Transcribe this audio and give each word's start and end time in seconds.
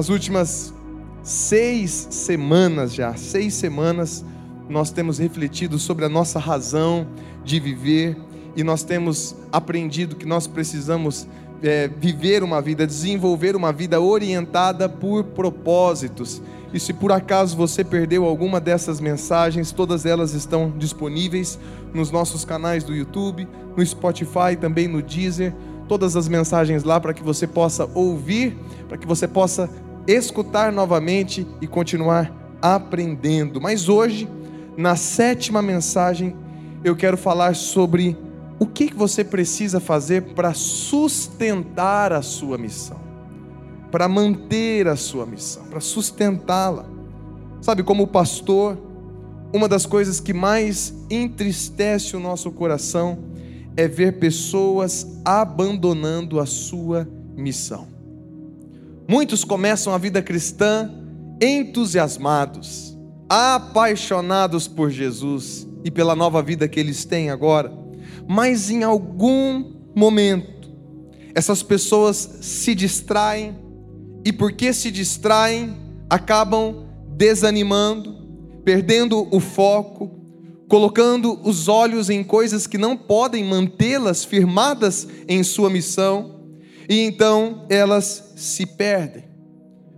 Nas 0.00 0.08
últimas 0.08 0.72
seis 1.22 2.08
semanas 2.10 2.94
já, 2.94 3.14
seis 3.16 3.52
semanas, 3.52 4.24
nós 4.66 4.90
temos 4.90 5.18
refletido 5.18 5.78
sobre 5.78 6.06
a 6.06 6.08
nossa 6.08 6.38
razão 6.38 7.06
de 7.44 7.60
viver 7.60 8.16
e 8.56 8.64
nós 8.64 8.82
temos 8.82 9.36
aprendido 9.52 10.16
que 10.16 10.24
nós 10.24 10.46
precisamos 10.46 11.28
é, 11.62 11.86
viver 11.86 12.42
uma 12.42 12.62
vida, 12.62 12.86
desenvolver 12.86 13.54
uma 13.54 13.74
vida 13.74 14.00
orientada 14.00 14.88
por 14.88 15.22
propósitos. 15.22 16.40
E 16.72 16.80
se 16.80 16.94
por 16.94 17.12
acaso 17.12 17.54
você 17.54 17.84
perdeu 17.84 18.24
alguma 18.24 18.58
dessas 18.58 19.00
mensagens, 19.00 19.70
todas 19.70 20.06
elas 20.06 20.32
estão 20.32 20.72
disponíveis 20.78 21.58
nos 21.92 22.10
nossos 22.10 22.42
canais 22.42 22.82
do 22.82 22.94
YouTube, 22.94 23.46
no 23.76 23.84
Spotify, 23.84 24.56
também 24.58 24.88
no 24.88 25.02
Deezer. 25.02 25.52
Todas 25.86 26.16
as 26.16 26.26
mensagens 26.26 26.84
lá 26.84 26.98
para 27.00 27.12
que 27.12 27.22
você 27.22 27.46
possa 27.46 27.84
ouvir, 27.94 28.56
para 28.88 28.96
que 28.96 29.06
você 29.06 29.26
possa 29.28 29.68
escutar 30.10 30.72
novamente 30.72 31.46
e 31.60 31.66
continuar 31.66 32.32
aprendendo. 32.60 33.60
Mas 33.60 33.88
hoje, 33.88 34.28
na 34.76 34.96
sétima 34.96 35.62
mensagem, 35.62 36.34
eu 36.82 36.96
quero 36.96 37.16
falar 37.16 37.54
sobre 37.54 38.16
o 38.58 38.66
que 38.66 38.92
você 38.92 39.24
precisa 39.24 39.80
fazer 39.80 40.34
para 40.34 40.52
sustentar 40.52 42.12
a 42.12 42.22
sua 42.22 42.58
missão, 42.58 43.00
para 43.90 44.08
manter 44.08 44.88
a 44.88 44.96
sua 44.96 45.24
missão, 45.24 45.64
para 45.64 45.80
sustentá-la. 45.80 46.84
Sabe, 47.62 47.82
como 47.82 48.06
pastor, 48.06 48.78
uma 49.52 49.68
das 49.68 49.86
coisas 49.86 50.20
que 50.20 50.32
mais 50.32 50.94
entristece 51.10 52.16
o 52.16 52.20
nosso 52.20 52.50
coração 52.50 53.18
é 53.76 53.88
ver 53.88 54.18
pessoas 54.18 55.06
abandonando 55.24 56.38
a 56.40 56.46
sua 56.46 57.08
missão. 57.36 57.99
Muitos 59.10 59.42
começam 59.42 59.92
a 59.92 59.98
vida 59.98 60.22
cristã 60.22 60.88
entusiasmados, 61.42 62.96
apaixonados 63.28 64.68
por 64.68 64.88
Jesus 64.88 65.66
e 65.82 65.90
pela 65.90 66.14
nova 66.14 66.40
vida 66.40 66.68
que 66.68 66.78
eles 66.78 67.04
têm 67.04 67.28
agora. 67.28 67.76
Mas 68.28 68.70
em 68.70 68.84
algum 68.84 69.64
momento 69.96 70.70
essas 71.34 71.60
pessoas 71.60 72.38
se 72.40 72.72
distraem 72.72 73.58
e 74.24 74.32
porque 74.32 74.72
se 74.72 74.92
distraem, 74.92 75.76
acabam 76.08 76.86
desanimando, 77.16 78.14
perdendo 78.64 79.26
o 79.32 79.40
foco, 79.40 80.08
colocando 80.68 81.36
os 81.42 81.66
olhos 81.66 82.10
em 82.10 82.22
coisas 82.22 82.64
que 82.64 82.78
não 82.78 82.96
podem 82.96 83.42
mantê-las 83.42 84.24
firmadas 84.24 85.08
em 85.26 85.42
sua 85.42 85.68
missão, 85.68 86.39
e 86.90 87.02
então 87.02 87.66
elas 87.68 88.32
se 88.34 88.66
perdem. 88.66 89.22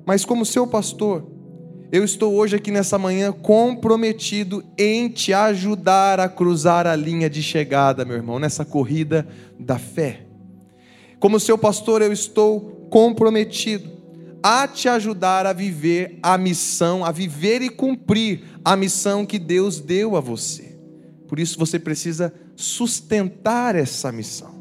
Mas 0.05 0.27
como 0.27 0.45
seu 0.45 0.67
pastor, 0.67 1.27
eu 1.91 2.05
estou 2.05 2.35
hoje 2.35 2.55
aqui 2.55 2.71
nessa 2.71 2.99
manhã 2.99 3.33
comprometido 3.33 4.63
em 4.77 5.09
te 5.09 5.33
ajudar 5.33 6.21
a 6.21 6.29
cruzar 6.29 6.87
a 6.87 6.95
linha 6.95 7.31
de 7.31 7.43
chegada, 7.43 8.05
meu 8.05 8.17
irmão, 8.17 8.39
nessa 8.39 8.63
corrida 8.63 9.27
da 9.59 9.79
fé. 9.79 10.27
Como 11.19 11.41
seu 11.41 11.57
pastor, 11.57 12.03
eu 12.03 12.13
estou 12.13 12.87
comprometido 12.91 13.91
a 14.43 14.69
te 14.69 14.87
ajudar 14.87 15.47
a 15.47 15.55
viver 15.55 16.19
a 16.23 16.37
missão, 16.37 17.07
a 17.07 17.11
viver 17.11 17.63
e 17.63 17.71
cumprir 17.71 18.43
a 18.63 18.77
missão 18.77 19.25
que 19.25 19.39
Deus 19.39 19.81
deu 19.81 20.15
a 20.15 20.21
você. 20.21 20.79
Por 21.27 21.39
isso 21.39 21.59
você 21.59 21.79
precisa 21.79 22.35
sustentar 22.55 23.77
essa 23.77 24.13
missão. 24.13 24.53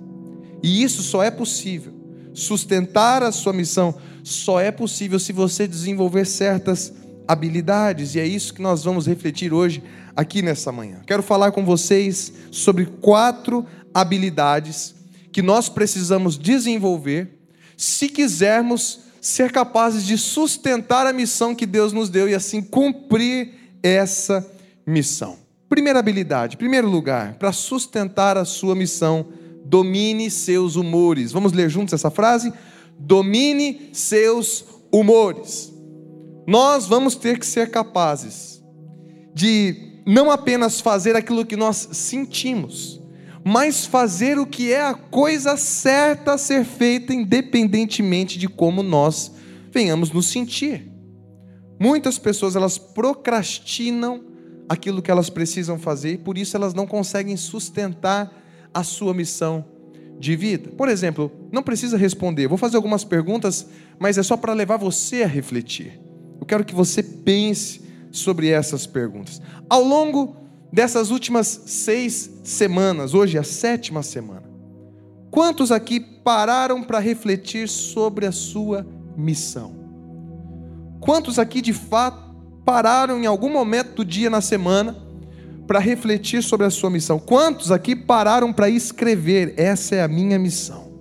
E 0.64 0.82
isso 0.82 1.02
só 1.02 1.22
é 1.22 1.30
possível. 1.30 2.01
Sustentar 2.34 3.24
a 3.24 3.32
sua 3.32 3.54
missão 3.54 3.96
só 4.24 4.60
é 4.60 4.72
possível 4.72 5.20
se 5.20 5.34
você 5.34 5.68
desenvolver 5.68 6.26
certas 6.26 6.94
habilidades, 7.28 8.16
e 8.16 8.20
é 8.20 8.28
isso 8.28 8.54
que 8.54 8.62
nós 8.62 8.84
vamos 8.84 9.08
refletir 9.08 9.54
hoje 9.54 9.84
aqui 10.16 10.42
nessa 10.42 10.72
manhã. 10.72 11.02
Quero 11.06 11.24
falar 11.24 11.52
com 11.52 11.64
vocês 11.64 12.34
sobre 12.52 12.86
quatro 12.86 13.66
habilidades 13.94 14.96
que 15.32 15.42
nós 15.42 15.70
precisamos 15.70 16.38
desenvolver 16.38 17.40
se 17.78 18.10
quisermos 18.10 19.00
ser 19.22 19.52
capazes 19.52 20.04
de 20.06 20.18
sustentar 20.18 21.06
a 21.08 21.14
missão 21.14 21.56
que 21.56 21.66
Deus 21.66 21.94
nos 21.94 22.10
deu 22.10 22.28
e 22.28 22.34
assim 22.34 22.62
cumprir 22.62 23.54
essa 23.82 24.46
missão. 24.86 25.38
Primeira 25.70 26.00
habilidade, 26.00 26.58
primeiro 26.58 26.90
lugar, 26.90 27.36
para 27.36 27.54
sustentar 27.54 28.36
a 28.36 28.44
sua 28.44 28.76
missão, 28.76 29.28
domine 29.66 30.30
seus 30.30 30.76
humores. 30.76 31.32
Vamos 31.32 31.54
ler 31.54 31.70
juntos 31.70 31.94
essa 31.94 32.12
frase? 32.12 32.52
Domine 32.98 33.90
seus 33.94 34.66
humores 34.92 35.72
nós 36.52 36.88
vamos 36.88 37.16
ter 37.16 37.40
que 37.40 37.46
ser 37.46 37.70
capazes 37.70 38.62
de 39.34 40.02
não 40.06 40.32
apenas 40.32 40.82
fazer 40.82 41.16
aquilo 41.16 41.46
que 41.46 41.56
nós 41.56 41.90
sentimos, 41.94 43.02
mas 43.44 43.86
fazer 43.86 44.38
o 44.38 44.46
que 44.46 44.72
é 44.72 44.82
a 44.82 44.94
coisa 44.94 45.56
certa 45.56 46.34
a 46.34 46.38
ser 46.38 46.66
feita, 46.66 47.14
independentemente 47.14 48.38
de 48.38 48.48
como 48.48 48.84
nós 48.84 49.32
venhamos 49.72 50.12
nos 50.12 50.28
sentir. 50.28 50.92
Muitas 51.80 52.20
pessoas 52.20 52.56
elas 52.56 52.78
procrastinam 52.78 54.26
aquilo 54.68 55.02
que 55.02 55.10
elas 55.10 55.30
precisam 55.30 55.80
fazer 55.80 56.14
e 56.14 56.18
por 56.18 56.38
isso 56.38 56.56
elas 56.56 56.74
não 56.74 56.86
conseguem 56.86 57.38
sustentar 57.38 58.32
a 58.74 58.84
sua 58.84 59.14
missão 59.14 59.66
de 60.20 60.36
vida. 60.36 60.70
Por 60.78 60.88
exemplo, 60.88 61.32
não 61.52 61.64
precisa 61.64 61.98
responder, 61.98 62.48
vou 62.48 62.58
fazer 62.58 62.78
algumas 62.78 63.04
perguntas, 63.04 63.68
mas 64.00 64.18
é 64.18 64.24
só 64.24 64.38
para 64.38 64.54
levar 64.54 64.78
você 64.78 65.24
a 65.24 65.28
refletir. 65.28 66.00
Eu 66.40 66.46
quero 66.46 66.64
que 66.64 66.76
você 66.76 67.02
pense 67.02 67.82
sobre 68.12 68.50
essas 68.50 68.86
perguntas. 68.86 69.42
Ao 69.70 69.84
longo 69.84 70.36
dessas 70.72 71.12
últimas 71.12 71.48
seis 71.66 72.30
semanas, 72.44 73.14
hoje 73.14 73.38
é 73.38 73.40
a 73.40 73.44
sétima 73.44 74.04
semana, 74.04 74.44
quantos 75.30 75.72
aqui 75.72 76.00
pararam 76.00 76.84
para 76.84 77.00
refletir 77.00 77.68
sobre 77.68 78.26
a 78.26 78.32
sua 78.32 78.86
missão? 79.18 79.76
Quantos 81.00 81.40
aqui 81.40 81.62
de 81.62 81.74
fato 81.74 82.32
pararam 82.64 83.18
em 83.20 83.26
algum 83.26 83.50
momento 83.50 83.96
do 83.96 84.06
dia 84.06 84.30
na 84.30 84.40
semana 84.40 84.96
para 85.72 85.80
refletir 85.80 86.44
sobre 86.44 86.68
a 86.68 86.70
sua 86.70 86.90
missão? 86.90 87.18
Quantos 87.18 87.72
aqui 87.72 87.96
pararam 87.96 88.52
para 88.52 88.70
escrever? 88.70 89.54
Essa 89.56 89.96
é 89.96 90.04
a 90.04 90.08
minha 90.08 90.38
missão. 90.38 90.92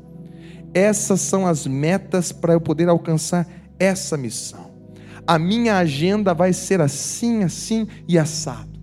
Essas 0.73 1.21
são 1.21 1.47
as 1.47 1.67
metas 1.67 2.31
para 2.31 2.53
eu 2.53 2.61
poder 2.61 2.89
alcançar 2.89 3.47
essa 3.79 4.17
missão 4.17 4.71
a 5.31 5.39
minha 5.39 5.77
agenda 5.77 6.35
vai 6.35 6.53
ser 6.53 6.81
assim, 6.81 7.45
assim 7.45 7.87
e 8.09 8.19
assado. 8.19 8.81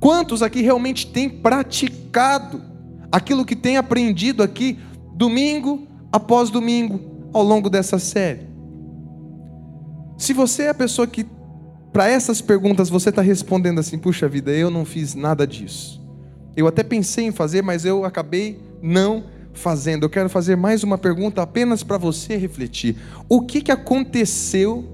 Quantos 0.00 0.42
aqui 0.42 0.60
realmente 0.60 1.06
têm 1.06 1.28
praticado 1.28 2.60
aquilo 3.12 3.44
que 3.44 3.54
têm 3.54 3.76
aprendido 3.76 4.42
aqui, 4.42 4.76
domingo 5.14 5.86
após 6.10 6.50
domingo, 6.50 7.30
ao 7.32 7.44
longo 7.44 7.70
dessa 7.70 7.96
série? 7.96 8.48
Se 10.18 10.32
você 10.32 10.64
é 10.64 10.70
a 10.70 10.74
pessoa 10.74 11.06
que, 11.06 11.24
para 11.96 12.10
essas 12.10 12.42
perguntas, 12.42 12.90
você 12.90 13.08
está 13.08 13.22
respondendo 13.22 13.78
assim: 13.78 13.96
puxa 13.96 14.28
vida, 14.28 14.50
eu 14.50 14.70
não 14.70 14.84
fiz 14.84 15.14
nada 15.14 15.46
disso. 15.46 15.98
Eu 16.54 16.66
até 16.66 16.82
pensei 16.82 17.24
em 17.24 17.32
fazer, 17.32 17.62
mas 17.62 17.86
eu 17.86 18.04
acabei 18.04 18.60
não 18.82 19.24
fazendo. 19.54 20.02
Eu 20.02 20.10
quero 20.10 20.28
fazer 20.28 20.56
mais 20.56 20.84
uma 20.84 20.98
pergunta 20.98 21.40
apenas 21.40 21.82
para 21.82 21.96
você 21.96 22.36
refletir. 22.36 22.98
O 23.30 23.40
que, 23.40 23.62
que 23.62 23.72
aconteceu 23.72 24.84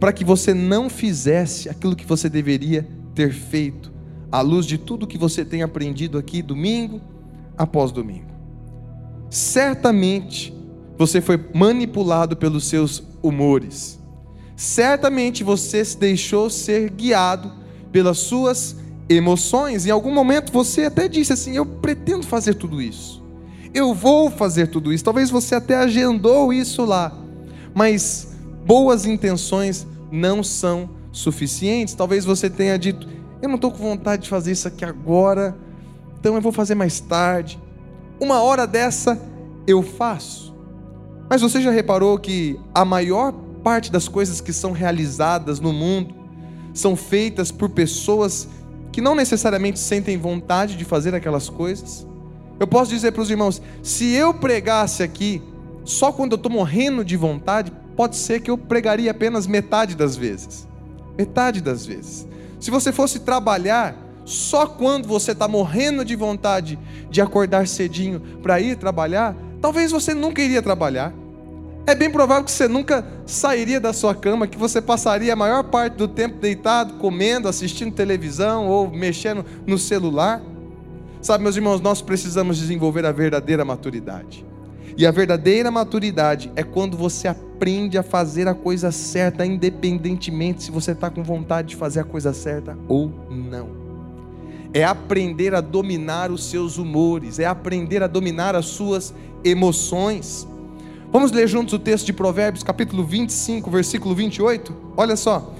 para 0.00 0.10
que 0.10 0.24
você 0.24 0.54
não 0.54 0.88
fizesse 0.88 1.68
aquilo 1.68 1.94
que 1.94 2.06
você 2.06 2.30
deveria 2.30 2.88
ter 3.14 3.30
feito, 3.30 3.92
à 4.32 4.40
luz 4.40 4.64
de 4.64 4.78
tudo 4.78 5.06
que 5.06 5.18
você 5.18 5.44
tem 5.44 5.62
aprendido 5.62 6.16
aqui 6.16 6.40
domingo 6.40 6.98
após 7.58 7.92
domingo. 7.92 8.32
Certamente 9.28 10.54
você 10.96 11.20
foi 11.20 11.38
manipulado 11.52 12.38
pelos 12.38 12.66
seus 12.66 13.02
humores. 13.22 13.97
Certamente 14.58 15.44
você 15.44 15.84
se 15.84 15.96
deixou 15.96 16.50
ser 16.50 16.90
guiado 16.90 17.52
pelas 17.92 18.18
suas 18.18 18.74
emoções. 19.08 19.86
Em 19.86 19.90
algum 19.90 20.12
momento 20.12 20.52
você 20.52 20.86
até 20.86 21.06
disse 21.06 21.32
assim: 21.32 21.56
Eu 21.56 21.64
pretendo 21.64 22.26
fazer 22.26 22.54
tudo 22.54 22.82
isso. 22.82 23.22
Eu 23.72 23.94
vou 23.94 24.28
fazer 24.28 24.66
tudo 24.66 24.92
isso. 24.92 25.04
Talvez 25.04 25.30
você 25.30 25.54
até 25.54 25.76
agendou 25.76 26.52
isso 26.52 26.84
lá. 26.84 27.16
Mas 27.72 28.34
boas 28.66 29.06
intenções 29.06 29.86
não 30.10 30.42
são 30.42 30.90
suficientes. 31.12 31.94
Talvez 31.94 32.24
você 32.24 32.50
tenha 32.50 32.76
dito: 32.76 33.06
Eu 33.40 33.48
não 33.48 33.54
estou 33.54 33.70
com 33.70 33.78
vontade 33.78 34.24
de 34.24 34.28
fazer 34.28 34.50
isso 34.50 34.66
aqui 34.66 34.84
agora, 34.84 35.56
então 36.18 36.34
eu 36.34 36.40
vou 36.40 36.50
fazer 36.50 36.74
mais 36.74 36.98
tarde. 36.98 37.60
Uma 38.18 38.42
hora 38.42 38.66
dessa 38.66 39.22
eu 39.68 39.84
faço. 39.84 40.52
Mas 41.30 41.42
você 41.42 41.62
já 41.62 41.70
reparou 41.70 42.18
que 42.18 42.58
a 42.74 42.84
maior 42.84 43.46
parte 43.68 43.92
das 43.92 44.08
coisas 44.08 44.40
que 44.40 44.50
são 44.50 44.72
realizadas 44.72 45.60
no 45.60 45.74
mundo 45.74 46.14
são 46.72 46.96
feitas 46.96 47.52
por 47.52 47.68
pessoas 47.68 48.48
que 48.90 49.02
não 49.02 49.14
necessariamente 49.14 49.78
sentem 49.78 50.16
vontade 50.16 50.74
de 50.74 50.86
fazer 50.86 51.14
aquelas 51.14 51.50
coisas? 51.50 52.06
Eu 52.58 52.66
posso 52.66 52.90
dizer 52.90 53.12
para 53.12 53.20
os 53.20 53.30
irmãos: 53.30 53.60
se 53.82 54.10
eu 54.14 54.32
pregasse 54.32 55.02
aqui 55.02 55.42
só 55.84 56.10
quando 56.10 56.32
eu 56.32 56.36
estou 56.36 56.50
morrendo 56.50 57.04
de 57.04 57.14
vontade, 57.14 57.70
pode 57.94 58.16
ser 58.16 58.40
que 58.40 58.50
eu 58.50 58.56
pregaria 58.56 59.10
apenas 59.10 59.46
metade 59.46 59.94
das 59.94 60.16
vezes. 60.16 60.66
Metade 61.18 61.60
das 61.60 61.84
vezes. 61.84 62.26
Se 62.58 62.70
você 62.70 62.90
fosse 62.90 63.18
trabalhar 63.18 63.94
só 64.24 64.66
quando 64.66 65.06
você 65.06 65.32
está 65.32 65.46
morrendo 65.46 66.06
de 66.06 66.16
vontade 66.16 66.78
de 67.10 67.20
acordar 67.20 67.68
cedinho 67.68 68.18
para 68.42 68.62
ir 68.62 68.78
trabalhar, 68.78 69.36
talvez 69.60 69.92
você 69.92 70.14
nunca 70.14 70.40
iria 70.40 70.62
trabalhar. 70.62 71.12
É 71.88 71.94
bem 71.94 72.10
provável 72.10 72.44
que 72.44 72.52
você 72.52 72.68
nunca 72.68 73.02
sairia 73.24 73.80
da 73.80 73.94
sua 73.94 74.14
cama, 74.14 74.46
que 74.46 74.58
você 74.58 74.78
passaria 74.78 75.32
a 75.32 75.36
maior 75.36 75.64
parte 75.64 75.94
do 75.94 76.06
tempo 76.06 76.38
deitado, 76.38 76.98
comendo, 76.98 77.48
assistindo 77.48 77.94
televisão 77.94 78.68
ou 78.68 78.90
mexendo 78.90 79.42
no 79.66 79.78
celular. 79.78 80.42
Sabe, 81.22 81.44
meus 81.44 81.56
irmãos, 81.56 81.80
nós 81.80 82.02
precisamos 82.02 82.58
desenvolver 82.58 83.06
a 83.06 83.10
verdadeira 83.10 83.64
maturidade. 83.64 84.44
E 84.98 85.06
a 85.06 85.10
verdadeira 85.10 85.70
maturidade 85.70 86.52
é 86.56 86.62
quando 86.62 86.94
você 86.94 87.26
aprende 87.26 87.96
a 87.96 88.02
fazer 88.02 88.46
a 88.48 88.54
coisa 88.54 88.92
certa, 88.92 89.46
independentemente 89.46 90.64
se 90.64 90.70
você 90.70 90.92
está 90.92 91.08
com 91.08 91.22
vontade 91.22 91.68
de 91.68 91.76
fazer 91.76 92.00
a 92.00 92.04
coisa 92.04 92.34
certa 92.34 92.76
ou 92.86 93.10
não. 93.30 93.70
É 94.74 94.84
aprender 94.84 95.54
a 95.54 95.62
dominar 95.62 96.30
os 96.30 96.50
seus 96.50 96.76
humores, 96.76 97.38
é 97.38 97.46
aprender 97.46 98.02
a 98.02 98.06
dominar 98.06 98.54
as 98.54 98.66
suas 98.66 99.14
emoções. 99.42 100.47
Vamos 101.10 101.32
ler 101.32 101.48
juntos 101.48 101.72
o 101.72 101.78
texto 101.78 102.04
de 102.04 102.12
Provérbios, 102.12 102.62
capítulo 102.62 103.02
25, 103.02 103.70
versículo 103.70 104.14
28? 104.14 104.76
Olha 104.94 105.16
só. 105.16 105.54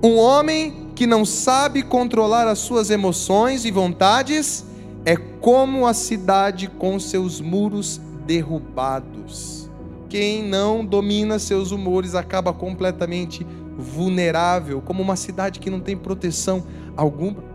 Um 0.00 0.16
homem 0.16 0.90
que 0.94 1.08
não 1.08 1.24
sabe 1.24 1.82
controlar 1.82 2.46
as 2.46 2.60
suas 2.60 2.88
emoções 2.88 3.64
e 3.64 3.72
vontades 3.72 4.64
é 5.04 5.16
como 5.16 5.88
a 5.88 5.92
cidade 5.92 6.68
com 6.68 7.00
seus 7.00 7.40
muros 7.40 8.00
derrubados. 8.24 9.68
Quem 10.08 10.40
não 10.40 10.84
domina 10.84 11.40
seus 11.40 11.72
humores 11.72 12.14
acaba 12.14 12.52
completamente 12.52 13.44
vulnerável, 13.76 14.80
como 14.80 15.02
uma 15.02 15.16
cidade 15.16 15.58
que 15.58 15.68
não 15.68 15.80
tem 15.80 15.96
proteção 15.96 16.62
alguma. 16.96 17.51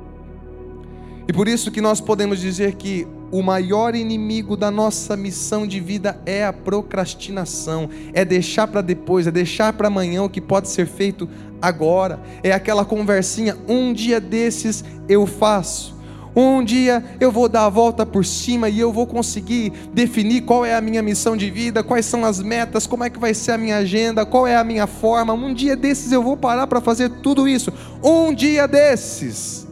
E 1.27 1.33
por 1.33 1.47
isso 1.47 1.69
que 1.69 1.81
nós 1.81 1.99
podemos 1.99 2.39
dizer 2.39 2.75
que 2.75 3.05
o 3.31 3.41
maior 3.41 3.95
inimigo 3.95 4.55
da 4.55 4.71
nossa 4.71 5.17
missão 5.17 5.67
de 5.67 5.79
vida 5.79 6.17
é 6.25 6.45
a 6.45 6.53
procrastinação, 6.53 7.89
é 8.13 8.23
deixar 8.23 8.67
para 8.67 8.81
depois, 8.81 9.27
é 9.27 9.31
deixar 9.31 9.73
para 9.73 9.87
amanhã 9.87 10.23
o 10.23 10.29
que 10.29 10.39
pode 10.39 10.69
ser 10.69 10.87
feito 10.87 11.27
agora. 11.61 12.19
É 12.41 12.53
aquela 12.53 12.85
conversinha, 12.85 13.57
um 13.67 13.91
dia 13.91 14.21
desses 14.21 14.85
eu 15.09 15.27
faço. 15.27 15.97
Um 16.33 16.63
dia 16.63 17.03
eu 17.19 17.31
vou 17.31 17.49
dar 17.49 17.65
a 17.65 17.69
volta 17.69 18.05
por 18.05 18.23
cima 18.23 18.69
e 18.69 18.79
eu 18.79 18.93
vou 18.93 19.07
conseguir 19.07 19.73
definir 19.91 20.41
qual 20.41 20.63
é 20.63 20.75
a 20.75 20.81
minha 20.81 21.01
missão 21.01 21.35
de 21.35 21.49
vida, 21.49 21.83
quais 21.83 22.05
são 22.05 22.23
as 22.23 22.39
metas, 22.39 22.85
como 22.85 23.03
é 23.03 23.09
que 23.09 23.19
vai 23.19 23.33
ser 23.33 23.53
a 23.53 23.57
minha 23.57 23.77
agenda, 23.77 24.23
qual 24.23 24.45
é 24.45 24.55
a 24.55 24.63
minha 24.63 24.85
forma. 24.85 25.33
Um 25.33 25.51
dia 25.51 25.75
desses 25.75 26.11
eu 26.11 26.21
vou 26.21 26.37
parar 26.37 26.67
para 26.67 26.79
fazer 26.79 27.09
tudo 27.09 27.47
isso. 27.47 27.73
Um 28.03 28.31
dia 28.31 28.67
desses. 28.67 29.67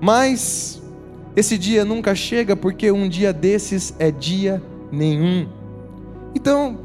Mas 0.00 0.75
esse 1.36 1.58
dia 1.58 1.84
nunca 1.84 2.14
chega 2.14 2.56
porque 2.56 2.90
um 2.90 3.06
dia 3.06 3.30
desses 3.30 3.94
é 3.98 4.10
dia 4.10 4.62
nenhum. 4.90 5.46
Então, 6.34 6.78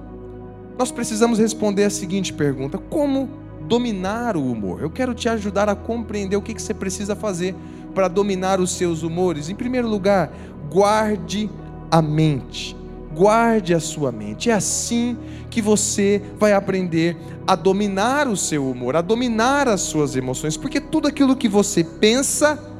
nós 0.78 0.92
precisamos 0.92 1.40
responder 1.40 1.86
a 1.86 1.90
seguinte 1.90 2.34
pergunta: 2.34 2.78
como 2.78 3.30
dominar 3.62 4.36
o 4.36 4.52
humor? 4.52 4.82
Eu 4.82 4.90
quero 4.90 5.14
te 5.14 5.30
ajudar 5.30 5.70
a 5.70 5.76
compreender 5.76 6.36
o 6.36 6.42
que 6.42 6.62
você 6.62 6.74
precisa 6.74 7.16
fazer 7.16 7.56
para 7.96 8.10
dominar 8.10 8.60
os 8.60 8.72
seus 8.72 9.04
humores? 9.04 9.50
Em 9.50 9.56
primeiro 9.56 9.88
lugar, 9.88 10.34
guarde 10.70 11.50
a 11.90 12.02
mente. 12.02 12.76
Guarde 13.14 13.74
a 13.74 13.80
sua 13.80 14.12
mente. 14.12 14.50
É 14.50 14.54
assim 14.54 15.18
que 15.50 15.62
você 15.62 16.22
vai 16.38 16.54
aprender 16.54 17.18
a 17.46 17.56
dominar 17.56 18.28
o 18.28 18.36
seu 18.36 18.70
humor, 18.70 18.96
a 18.96 19.02
dominar 19.02 19.68
as 19.68 19.82
suas 19.82 20.16
emoções, 20.16 20.56
porque 20.58 20.80
tudo 20.80 21.08
aquilo 21.08 21.36
que 21.36 21.50
você 21.50 21.84
pensa 21.84 22.71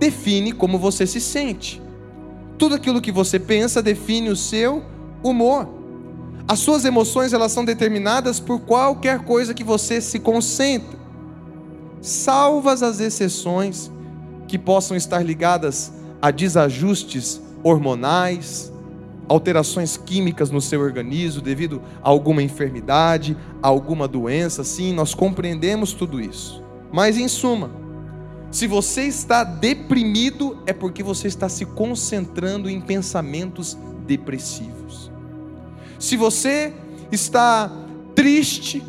define 0.00 0.52
como 0.52 0.78
você 0.78 1.06
se 1.06 1.20
sente. 1.20 1.80
Tudo 2.58 2.74
aquilo 2.74 3.00
que 3.00 3.12
você 3.12 3.38
pensa 3.38 3.82
define 3.82 4.30
o 4.30 4.36
seu 4.36 4.82
humor. 5.22 5.68
As 6.48 6.58
suas 6.58 6.84
emoções 6.84 7.32
elas 7.32 7.52
são 7.52 7.64
determinadas 7.64 8.40
por 8.40 8.60
qualquer 8.60 9.20
coisa 9.20 9.54
que 9.54 9.62
você 9.62 10.00
se 10.00 10.18
concentra. 10.18 10.98
Salvas 12.00 12.82
as 12.82 12.98
exceções, 12.98 13.90
que 14.48 14.58
possam 14.58 14.96
estar 14.96 15.22
ligadas 15.22 15.92
a 16.20 16.30
desajustes 16.30 17.40
hormonais, 17.62 18.72
alterações 19.28 19.96
químicas 19.96 20.50
no 20.50 20.60
seu 20.60 20.80
organismo 20.80 21.40
devido 21.40 21.80
a 22.02 22.08
alguma 22.08 22.42
enfermidade, 22.42 23.36
a 23.62 23.68
alguma 23.68 24.08
doença, 24.08 24.64
sim, 24.64 24.92
nós 24.92 25.14
compreendemos 25.14 25.92
tudo 25.92 26.20
isso. 26.20 26.64
Mas 26.90 27.16
em 27.16 27.28
suma, 27.28 27.70
se 28.50 28.66
você 28.66 29.02
está 29.02 29.44
deprimido, 29.44 30.62
é 30.66 30.72
porque 30.72 31.02
você 31.02 31.28
está 31.28 31.48
se 31.48 31.64
concentrando 31.64 32.68
em 32.68 32.80
pensamentos 32.80 33.76
depressivos. 34.06 35.10
Se 35.98 36.16
você 36.16 36.72
está 37.12 37.70
triste, 38.14 38.82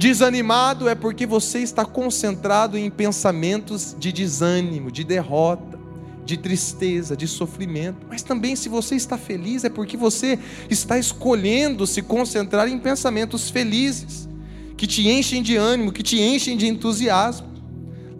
Desanimado 0.00 0.88
é 0.88 0.94
porque 0.94 1.26
você 1.26 1.58
está 1.58 1.84
concentrado 1.84 2.78
em 2.78 2.88
pensamentos 2.88 3.94
de 3.98 4.10
desânimo, 4.10 4.90
de 4.90 5.04
derrota, 5.04 5.78
de 6.24 6.38
tristeza, 6.38 7.14
de 7.14 7.28
sofrimento. 7.28 8.06
Mas 8.08 8.22
também, 8.22 8.56
se 8.56 8.70
você 8.70 8.94
está 8.94 9.18
feliz, 9.18 9.62
é 9.62 9.68
porque 9.68 9.98
você 9.98 10.38
está 10.70 10.98
escolhendo 10.98 11.86
se 11.86 12.00
concentrar 12.00 12.66
em 12.66 12.78
pensamentos 12.78 13.50
felizes, 13.50 14.26
que 14.74 14.86
te 14.86 15.06
enchem 15.06 15.42
de 15.42 15.54
ânimo, 15.56 15.92
que 15.92 16.02
te 16.02 16.18
enchem 16.18 16.56
de 16.56 16.66
entusiasmo. 16.66 17.49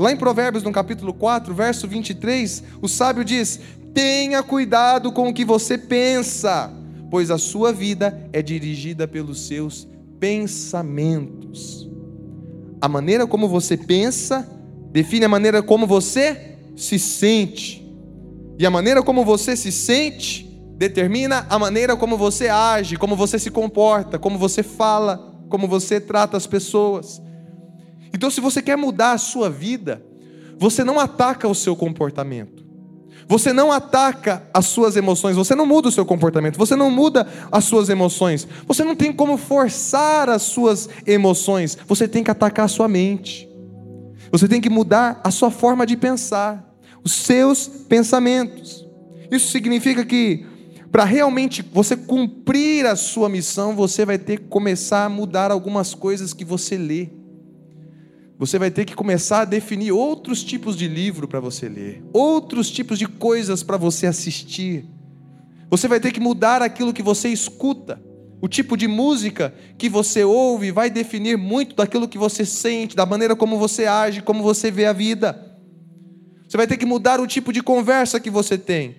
Lá 0.00 0.11
em 0.11 0.17
Provérbios, 0.17 0.64
no 0.64 0.73
capítulo 0.73 1.12
4, 1.12 1.52
verso 1.52 1.87
23, 1.87 2.64
o 2.81 2.88
sábio 2.88 3.23
diz: 3.23 3.61
Tenha 3.93 4.43
cuidado 4.43 5.12
com 5.12 5.29
o 5.29 5.35
que 5.35 5.44
você 5.44 5.76
pensa, 5.76 6.73
pois 7.11 7.31
a 7.31 7.37
sua 7.37 7.70
vida 7.70 8.26
é 8.32 8.41
dirigida 8.41 9.06
pelos 9.06 9.47
seus 9.47 9.87
pensamentos. 10.19 11.87
A 12.81 12.88
maneira 12.88 13.26
como 13.26 13.47
você 13.47 13.76
pensa 13.76 14.50
define 14.91 15.26
a 15.26 15.29
maneira 15.29 15.62
como 15.62 15.87
você 15.87 16.56
se 16.75 16.99
sente. 16.99 17.87
E 18.58 18.64
a 18.64 18.70
maneira 18.70 19.02
como 19.02 19.23
você 19.23 19.55
se 19.55 19.70
sente 19.70 20.49
determina 20.79 21.47
a 21.50 21.58
maneira 21.58 21.94
como 21.94 22.17
você 22.17 22.49
age, 22.49 22.97
como 22.97 23.14
você 23.14 23.38
se 23.38 23.50
comporta, 23.50 24.19
como 24.19 24.38
você 24.38 24.62
fala, 24.62 25.37
como 25.50 25.69
você 25.69 26.00
trata 26.00 26.38
as 26.38 26.47
pessoas. 26.47 27.21
Então, 28.12 28.31
se 28.31 28.40
você 28.40 28.61
quer 28.61 28.76
mudar 28.76 29.12
a 29.12 29.19
sua 29.19 29.49
vida, 29.49 30.05
você 30.59 30.85
não 30.85 30.99
ataca 30.99 31.49
o 31.49 31.55
seu 31.55 31.75
comportamento. 31.75 32.61
Você 33.31 33.52
não 33.52 33.71
ataca 33.71 34.43
as 34.52 34.67
suas 34.67 34.97
emoções, 34.97 35.37
você 35.37 35.55
não 35.55 35.64
muda 35.64 35.88
o 35.88 35.93
seu 35.93 36.05
comportamento, 36.05 36.59
você 36.59 36.75
não 36.75 36.90
muda 36.90 37.26
as 37.52 37.64
suas 37.64 37.88
emoções, 37.88 38.47
você 38.67 38.83
não 38.83 38.97
tem 38.97 39.12
como 39.12 39.37
forçar 39.37 40.29
as 40.29 40.43
suas 40.43 40.88
emoções, 41.07 41.79
você 41.87 42.09
tem 42.09 42.25
que 42.25 42.31
atacar 42.33 42.64
a 42.64 42.69
sua 42.69 42.88
mente, 42.88 43.49
você 44.33 44.49
tem 44.49 44.61
que 44.61 44.69
mudar 44.69 45.21
a 45.23 45.31
sua 45.31 45.49
forma 45.49 45.87
de 45.87 45.97
pensar, 45.97 46.75
os 47.05 47.12
seus 47.12 47.69
pensamentos. 47.69 48.85
Isso 49.31 49.52
significa 49.52 50.05
que, 50.05 50.45
para 50.90 51.05
realmente 51.05 51.62
você 51.62 51.97
cumprir 51.97 52.85
a 52.85 52.97
sua 52.97 53.29
missão, 53.29 53.76
você 53.76 54.05
vai 54.05 54.19
ter 54.19 54.40
que 54.40 54.47
começar 54.47 55.05
a 55.05 55.09
mudar 55.09 55.52
algumas 55.52 55.95
coisas 55.95 56.35
que 56.35 56.45
você 56.45 56.76
lê. 56.76 57.20
Você 58.40 58.59
vai 58.59 58.70
ter 58.70 58.87
que 58.87 58.94
começar 58.94 59.42
a 59.42 59.44
definir 59.44 59.92
outros 59.92 60.42
tipos 60.42 60.75
de 60.75 60.88
livro 60.88 61.28
para 61.28 61.38
você 61.38 61.68
ler, 61.68 62.02
outros 62.11 62.70
tipos 62.70 62.99
de 62.99 63.06
coisas 63.06 63.62
para 63.62 63.76
você 63.76 64.06
assistir. 64.06 64.87
Você 65.68 65.87
vai 65.87 66.00
ter 66.00 66.11
que 66.11 66.20
mudar 66.20 66.62
aquilo 66.62 66.94
que 66.94 67.02
você 67.02 67.28
escuta. 67.28 68.02
O 68.40 68.49
tipo 68.49 68.78
de 68.78 68.88
música 68.88 69.54
que 69.76 69.90
você 69.90 70.25
ouve 70.25 70.70
vai 70.70 70.88
definir 70.88 71.37
muito 71.37 71.76
daquilo 71.76 72.09
que 72.09 72.16
você 72.16 72.47
sente, 72.47 72.97
da 72.97 73.04
maneira 73.04 73.37
como 73.37 73.59
você 73.59 73.85
age, 73.85 74.23
como 74.23 74.42
você 74.42 74.70
vê 74.70 74.87
a 74.87 74.94
vida. 74.94 75.59
Você 76.49 76.56
vai 76.56 76.66
ter 76.66 76.78
que 76.78 76.87
mudar 76.87 77.20
o 77.20 77.26
tipo 77.26 77.52
de 77.52 77.62
conversa 77.62 78.18
que 78.18 78.30
você 78.30 78.56
tem 78.56 78.97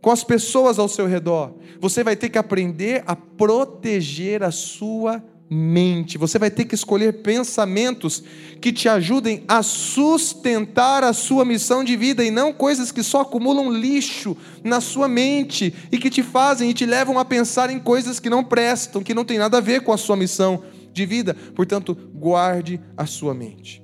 com 0.00 0.12
as 0.12 0.22
pessoas 0.22 0.78
ao 0.78 0.86
seu 0.86 1.08
redor. 1.08 1.56
Você 1.80 2.04
vai 2.04 2.14
ter 2.14 2.28
que 2.28 2.38
aprender 2.38 3.02
a 3.08 3.16
proteger 3.16 4.44
a 4.44 4.52
sua 4.52 5.20
mente. 5.52 6.16
Você 6.16 6.38
vai 6.38 6.50
ter 6.50 6.64
que 6.64 6.74
escolher 6.74 7.22
pensamentos 7.22 8.22
que 8.60 8.72
te 8.72 8.88
ajudem 8.88 9.44
a 9.46 9.62
sustentar 9.62 11.04
a 11.04 11.12
sua 11.12 11.44
missão 11.44 11.84
de 11.84 11.94
vida 11.96 12.24
e 12.24 12.30
não 12.30 12.52
coisas 12.52 12.90
que 12.90 13.02
só 13.02 13.20
acumulam 13.20 13.70
lixo 13.70 14.36
na 14.64 14.80
sua 14.80 15.06
mente 15.06 15.74
e 15.92 15.98
que 15.98 16.08
te 16.08 16.22
fazem 16.22 16.70
e 16.70 16.74
te 16.74 16.86
levam 16.86 17.18
a 17.18 17.24
pensar 17.24 17.68
em 17.68 17.78
coisas 17.78 18.18
que 18.18 18.30
não 18.30 18.42
prestam, 18.42 19.02
que 19.02 19.14
não 19.14 19.24
tem 19.24 19.38
nada 19.38 19.58
a 19.58 19.60
ver 19.60 19.82
com 19.82 19.92
a 19.92 19.98
sua 19.98 20.16
missão 20.16 20.62
de 20.92 21.04
vida. 21.04 21.34
Portanto, 21.54 21.94
guarde 22.14 22.80
a 22.96 23.04
sua 23.04 23.34
mente. 23.34 23.82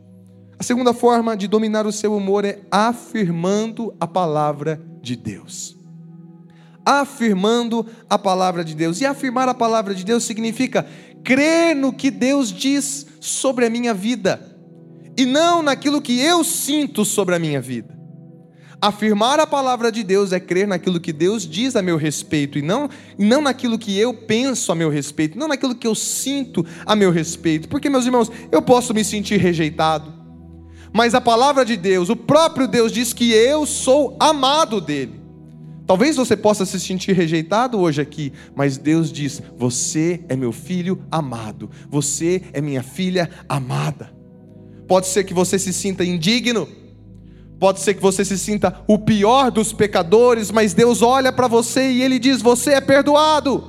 A 0.58 0.62
segunda 0.62 0.94
forma 0.94 1.36
de 1.36 1.46
dominar 1.46 1.86
o 1.86 1.92
seu 1.92 2.16
humor 2.16 2.44
é 2.44 2.60
afirmando 2.70 3.94
a 4.00 4.06
palavra 4.06 4.82
de 5.02 5.14
Deus. 5.14 5.76
afirmando 6.88 7.86
a 8.08 8.18
palavra 8.18 8.64
de 8.64 8.74
Deus. 8.74 9.02
E 9.02 9.04
afirmar 9.04 9.46
a 9.46 9.52
palavra 9.52 9.94
de 9.94 10.02
Deus 10.02 10.24
significa 10.24 10.86
crer 11.28 11.76
no 11.76 11.92
que 11.92 12.10
Deus 12.10 12.50
diz 12.50 13.06
sobre 13.20 13.66
a 13.66 13.70
minha 13.70 13.92
vida 13.92 14.40
e 15.14 15.26
não 15.26 15.62
naquilo 15.62 16.00
que 16.00 16.18
eu 16.18 16.42
sinto 16.42 17.04
sobre 17.04 17.34
a 17.34 17.38
minha 17.38 17.60
vida. 17.60 17.94
Afirmar 18.80 19.38
a 19.38 19.46
palavra 19.46 19.92
de 19.92 20.02
Deus 20.02 20.32
é 20.32 20.40
crer 20.40 20.66
naquilo 20.66 20.98
que 20.98 21.12
Deus 21.12 21.46
diz 21.46 21.76
a 21.76 21.82
meu 21.82 21.98
respeito 21.98 22.58
e 22.58 22.62
não, 22.62 22.88
não 23.18 23.42
naquilo 23.42 23.78
que 23.78 23.98
eu 23.98 24.14
penso 24.14 24.72
a 24.72 24.74
meu 24.74 24.88
respeito, 24.88 25.38
não 25.38 25.48
naquilo 25.48 25.74
que 25.74 25.86
eu 25.86 25.94
sinto 25.94 26.64
a 26.86 26.96
meu 26.96 27.10
respeito. 27.10 27.68
Porque, 27.68 27.90
meus 27.90 28.06
irmãos, 28.06 28.32
eu 28.50 28.62
posso 28.62 28.94
me 28.94 29.04
sentir 29.04 29.38
rejeitado, 29.38 30.10
mas 30.94 31.14
a 31.14 31.20
palavra 31.20 31.62
de 31.62 31.76
Deus, 31.76 32.08
o 32.08 32.16
próprio 32.16 32.66
Deus 32.66 32.90
diz 32.90 33.12
que 33.12 33.32
eu 33.32 33.66
sou 33.66 34.16
amado 34.18 34.80
dele. 34.80 35.27
Talvez 35.88 36.16
você 36.16 36.36
possa 36.36 36.66
se 36.66 36.78
sentir 36.78 37.14
rejeitado 37.14 37.80
hoje 37.80 38.00
aqui, 38.00 38.32
mas 38.54 38.76
Deus 38.76 39.10
diz: 39.10 39.42
Você 39.56 40.22
é 40.28 40.36
meu 40.36 40.52
filho 40.52 41.02
amado, 41.10 41.70
você 41.90 42.42
é 42.52 42.60
minha 42.60 42.82
filha 42.82 43.30
amada. 43.48 44.12
Pode 44.86 45.06
ser 45.06 45.24
que 45.24 45.34
você 45.34 45.58
se 45.58 45.72
sinta 45.72 46.04
indigno, 46.04 46.68
Pode 47.58 47.80
ser 47.80 47.94
que 47.94 48.02
você 48.02 48.24
se 48.24 48.38
sinta 48.38 48.82
o 48.86 48.98
pior 48.98 49.50
dos 49.50 49.72
pecadores, 49.72 50.50
mas 50.50 50.74
Deus 50.74 51.02
olha 51.02 51.32
para 51.32 51.48
você 51.48 51.90
e 51.90 52.02
Ele 52.02 52.18
diz: 52.18 52.40
Você 52.40 52.74
é 52.74 52.80
perdoado. 52.80 53.64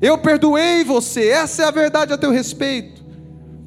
Eu 0.00 0.18
perdoei 0.18 0.84
você. 0.84 1.28
Essa 1.28 1.62
é 1.62 1.64
a 1.64 1.70
verdade 1.70 2.12
a 2.12 2.18
teu 2.18 2.30
respeito. 2.30 3.02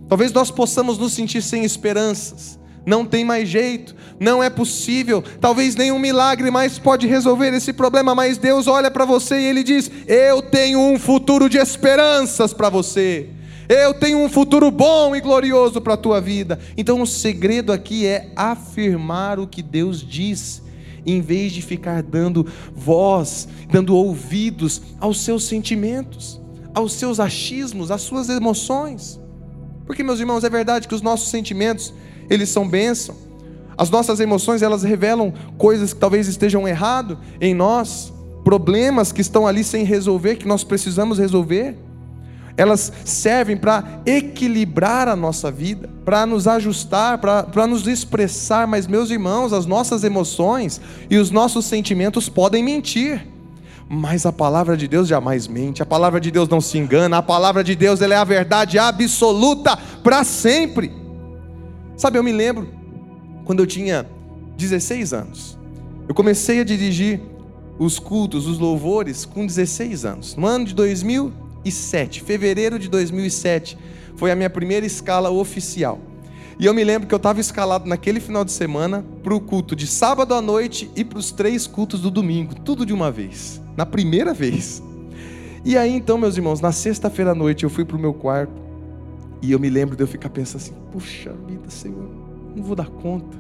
Talvez 0.08 0.32
nós 0.32 0.50
possamos 0.50 0.98
nos 0.98 1.14
sentir 1.14 1.42
sem 1.42 1.66
esperanças. 1.66 2.61
Não 2.86 3.06
tem 3.06 3.24
mais 3.24 3.48
jeito, 3.48 3.96
não 4.20 4.42
é 4.42 4.50
possível. 4.50 5.24
Talvez 5.40 5.76
nenhum 5.76 6.00
milagre 6.00 6.50
mais 6.50 6.80
pode 6.80 7.06
resolver 7.08 7.54
esse 7.54 7.72
problema, 7.72 8.16
mas 8.16 8.38
Deus 8.38 8.68
olha 8.68 8.90
para 8.90 9.06
você 9.06 9.40
e 9.40 9.46
Ele 9.46 9.64
diz: 9.64 9.92
Eu 10.08 10.42
tenho 10.42 10.80
um 10.80 10.98
futuro 10.98 11.48
de 11.48 11.58
esperanças 11.58 12.54
para 12.54 12.70
você. 12.70 13.30
Eu 13.70 13.94
tenho 13.94 14.18
um 14.18 14.28
futuro 14.28 14.70
bom 14.70 15.16
e 15.16 15.22
glorioso 15.22 15.80
para 15.80 15.94
a 15.94 15.98
tua 15.98 16.20
vida. 16.20 16.60
Então 16.76 17.02
o 17.02 17.08
segredo 17.08 17.72
aqui 17.72 18.06
é 18.06 18.30
afirmar 18.36 19.40
o 19.40 19.48
que 19.48 19.62
Deus 19.62 20.06
diz, 20.06 20.62
em 21.06 21.22
vez 21.22 21.54
de 21.54 21.62
ficar 21.62 22.04
dando 22.04 22.46
voz, 22.76 23.48
dando 23.70 23.96
ouvidos 23.96 24.82
aos 25.00 25.22
seus 25.22 25.46
sentimentos, 25.46 26.42
aos 26.74 26.94
seus 26.94 27.20
achismos, 27.20 27.92
às 27.92 28.02
suas 28.02 28.28
emoções. 28.28 29.22
Porque 29.86 30.04
meus 30.04 30.20
irmãos, 30.20 30.44
é 30.44 30.50
verdade 30.50 30.88
que 30.88 30.96
os 30.96 31.02
nossos 31.02 31.30
sentimentos, 31.30 31.94
eles 32.32 32.50
são 32.50 32.68
bênção. 32.68 33.16
As 33.78 33.90
nossas 33.90 34.20
emoções, 34.20 34.62
elas 34.62 34.84
revelam 34.84 35.34
coisas 35.58 35.94
que 35.94 36.00
talvez 36.00 36.28
estejam 36.28 36.68
errado 36.68 37.20
em 37.40 37.54
nós, 37.54 38.12
problemas 38.44 39.12
que 39.12 39.22
estão 39.22 39.46
ali 39.46 39.64
sem 39.64 39.84
resolver, 39.84 40.36
que 40.36 40.48
nós 40.48 40.64
precisamos 40.64 41.20
resolver 41.20 41.78
elas 42.58 42.92
servem 43.06 43.58
para 43.58 44.02
equilibrar 44.06 45.08
a 45.08 45.16
nossa 45.16 45.52
vida, 45.52 45.90
para 46.04 46.26
nos 46.26 46.48
ajustar, 46.48 47.18
para 47.18 47.68
nos 47.68 47.88
expressar. 47.88 48.68
Mas, 48.68 48.88
meus 48.88 49.10
irmãos, 49.10 49.54
as 49.54 49.66
nossas 49.66 50.04
emoções 50.04 50.82
e 51.10 51.18
os 51.18 51.32
nossos 51.32 51.66
sentimentos 51.66 52.30
podem 52.30 52.64
mentir. 52.64 53.28
Mas 53.90 54.26
a 54.26 54.32
palavra 54.32 54.78
de 54.78 54.88
Deus 54.88 55.08
jamais 55.08 55.48
mente, 55.48 55.82
a 55.82 55.86
palavra 55.86 56.20
de 56.20 56.32
Deus 56.32 56.48
não 56.48 56.62
se 56.62 56.78
engana, 56.78 57.18
a 57.18 57.22
palavra 57.24 57.64
de 57.64 57.76
Deus 57.76 58.02
ela 58.02 58.14
é 58.14 58.18
a 58.18 58.24
verdade 58.24 58.80
absoluta 58.80 59.78
para 60.04 60.24
sempre. 60.24 61.01
Sabe, 62.02 62.18
eu 62.18 62.24
me 62.24 62.32
lembro 62.32 62.68
quando 63.46 63.60
eu 63.60 63.68
tinha 63.68 64.08
16 64.58 65.14
anos, 65.14 65.56
eu 66.10 66.16
comecei 66.16 66.60
a 66.60 66.64
dirigir 66.64 67.22
os 67.78 68.00
cultos, 68.00 68.48
os 68.48 68.58
louvores, 68.58 69.24
com 69.24 69.46
16 69.46 70.04
anos, 70.04 70.36
no 70.36 70.48
ano 70.48 70.66
de 70.66 70.74
2000 70.74 71.32
2007, 71.64 72.24
fevereiro 72.24 72.80
de 72.80 72.90
2007, 72.90 73.78
foi 74.16 74.32
a 74.32 74.36
minha 74.36 74.50
primeira 74.50 74.84
escala 74.84 75.30
oficial. 75.30 76.00
E 76.58 76.66
eu 76.66 76.74
me 76.74 76.84
lembro 76.84 77.08
que 77.08 77.14
eu 77.14 77.18
estava 77.18 77.40
escalado 77.40 77.88
naquele 77.88 78.20
final 78.20 78.44
de 78.44 78.52
semana 78.52 79.06
para 79.22 79.36
o 79.36 79.40
culto 79.40 79.76
de 79.76 79.86
sábado 79.86 80.34
à 80.34 80.42
noite 80.42 80.90
e 80.96 81.06
para 81.06 81.20
os 81.20 81.32
três 81.32 81.68
cultos 81.68 82.02
do 82.02 82.10
domingo, 82.10 82.56
tudo 82.56 82.84
de 82.84 82.94
uma 82.94 83.12
vez, 83.12 83.62
na 83.78 83.86
primeira 83.86 84.34
vez. 84.34 84.82
E 85.64 85.78
aí 85.78 85.96
então, 85.96 86.18
meus 86.18 86.36
irmãos, 86.36 86.62
na 86.62 86.72
sexta-feira 86.72 87.30
à 87.30 87.36
noite 87.36 87.64
eu 87.64 87.70
fui 87.70 87.86
para 87.86 87.96
o 87.96 88.00
meu 88.00 88.16
quarto 88.16 88.71
e 89.42 89.52
eu 89.52 89.60
me 89.60 89.70
lembro 89.70 89.96
de 89.96 90.04
eu 90.04 90.08
ficar 90.08 90.30
pensando 90.30 90.62
assim: 90.62 90.74
puxa 90.92 91.34
vida, 91.48 91.70
Senhor, 91.70 92.10
não 92.56 92.64
vou 92.64 92.76
dar 92.76 92.90
conta. 92.90 93.38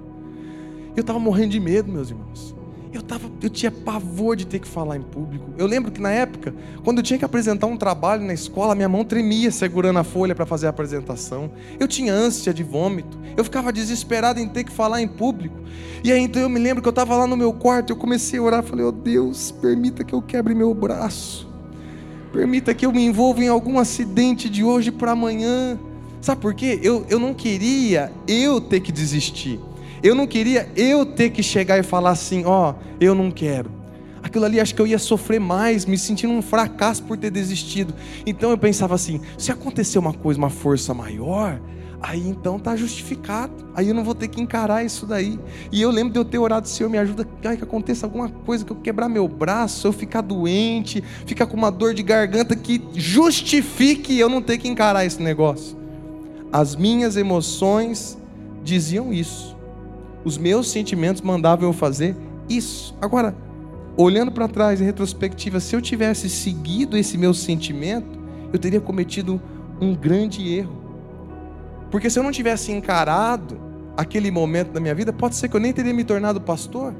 Eu 0.96 1.01
estava 1.01 1.20
morrendo 1.20 1.51
de 1.51 1.60
medo, 1.60 1.91
meus 1.91 2.10
irmãos. 2.10 2.55
Eu, 2.93 3.01
tava, 3.01 3.31
eu 3.41 3.50
tinha 3.50 3.72
pavor 3.72 4.36
de 4.36 4.46
ter 4.46 4.60
que 4.60 4.67
falar 4.67 4.98
em 4.98 5.01
público. 5.01 5.51
Eu 5.58 5.65
lembro 5.65 5.89
que 5.91 6.01
na 6.01 6.12
época, 6.12 6.53
quando 6.84 6.98
eu 6.98 7.03
tinha 7.03 7.17
que 7.17 7.24
apresentar 7.24 7.65
um 7.67 7.77
trabalho 7.77 8.25
na 8.25 8.34
escola, 8.34 8.75
minha 8.75 8.89
mão 8.89 9.05
tremia 9.05 9.50
segurando 9.50 10.00
a 10.00 10.03
folha 10.03 10.36
para 10.36 10.46
fazer 10.46 10.67
a 10.67 10.72
apresentação. 10.72 11.51
Eu 11.79 11.88
tinha 11.88 12.13
ânsia 12.13 12.53
de 12.53 12.63
vômito. 12.63 13.17
Eu 13.38 13.46
ficava 13.46 13.72
desesperado 13.72 14.41
em 14.41 14.48
ter 14.50 14.65
que 14.65 14.72
falar 14.74 15.01
em 15.01 15.08
público. 15.08 15.55
E 16.03 16.12
aí 16.12 16.20
então 16.20 16.41
eu 16.41 16.50
me 16.50 16.60
lembro 16.60 16.81
que 16.81 16.88
eu 16.88 16.91
estava 16.91 17.15
lá 17.15 17.25
no 17.25 17.38
meu 17.38 17.53
quarto, 17.53 17.91
eu 17.91 17.96
comecei 17.96 18.39
a 18.39 18.43
orar, 18.43 18.62
falei: 18.62 18.84
"Oh 18.84 18.91
Deus, 18.91 19.51
permita 19.51 20.03
que 20.03 20.13
eu 20.13 20.22
quebre 20.22 20.53
meu 20.53 20.74
braço. 20.74 21.50
Permita 22.34 22.74
que 22.74 22.86
eu 22.86 22.91
me 22.91 23.05
envolva 23.05 23.41
em 23.41 23.48
algum 23.48 23.79
acidente 23.79 24.50
de 24.50 24.65
hoje 24.65 24.91
para 24.91 25.12
amanhã." 25.12 25.79
Sabe 26.22 26.40
por 26.40 26.54
quê? 26.54 26.80
Eu, 26.84 27.04
eu 27.10 27.20
não 27.20 27.34
queria 27.34 28.12
eu 28.28 28.62
ter 28.62 28.80
que 28.80 28.92
desistir. 28.92 29.60
Eu 30.04 30.13
não 30.13 30.28
queria 30.28 30.70
eu 30.75 31.04
ter 31.04 31.32
que 31.32 31.42
chegar 31.42 31.80
e 31.80 31.84
falar 31.84 32.12
assim, 32.12 32.46
ó, 32.46 32.72
oh, 32.72 32.75
eu 33.00 33.16
não 33.16 33.32
quero. 33.32 33.72
Aquilo 34.22 34.46
ali 34.46 34.60
acho 34.60 34.75
que 34.75 34.82
eu 34.82 34.86
ia 34.86 35.00
sofrer 35.00 35.40
mais, 35.40 35.86
me 35.86 35.98
sentindo 35.98 36.32
um 36.32 36.42
fracasso 36.42 37.04
por 37.04 37.18
ter 37.18 37.32
desistido. 37.32 37.94
Então 38.25 38.51
eu 38.51 38.58
pensava 38.58 38.94
assim, 38.94 39.20
se 39.36 39.51
acontecer 39.51 39.98
uma 39.98 40.13
coisa, 40.13 40.38
uma 40.38 40.51
força 40.51 40.94
maior, 40.94 41.60
aí 42.00 42.28
então 42.28 42.60
tá 42.60 42.75
justificado. 42.75 43.54
Aí 43.74 43.90
eu 43.90 43.96
não 43.96 44.04
vou 44.04 44.13
ter 44.13 44.28
que 44.28 44.40
encarar 44.40 44.86
isso 44.86 45.08
daí. 45.08 45.40
E 45.72 45.82
eu 45.82 45.90
lembro 45.90 46.13
de 46.13 46.20
eu 46.20 46.25
ter 46.25 46.38
orado, 46.38 46.68
Senhor, 46.68 46.90
me 46.90 47.00
ajuda, 47.00 47.28
ai, 47.44 47.58
que 47.58 47.63
aconteça 47.63 48.06
alguma 48.06 48.30
coisa, 48.30 48.63
que 48.63 48.72
eu 48.72 48.78
quebrar 48.78 49.10
meu 49.10 49.28
braço, 49.28 49.88
eu 49.88 49.92
ficar 49.92 50.22
doente, 50.22 51.04
ficar 51.25 51.48
com 51.48 51.58
uma 51.58 51.72
dor 51.72 51.96
de 51.96 52.04
garganta 52.04 52.56
que 52.56 52.80
justifique 52.94 54.20
eu 54.20 54.30
não 54.30 54.42
ter 54.42 54.60
que 54.60 54.68
encarar 54.68 55.04
esse 55.04 55.22
negócio. 55.22 55.80
As 56.51 56.75
minhas 56.75 57.15
emoções 57.15 58.17
diziam 58.63 59.13
isso 59.13 59.55
os 60.24 60.38
meus 60.38 60.70
sentimentos 60.70 61.22
mandavam 61.22 61.67
eu 61.67 61.74
fazer 61.74 62.15
isso. 62.48 62.96
Agora, 63.01 63.36
olhando 63.98 64.31
para 64.31 64.48
trás 64.48 64.81
em 64.81 64.86
retrospectiva, 64.86 65.60
se 65.60 65.75
eu 65.75 65.81
tivesse 65.81 66.29
seguido 66.29 66.98
esse 66.98 67.17
meu 67.17 67.34
sentimento, 67.34 68.20
eu 68.53 68.60
teria 68.60 68.79
cometido 68.79 69.41
um 69.79 69.96
grande 69.96 70.53
erro. 70.53 70.79
Porque 71.89 72.10
se 72.10 72.20
eu 72.20 72.24
não 72.24 72.31
tivesse 72.31 72.72
encarado 72.72 73.60
aquele 73.98 74.31
momento 74.31 74.72
da 74.72 74.79
minha 74.79 74.96
vida, 74.96 75.12
pode 75.12 75.36
ser 75.36 75.50
que 75.50 75.55
eu 75.55 75.60
nem 75.60 75.74
teria 75.74 75.93
me 75.93 76.03
tornado 76.03 76.39
pastor. 76.39 76.93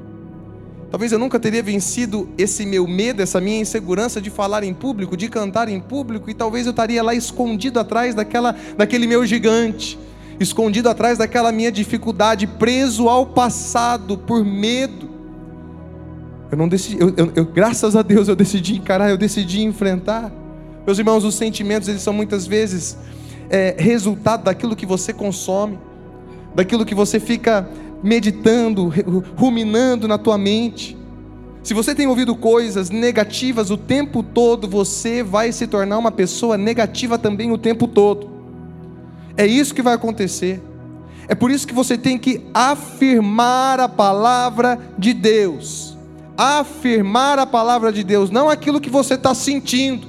Talvez 0.92 1.10
eu 1.10 1.18
nunca 1.18 1.40
teria 1.40 1.62
vencido 1.62 2.28
esse 2.36 2.66
meu 2.66 2.86
medo, 2.86 3.22
essa 3.22 3.40
minha 3.40 3.58
insegurança 3.58 4.20
de 4.20 4.28
falar 4.28 4.62
em 4.62 4.74
público, 4.74 5.16
de 5.16 5.26
cantar 5.26 5.66
em 5.70 5.80
público, 5.80 6.28
e 6.28 6.34
talvez 6.34 6.66
eu 6.66 6.70
estaria 6.70 7.02
lá 7.02 7.14
escondido 7.14 7.80
atrás 7.80 8.14
daquela, 8.14 8.54
daquele 8.76 9.06
meu 9.06 9.24
gigante 9.24 9.98
escondido 10.38 10.90
atrás 10.90 11.16
daquela 11.16 11.50
minha 11.50 11.72
dificuldade, 11.72 12.46
preso 12.46 13.08
ao 13.08 13.24
passado 13.24 14.18
por 14.18 14.44
medo. 14.44 15.08
Eu 16.50 16.58
não 16.58 16.68
decidi, 16.68 17.00
eu, 17.00 17.14
eu, 17.16 17.32
eu, 17.36 17.44
graças 17.46 17.96
a 17.96 18.02
Deus 18.02 18.28
eu 18.28 18.36
decidi 18.36 18.76
encarar, 18.76 19.08
eu 19.08 19.16
decidi 19.16 19.62
enfrentar. 19.62 20.30
Meus 20.86 20.98
irmãos, 20.98 21.24
os 21.24 21.36
sentimentos 21.36 21.88
eles 21.88 22.02
são 22.02 22.12
muitas 22.12 22.46
vezes 22.46 22.98
é, 23.48 23.74
resultado 23.78 24.44
daquilo 24.44 24.76
que 24.76 24.84
você 24.84 25.10
consome, 25.10 25.78
daquilo 26.54 26.84
que 26.84 26.94
você 26.94 27.18
fica 27.18 27.66
meditando, 28.02 28.92
ruminando 29.36 30.08
na 30.08 30.18
tua 30.18 30.36
mente. 30.36 30.96
Se 31.62 31.72
você 31.74 31.94
tem 31.94 32.06
ouvido 32.06 32.34
coisas 32.34 32.90
negativas 32.90 33.70
o 33.70 33.76
tempo 33.76 34.22
todo, 34.22 34.66
você 34.66 35.22
vai 35.22 35.52
se 35.52 35.66
tornar 35.66 35.98
uma 35.98 36.10
pessoa 36.10 36.58
negativa 36.58 37.16
também 37.16 37.52
o 37.52 37.58
tempo 37.58 37.86
todo. 37.86 38.30
É 39.36 39.46
isso 39.46 39.74
que 39.74 39.82
vai 39.82 39.94
acontecer. 39.94 40.60
É 41.28 41.34
por 41.34 41.50
isso 41.50 41.66
que 41.66 41.74
você 41.74 41.96
tem 41.96 42.18
que 42.18 42.44
afirmar 42.52 43.78
a 43.78 43.88
palavra 43.88 44.78
de 44.98 45.14
Deus. 45.14 45.96
Afirmar 46.36 47.38
a 47.38 47.46
palavra 47.46 47.92
de 47.92 48.02
Deus, 48.02 48.28
não 48.28 48.50
aquilo 48.50 48.80
que 48.80 48.90
você 48.90 49.14
está 49.14 49.34
sentindo, 49.34 50.08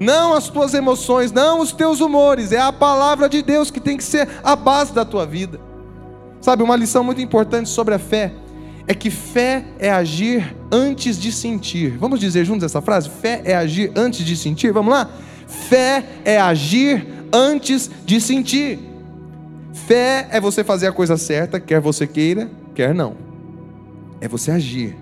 não 0.00 0.32
as 0.32 0.48
tuas 0.48 0.72
emoções, 0.72 1.32
não 1.32 1.60
os 1.60 1.72
teus 1.72 2.00
humores, 2.00 2.52
é 2.52 2.60
a 2.60 2.72
palavra 2.72 3.28
de 3.28 3.42
Deus 3.42 3.70
que 3.70 3.80
tem 3.80 3.96
que 3.96 4.04
ser 4.04 4.28
a 4.42 4.56
base 4.56 4.92
da 4.92 5.04
tua 5.04 5.26
vida. 5.26 5.60
Sabe, 6.42 6.64
uma 6.64 6.74
lição 6.74 7.04
muito 7.04 7.22
importante 7.22 7.68
sobre 7.68 7.94
a 7.94 7.98
fé 8.00 8.32
é 8.88 8.94
que 8.94 9.10
fé 9.10 9.64
é 9.78 9.88
agir 9.90 10.56
antes 10.72 11.16
de 11.16 11.30
sentir. 11.30 11.96
Vamos 11.96 12.18
dizer 12.18 12.44
juntos 12.44 12.64
essa 12.64 12.82
frase? 12.82 13.08
Fé 13.08 13.40
é 13.44 13.54
agir 13.54 13.92
antes 13.94 14.26
de 14.26 14.36
sentir. 14.36 14.72
Vamos 14.72 14.92
lá? 14.92 15.08
Fé 15.46 16.04
é 16.24 16.40
agir 16.40 17.06
antes 17.32 17.88
de 18.04 18.20
sentir. 18.20 18.80
Fé 19.72 20.26
é 20.32 20.40
você 20.40 20.64
fazer 20.64 20.88
a 20.88 20.92
coisa 20.92 21.16
certa, 21.16 21.60
quer 21.60 21.80
você 21.80 22.08
queira, 22.08 22.50
quer 22.74 22.92
não. 22.92 23.16
É 24.20 24.26
você 24.26 24.50
agir 24.50 24.96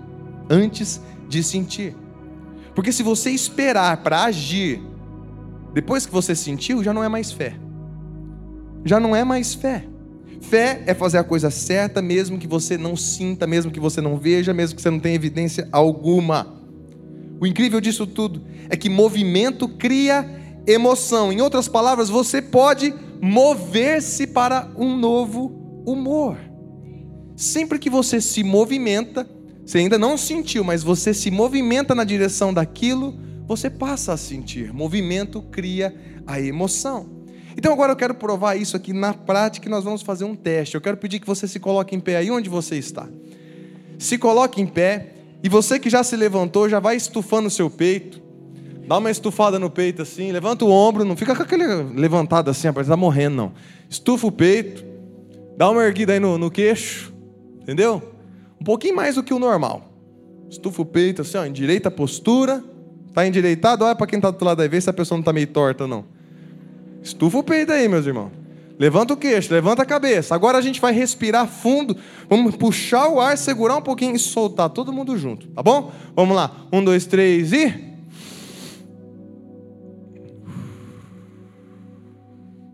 antes 0.47 1.01
de 1.27 1.41
sentir. 1.41 1.95
Porque 2.75 2.91
se 2.91 3.01
você 3.01 3.31
esperar 3.31 3.97
para 3.97 4.25
agir 4.25 4.79
depois 5.73 6.05
que 6.05 6.11
você 6.11 6.35
sentiu, 6.35 6.83
já 6.83 6.93
não 6.93 7.03
é 7.03 7.09
mais 7.09 7.31
fé. 7.31 7.55
Já 8.85 8.99
não 8.99 9.15
é 9.15 9.23
mais 9.23 9.55
fé. 9.55 9.85
Fé 10.41 10.81
é 10.87 10.93
fazer 10.93 11.19
a 11.19 11.23
coisa 11.23 11.49
certa, 11.49 12.01
mesmo 12.01 12.37
que 12.37 12.47
você 12.47 12.77
não 12.77 12.97
sinta, 12.97 13.45
mesmo 13.45 13.71
que 13.71 13.79
você 13.79 14.01
não 14.01 14.17
veja, 14.17 14.53
mesmo 14.53 14.75
que 14.75 14.81
você 14.81 14.89
não 14.89 14.99
tenha 14.99 15.15
evidência 15.15 15.69
alguma. 15.71 16.61
O 17.39 17.45
incrível 17.45 17.79
disso 17.79 18.05
tudo 18.05 18.41
é 18.69 18.75
que 18.75 18.89
movimento 18.89 19.67
cria 19.67 20.27
emoção. 20.67 21.31
Em 21.31 21.41
outras 21.41 21.67
palavras, 21.67 22.09
você 22.09 22.41
pode 22.41 22.93
mover-se 23.21 24.27
para 24.27 24.69
um 24.75 24.97
novo 24.97 25.83
humor. 25.85 26.37
Sempre 27.35 27.79
que 27.79 27.89
você 27.89 28.19
se 28.19 28.43
movimenta, 28.43 29.29
você 29.65 29.77
ainda 29.77 29.97
não 29.97 30.17
sentiu, 30.17 30.63
mas 30.63 30.83
você 30.83 31.13
se 31.13 31.31
movimenta 31.31 31.95
na 31.95 32.03
direção 32.03 32.53
daquilo, 32.53 33.17
você 33.47 33.69
passa 33.69 34.13
a 34.13 34.17
sentir. 34.17 34.73
Movimento 34.73 35.41
cria 35.41 35.95
a 36.25 36.41
emoção. 36.41 37.20
Então 37.61 37.73
agora 37.73 37.91
eu 37.91 37.95
quero 37.95 38.15
provar 38.15 38.55
isso 38.55 38.75
aqui 38.75 38.91
na 38.91 39.13
prática 39.13 39.67
e 39.67 39.69
nós 39.69 39.83
vamos 39.83 40.01
fazer 40.01 40.25
um 40.25 40.35
teste. 40.35 40.73
Eu 40.73 40.81
quero 40.81 40.97
pedir 40.97 41.19
que 41.19 41.27
você 41.27 41.47
se 41.47 41.59
coloque 41.59 41.95
em 41.95 41.99
pé 41.99 42.17
aí 42.17 42.31
onde 42.31 42.49
você 42.49 42.75
está. 42.75 43.07
Se 43.99 44.17
coloque 44.17 44.59
em 44.59 44.65
pé 44.65 45.09
e 45.43 45.47
você 45.47 45.79
que 45.79 45.87
já 45.87 46.03
se 46.03 46.15
levantou, 46.15 46.67
já 46.67 46.79
vai 46.79 46.95
estufando 46.95 47.49
o 47.49 47.51
seu 47.51 47.69
peito. 47.69 48.19
Dá 48.87 48.97
uma 48.97 49.11
estufada 49.11 49.59
no 49.59 49.69
peito 49.69 50.01
assim, 50.01 50.31
levanta 50.31 50.65
o 50.65 50.71
ombro, 50.71 51.05
não 51.05 51.15
fica 51.15 51.35
com 51.35 51.43
aquele 51.43 51.67
levantado 51.95 52.49
assim, 52.49 52.65
rapaz, 52.65 52.87
está 52.87 52.97
morrendo 52.97 53.35
não. 53.35 53.51
Estufa 53.87 54.25
o 54.25 54.31
peito, 54.31 54.83
dá 55.55 55.69
uma 55.69 55.83
erguida 55.83 56.13
aí 56.13 56.19
no, 56.19 56.39
no 56.39 56.49
queixo, 56.49 57.13
entendeu? 57.61 58.01
Um 58.59 58.63
pouquinho 58.63 58.95
mais 58.95 59.13
do 59.13 59.23
que 59.23 59.35
o 59.35 59.37
normal. 59.37 59.87
Estufa 60.49 60.81
o 60.81 60.85
peito 60.85 61.21
assim, 61.21 61.37
ó, 61.37 61.45
endireita 61.45 61.89
a 61.89 61.91
postura. 61.91 62.63
Está 63.07 63.27
endireitado, 63.27 63.85
olha 63.85 63.93
para 63.93 64.07
quem 64.07 64.17
está 64.17 64.31
do 64.31 64.33
outro 64.33 64.47
lado 64.47 64.63
aí, 64.63 64.67
vê 64.67 64.81
se 64.81 64.89
a 64.89 64.93
pessoa 64.93 65.15
não 65.15 65.21
está 65.21 65.31
meio 65.31 65.45
torta 65.45 65.85
não. 65.85 66.19
Estufa 67.01 67.39
o 67.39 67.43
peito 67.43 67.71
aí, 67.71 67.87
meus 67.87 68.05
irmãos. 68.05 68.31
Levanta 68.81 69.13
o 69.13 69.17
queixo, 69.17 69.53
levanta 69.53 69.83
a 69.83 69.85
cabeça. 69.85 70.33
Agora 70.33 70.57
a 70.57 70.61
gente 70.61 70.81
vai 70.81 70.91
respirar 70.91 71.47
fundo. 71.47 71.95
Vamos 72.27 72.55
puxar 72.55 73.09
o 73.09 73.19
ar, 73.19 73.37
segurar 73.37 73.77
um 73.77 73.81
pouquinho 73.81 74.15
e 74.15 74.19
soltar 74.19 74.69
todo 74.69 74.91
mundo 74.91 75.15
junto, 75.17 75.47
tá 75.49 75.61
bom? 75.61 75.91
Vamos 76.15 76.35
lá. 76.35 76.65
Um, 76.73 76.83
dois, 76.83 77.05
três 77.05 77.53
e. 77.53 77.91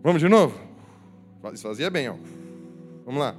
Vamos 0.02 0.22
de 0.22 0.28
novo? 0.28 0.58
Isso 1.52 1.62
fazia 1.62 1.90
bem, 1.90 2.08
ó. 2.08 2.14
Vamos 3.04 3.20
lá. 3.20 3.34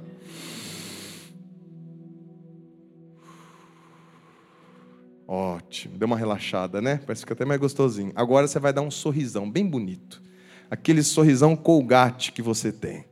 Ótimo, 5.26 5.98
deu 5.98 6.06
uma 6.06 6.16
relaxada, 6.16 6.80
né? 6.80 7.00
Parece 7.04 7.24
que 7.24 7.32
até 7.32 7.44
mais 7.44 7.60
gostosinho. 7.60 8.12
Agora 8.14 8.46
você 8.46 8.58
vai 8.58 8.72
dar 8.72 8.82
um 8.82 8.90
sorrisão 8.90 9.50
bem 9.50 9.66
bonito 9.66 10.29
aquele 10.70 11.02
sorrisão 11.02 11.56
colgate 11.56 12.32
que 12.32 12.40
você 12.40 12.70
tem, 12.70 13.04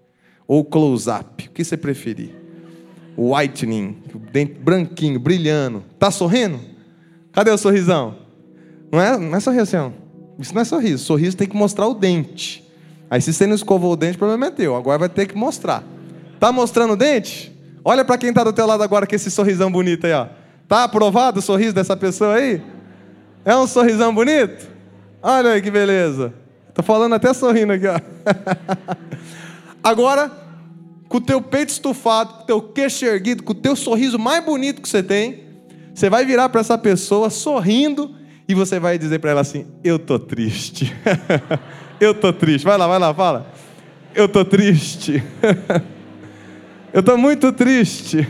ou 0.46 0.64
close-up, 0.64 1.48
o 1.48 1.50
que 1.50 1.64
você 1.64 1.76
preferir. 1.76 2.30
Whitening, 3.16 3.96
branquinho, 4.60 5.18
brilhando. 5.18 5.82
Tá 5.98 6.08
sorrindo? 6.08 6.60
Cadê 7.32 7.50
o 7.50 7.58
sorrisão? 7.58 8.16
Não 8.92 9.00
é, 9.00 9.18
não 9.18 9.36
é 9.36 9.40
sorriso 9.40 9.76
assim. 9.76 9.92
Isso 10.38 10.54
não 10.54 10.62
é 10.62 10.64
sorriso. 10.64 11.04
Sorriso 11.04 11.36
tem 11.36 11.48
que 11.48 11.56
mostrar 11.56 11.88
o 11.88 11.94
dente. 11.94 12.64
Aí 13.10 13.20
se 13.20 13.32
você 13.32 13.44
não 13.44 13.56
escovou 13.56 13.92
o 13.92 13.96
dente, 13.96 14.14
o 14.14 14.18
problema 14.18 14.46
é 14.46 14.50
teu. 14.50 14.76
Agora 14.76 14.98
vai 14.98 15.08
ter 15.08 15.26
que 15.26 15.36
mostrar. 15.36 15.82
Tá 16.38 16.52
mostrando 16.52 16.92
o 16.92 16.96
dente? 16.96 17.52
Olha 17.84 18.04
para 18.04 18.16
quem 18.18 18.32
tá 18.32 18.44
do 18.44 18.52
teu 18.52 18.66
lado 18.66 18.82
agora 18.82 19.06
com 19.06 19.14
esse 19.16 19.30
sorrisão 19.30 19.70
bonito 19.70 20.06
aí, 20.06 20.12
ó. 20.12 20.28
Tá 20.68 20.84
aprovado 20.84 21.40
o 21.40 21.42
sorriso 21.42 21.74
dessa 21.74 21.96
pessoa 21.96 22.34
aí? 22.34 22.62
É 23.44 23.56
um 23.56 23.66
sorrisão 23.66 24.14
bonito? 24.14 24.68
Olha 25.20 25.50
aí 25.50 25.62
que 25.62 25.70
beleza. 25.70 26.32
Tô 26.78 26.82
falando 26.84 27.12
até 27.12 27.34
sorrindo 27.34 27.72
aqui, 27.72 27.88
ó. 27.88 28.00
Agora, 29.82 30.30
com 31.08 31.16
o 31.16 31.20
teu 31.20 31.42
peito 31.42 31.70
estufado, 31.70 32.34
com 32.34 32.42
o 32.42 32.46
teu 32.46 32.62
queixo 32.62 33.04
erguido, 33.04 33.42
com 33.42 33.50
o 33.50 33.54
teu 33.56 33.74
sorriso 33.74 34.16
mais 34.16 34.44
bonito 34.44 34.80
que 34.80 34.88
você 34.88 35.02
tem, 35.02 35.42
você 35.92 36.08
vai 36.08 36.24
virar 36.24 36.48
para 36.50 36.60
essa 36.60 36.78
pessoa 36.78 37.30
sorrindo 37.30 38.14
e 38.46 38.54
você 38.54 38.78
vai 38.78 38.96
dizer 38.96 39.18
para 39.18 39.32
ela 39.32 39.40
assim: 39.40 39.66
Eu 39.82 39.98
tô 39.98 40.20
triste. 40.20 40.94
Eu 41.98 42.14
tô 42.14 42.32
triste. 42.32 42.64
Vai 42.64 42.78
lá, 42.78 42.86
vai 42.86 43.00
lá, 43.00 43.12
fala. 43.12 43.50
Eu 44.14 44.28
tô 44.28 44.44
triste. 44.44 45.20
Eu 46.94 47.02
tô 47.02 47.16
muito 47.16 47.50
triste. 47.50 48.24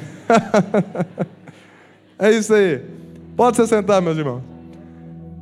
É 2.18 2.30
isso 2.30 2.54
aí. 2.54 2.80
Pode 3.36 3.58
se 3.58 3.66
sentar, 3.66 4.00
meus 4.00 4.16
irmãos. 4.16 4.42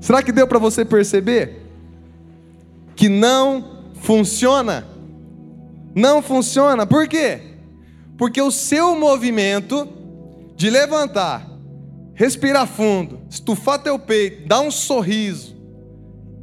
Será 0.00 0.24
que 0.24 0.32
deu 0.32 0.48
para 0.48 0.58
você 0.58 0.84
perceber 0.84 1.65
que 2.96 3.08
não 3.08 3.92
funciona. 4.00 4.86
Não 5.94 6.22
funciona. 6.22 6.86
Por 6.86 7.06
quê? 7.06 7.40
Porque 8.16 8.40
o 8.40 8.50
seu 8.50 8.98
movimento 8.98 9.86
de 10.56 10.70
levantar, 10.70 11.46
respirar 12.14 12.66
fundo, 12.66 13.20
estufar 13.28 13.82
teu 13.82 13.98
peito, 13.98 14.48
dar 14.48 14.60
um 14.60 14.70
sorriso, 14.70 15.54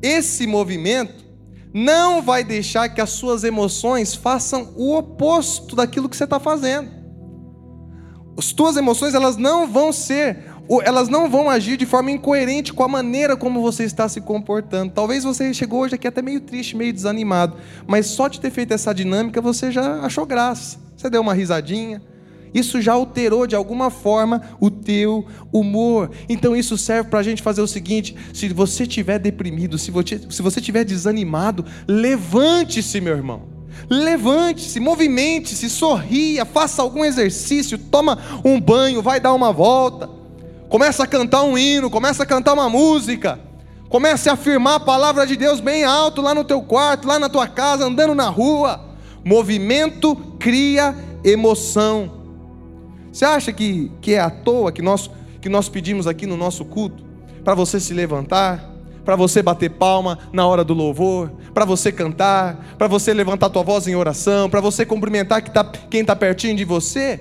esse 0.01 0.45
movimento 0.45 1.23
não 1.73 2.21
vai 2.21 2.43
deixar 2.43 2.89
que 2.89 3.01
as 3.01 3.09
suas 3.09 3.43
emoções 3.43 4.13
façam 4.13 4.73
o 4.75 4.95
oposto 4.95 5.75
daquilo 5.75 6.07
que 6.07 6.15
você 6.15 6.25
está 6.25 6.39
fazendo. 6.39 6.91
As 8.37 8.51
tuas 8.51 8.77
emoções 8.77 9.15
elas 9.15 9.37
não 9.37 9.67
vão 9.67 9.91
ser 9.91 10.52
elas 10.83 11.09
não 11.09 11.29
vão 11.29 11.49
agir 11.49 11.77
de 11.77 11.85
forma 11.85 12.11
incoerente 12.11 12.73
com 12.73 12.83
a 12.83 12.87
maneira 12.87 13.35
como 13.35 13.61
você 13.61 13.83
está 13.83 14.07
se 14.07 14.21
comportando. 14.21 14.93
Talvez 14.93 15.23
você 15.23 15.53
chegou 15.53 15.81
hoje 15.81 15.95
aqui 15.95 16.07
até 16.07 16.21
meio 16.21 16.39
triste, 16.39 16.75
meio 16.75 16.93
desanimado, 16.93 17.57
mas 17.85 18.07
só 18.07 18.27
de 18.27 18.39
ter 18.39 18.51
feito 18.51 18.73
essa 18.73 18.93
dinâmica 18.93 19.41
você 19.41 19.71
já 19.71 19.99
achou 20.01 20.25
graça. 20.25 20.79
Você 20.95 21.09
deu 21.09 21.21
uma 21.21 21.33
risadinha. 21.33 22.01
Isso 22.53 22.79
já 22.79 22.93
alterou 22.93 23.47
de 23.47 23.55
alguma 23.55 23.89
forma 23.89 24.41
o 24.59 24.69
teu 24.69 25.25
humor. 25.51 26.11
Então 26.29 26.55
isso 26.55 26.77
serve 26.77 27.09
para 27.09 27.19
a 27.19 27.23
gente 27.23 27.41
fazer 27.41 27.61
o 27.61 27.67
seguinte: 27.67 28.15
se 28.31 28.47
você 28.49 28.83
estiver 28.83 29.19
deprimido, 29.19 29.77
se 29.77 29.89
você, 29.89 30.21
se 30.29 30.41
você 30.41 30.59
estiver 30.59 30.85
desanimado, 30.85 31.65
levante-se, 31.87 33.01
meu 33.01 33.15
irmão. 33.15 33.51
Levante-se, 33.89 34.79
movimente-se, 34.79 35.67
sorria, 35.67 36.45
faça 36.45 36.81
algum 36.81 37.03
exercício, 37.03 37.77
toma 37.77 38.19
um 38.45 38.61
banho, 38.61 39.01
vai 39.01 39.19
dar 39.19 39.33
uma 39.33 39.51
volta 39.51 40.22
Começa 40.73 41.03
a 41.03 41.07
cantar 41.07 41.43
um 41.43 41.55
hino, 41.55 41.87
começa 41.87 42.23
a 42.23 42.25
cantar 42.25 42.53
uma 42.53 42.67
música. 42.67 43.39
Comece 43.89 44.27
a 44.27 44.33
afirmar 44.33 44.77
a 44.77 44.79
palavra 44.79 45.27
de 45.27 45.35
Deus 45.35 45.59
bem 45.59 45.83
alto 45.83 46.19
lá 46.19 46.33
no 46.33 46.43
teu 46.43 46.63
quarto, 46.63 47.07
lá 47.07 47.19
na 47.19 47.29
tua 47.29 47.45
casa, 47.47 47.85
andando 47.85 48.15
na 48.15 48.27
rua. 48.27 48.83
Movimento 49.23 50.15
cria 50.39 50.95
emoção. 51.23 52.11
Você 53.11 53.23
acha 53.23 53.53
que, 53.53 53.91
que 54.01 54.15
é 54.15 54.19
à 54.19 54.31
toa 54.31 54.71
que 54.71 54.81
nós, 54.81 55.11
que 55.39 55.47
nós 55.47 55.69
pedimos 55.69 56.07
aqui 56.07 56.25
no 56.25 56.35
nosso 56.35 56.65
culto? 56.65 57.03
Para 57.43 57.53
você 57.53 57.79
se 57.79 57.93
levantar, 57.93 58.67
para 59.05 59.15
você 59.15 59.43
bater 59.43 59.69
palma 59.69 60.17
na 60.33 60.47
hora 60.47 60.63
do 60.63 60.73
louvor, 60.73 61.31
para 61.53 61.65
você 61.65 61.91
cantar, 61.91 62.73
para 62.79 62.87
você 62.87 63.13
levantar 63.13 63.51
tua 63.51 63.61
voz 63.61 63.87
em 63.87 63.95
oração, 63.95 64.49
para 64.49 64.59
você 64.59 64.87
cumprimentar 64.87 65.39
tá, 65.43 65.63
quem 65.87 66.01
está 66.01 66.15
pertinho 66.15 66.55
de 66.55 66.65
você? 66.65 67.19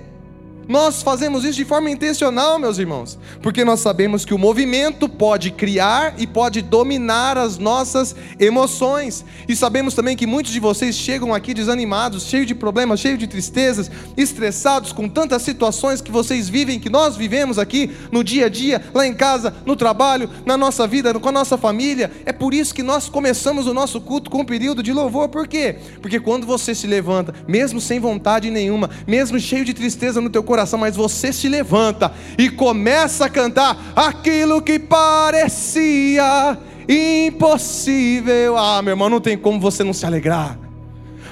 Nós 0.67 1.03
fazemos 1.03 1.43
isso 1.43 1.57
de 1.57 1.65
forma 1.65 1.89
intencional, 1.89 2.57
meus 2.57 2.77
irmãos, 2.77 3.19
porque 3.41 3.65
nós 3.65 3.81
sabemos 3.81 4.23
que 4.23 4.33
o 4.33 4.37
movimento 4.37 5.09
pode 5.09 5.51
criar 5.51 6.15
e 6.17 6.25
pode 6.25 6.61
dominar 6.61 7.37
as 7.37 7.57
nossas 7.57 8.15
emoções. 8.39 9.25
E 9.47 9.55
sabemos 9.55 9.93
também 9.93 10.15
que 10.15 10.25
muitos 10.25 10.53
de 10.53 10.59
vocês 10.59 10.95
chegam 10.95 11.33
aqui 11.33 11.53
desanimados, 11.53 12.27
cheios 12.27 12.47
de 12.47 12.55
problemas, 12.55 13.01
cheios 13.01 13.19
de 13.19 13.27
tristezas, 13.27 13.91
estressados 14.15 14.93
com 14.93 15.09
tantas 15.09 15.41
situações 15.41 16.01
que 16.01 16.11
vocês 16.11 16.47
vivem, 16.47 16.79
que 16.79 16.89
nós 16.89 17.17
vivemos 17.17 17.59
aqui 17.59 17.91
no 18.11 18.23
dia 18.23 18.45
a 18.45 18.49
dia, 18.49 18.81
lá 18.93 19.05
em 19.05 19.13
casa, 19.13 19.53
no 19.65 19.75
trabalho, 19.75 20.29
na 20.45 20.55
nossa 20.55 20.87
vida, 20.87 21.13
com 21.19 21.29
a 21.29 21.31
nossa 21.31 21.57
família. 21.57 22.09
É 22.25 22.31
por 22.31 22.53
isso 22.53 22.73
que 22.73 22.83
nós 22.83 23.09
começamos 23.09 23.67
o 23.67 23.73
nosso 23.73 23.99
culto 23.99 24.29
com 24.29 24.39
um 24.39 24.45
período 24.45 24.81
de 24.81 24.93
louvor. 24.93 25.27
Por 25.27 25.45
quê? 25.45 25.75
Porque 26.01 26.19
quando 26.19 26.47
você 26.47 26.73
se 26.73 26.87
levanta, 26.87 27.33
mesmo 27.47 27.81
sem 27.81 27.99
vontade 27.99 28.49
nenhuma, 28.49 28.89
mesmo 29.05 29.37
cheio 29.39 29.65
de 29.65 29.73
tristeza 29.73 30.21
no 30.21 30.29
teu 30.29 30.41
coração, 30.41 30.52
coração, 30.53 30.77
mas 30.77 30.95
você 30.95 31.33
se 31.33 31.49
levanta 31.49 32.13
e 32.37 32.47
começa 32.47 33.25
a 33.25 33.29
cantar 33.29 33.75
aquilo 33.95 34.61
que 34.61 34.77
parecia 34.77 36.55
impossível. 36.87 38.55
Ah, 38.55 38.79
meu 38.83 38.91
irmão, 38.91 39.09
não 39.09 39.19
tem 39.19 39.35
como 39.35 39.59
você 39.59 39.83
não 39.83 39.93
se 39.93 40.05
alegrar. 40.05 40.59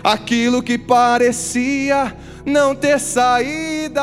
Aquilo 0.04 0.64
que 0.64 0.76
parecia 0.76 2.18
não 2.44 2.74
ter 2.74 3.00
saída. 3.00 4.02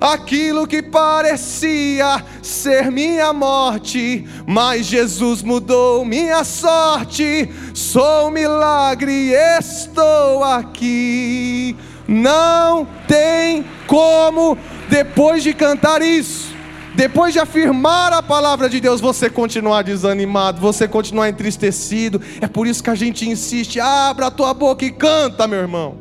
Aquilo 0.00 0.64
que 0.64 0.80
parecia 0.80 2.24
ser 2.40 2.92
minha 2.92 3.32
morte, 3.32 4.24
mas 4.46 4.86
Jesus 4.86 5.42
mudou 5.42 6.04
minha 6.04 6.44
sorte. 6.44 7.48
Sou 7.72 8.28
um 8.28 8.30
milagre, 8.30 9.32
estou 9.32 10.44
aqui. 10.44 11.76
Não 12.06 12.86
tem 13.08 13.64
como, 13.86 14.58
depois 14.88 15.42
de 15.42 15.54
cantar 15.54 16.02
isso, 16.02 16.54
Depois 16.94 17.32
de 17.32 17.40
afirmar 17.40 18.12
a 18.12 18.22
palavra 18.22 18.68
de 18.68 18.80
Deus, 18.80 19.00
você 19.00 19.28
continuar 19.28 19.82
desanimado, 19.82 20.60
você 20.60 20.86
continuar 20.86 21.28
entristecido. 21.28 22.22
É 22.40 22.46
por 22.46 22.68
isso 22.68 22.84
que 22.84 22.90
a 22.90 22.94
gente 22.94 23.28
insiste: 23.28 23.80
abra 23.80 24.26
a 24.26 24.30
tua 24.30 24.54
boca 24.54 24.84
e 24.84 24.92
canta, 24.92 25.48
meu 25.48 25.58
irmão. 25.58 25.96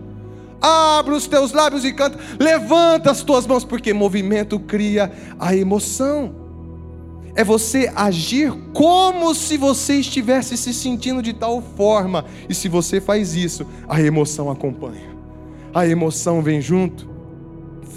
Abra 0.61 1.15
os 1.15 1.25
teus 1.25 1.51
lábios 1.51 1.83
e 1.83 1.91
canta. 1.91 2.19
Levanta 2.39 3.09
as 3.09 3.23
tuas 3.23 3.47
mãos, 3.47 3.65
porque 3.65 3.91
movimento 3.91 4.59
cria 4.59 5.11
a 5.39 5.55
emoção. 5.55 6.35
É 7.35 7.43
você 7.43 7.91
agir 7.95 8.53
como 8.71 9.33
se 9.33 9.57
você 9.57 9.95
estivesse 9.95 10.55
se 10.55 10.71
sentindo 10.73 11.23
de 11.23 11.33
tal 11.33 11.59
forma. 11.75 12.23
E 12.47 12.53
se 12.53 12.69
você 12.69 13.01
faz 13.01 13.35
isso, 13.35 13.65
a 13.89 13.99
emoção 13.99 14.51
acompanha. 14.51 15.12
A 15.73 15.87
emoção 15.87 16.41
vem 16.41 16.61
junto. 16.61 17.09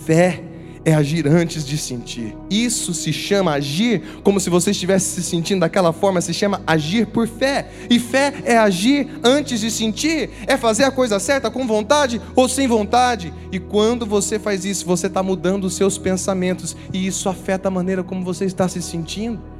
Fé 0.04 0.42
é 0.86 0.94
agir 0.94 1.26
antes 1.26 1.66
de 1.66 1.76
sentir. 1.76 2.36
Isso 2.48 2.94
se 2.94 3.12
chama 3.12 3.52
agir 3.52 4.20
como 4.22 4.38
se 4.38 4.48
você 4.48 4.70
estivesse 4.70 5.06
se 5.16 5.22
sentindo 5.24 5.60
daquela 5.60 5.92
forma, 5.92 6.20
se 6.20 6.32
chama 6.32 6.62
agir 6.64 7.08
por 7.08 7.26
fé. 7.26 7.68
E 7.90 7.98
fé 7.98 8.32
é 8.44 8.56
agir 8.56 9.08
antes 9.24 9.60
de 9.60 9.68
sentir, 9.68 10.30
é 10.46 10.56
fazer 10.56 10.84
a 10.84 10.90
coisa 10.92 11.18
certa 11.18 11.50
com 11.50 11.66
vontade 11.66 12.22
ou 12.36 12.48
sem 12.48 12.68
vontade. 12.68 13.34
E 13.50 13.58
quando 13.58 14.06
você 14.06 14.38
faz 14.38 14.64
isso, 14.64 14.86
você 14.86 15.08
está 15.08 15.24
mudando 15.24 15.64
os 15.64 15.74
seus 15.74 15.98
pensamentos 15.98 16.76
e 16.92 17.04
isso 17.04 17.28
afeta 17.28 17.66
a 17.66 17.70
maneira 17.70 18.04
como 18.04 18.24
você 18.24 18.44
está 18.44 18.68
se 18.68 18.80
sentindo. 18.80 19.55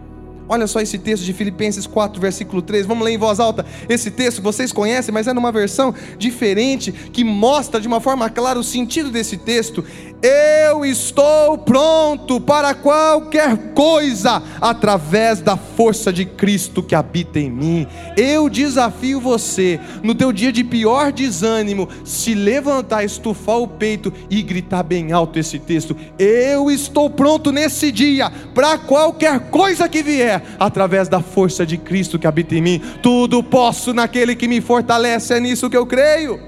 Olha 0.49 0.67
só 0.67 0.81
esse 0.81 0.99
texto 0.99 1.25
de 1.25 1.33
Filipenses 1.33 1.87
4, 1.87 2.21
versículo 2.21 2.63
3. 2.63 2.87
Vamos 2.87 3.05
ler 3.05 3.13
em 3.13 3.19
voz 3.19 3.41
alta 3.41 3.67
esse 3.89 4.11
texto, 4.11 4.43
vocês 4.43 4.73
conhecem, 4.73 5.13
mas 5.13 5.27
é 5.27 5.33
numa 5.33 5.53
versão 5.53 5.95
diferente 6.19 6.93
que 6.93 7.25
mostra 7.25 7.81
de 7.81 7.89
uma 7.89 8.01
forma 8.01 8.31
clara 8.31 8.59
o 8.59 8.65
sentido 8.65 9.11
desse 9.11 9.37
texto. 9.37 9.85
Eu 10.23 10.85
estou 10.85 11.59
pronto 11.59 12.41
para 12.41 12.75
qualquer 12.75 13.57
coisa 13.75 14.43
através 14.61 15.41
da 15.41 15.57
força 15.57 16.13
de 16.13 16.25
Cristo 16.25 16.83
que 16.83 16.95
habita 16.95 17.39
em 17.39 17.51
mim. 17.51 17.87
Eu 18.17 18.49
desafio 18.49 19.21
você, 19.21 19.79
no 20.03 20.15
teu 20.15 20.33
dia 20.33 20.51
de 20.51 20.65
pior 20.65 21.13
desânimo, 21.13 21.89
se 22.03 22.35
levantar, 22.35 23.05
estufar 23.05 23.59
o 23.59 23.69
peito 23.69 24.13
e 24.31 24.43
gritar 24.43 24.83
bem 24.83 25.13
alto 25.13 25.39
esse 25.39 25.59
texto. 25.59 25.97
Eu 26.19 26.71
estou 26.71 27.11
pronto 27.11 27.53
nesse 27.53 27.93
dia 27.93 28.31
para 28.55 28.79
qualquer 28.79 29.51
coisa 29.51 29.89
que 29.89 30.03
vier, 30.03 30.36
através 30.59 31.09
da 31.09 31.21
força 31.21 31.67
de 31.67 31.77
Cristo 31.77 32.19
que 32.19 32.27
habita 32.27 32.55
em 32.55 32.63
mim. 32.63 32.83
Tudo 33.03 33.43
posso 33.43 33.93
naquele 33.93 34.35
que 34.35 34.49
me 34.49 34.61
fortalece, 34.61 35.35
é 35.35 35.41
nisso 35.41 35.71
que 35.71 35.77
eu 35.77 35.87
creio. 35.87 36.41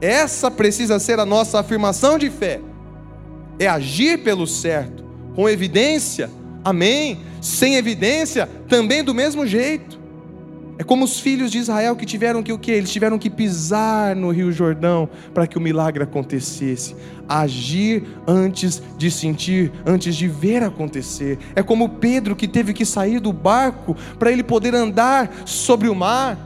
Essa 0.00 0.50
precisa 0.50 0.98
ser 0.98 1.18
a 1.18 1.26
nossa 1.26 1.58
afirmação 1.60 2.18
de 2.18 2.30
fé 2.30 2.60
é 3.58 3.66
agir 3.66 4.22
pelo 4.22 4.46
certo, 4.46 5.04
com 5.34 5.48
evidência, 5.48 6.30
amém. 6.64 7.20
Sem 7.40 7.76
evidência, 7.76 8.48
também 8.68 9.04
do 9.04 9.14
mesmo 9.14 9.46
jeito. 9.46 9.95
É 10.78 10.84
como 10.84 11.04
os 11.04 11.18
filhos 11.18 11.50
de 11.50 11.58
Israel 11.58 11.96
que 11.96 12.04
tiveram 12.04 12.42
que 12.42 12.52
o 12.52 12.58
quê? 12.58 12.72
Eles 12.72 12.92
tiveram 12.92 13.18
que 13.18 13.30
pisar 13.30 14.14
no 14.14 14.30
Rio 14.30 14.52
Jordão 14.52 15.08
para 15.32 15.46
que 15.46 15.56
o 15.56 15.60
milagre 15.60 16.02
acontecesse. 16.02 16.94
Agir 17.28 18.04
antes 18.26 18.82
de 18.98 19.10
sentir, 19.10 19.72
antes 19.86 20.14
de 20.14 20.28
ver 20.28 20.62
acontecer. 20.62 21.38
É 21.54 21.62
como 21.62 21.88
Pedro 21.88 22.36
que 22.36 22.46
teve 22.46 22.74
que 22.74 22.84
sair 22.84 23.20
do 23.20 23.32
barco 23.32 23.96
para 24.18 24.30
ele 24.30 24.42
poder 24.42 24.74
andar 24.74 25.30
sobre 25.46 25.88
o 25.88 25.94
mar. 25.94 26.45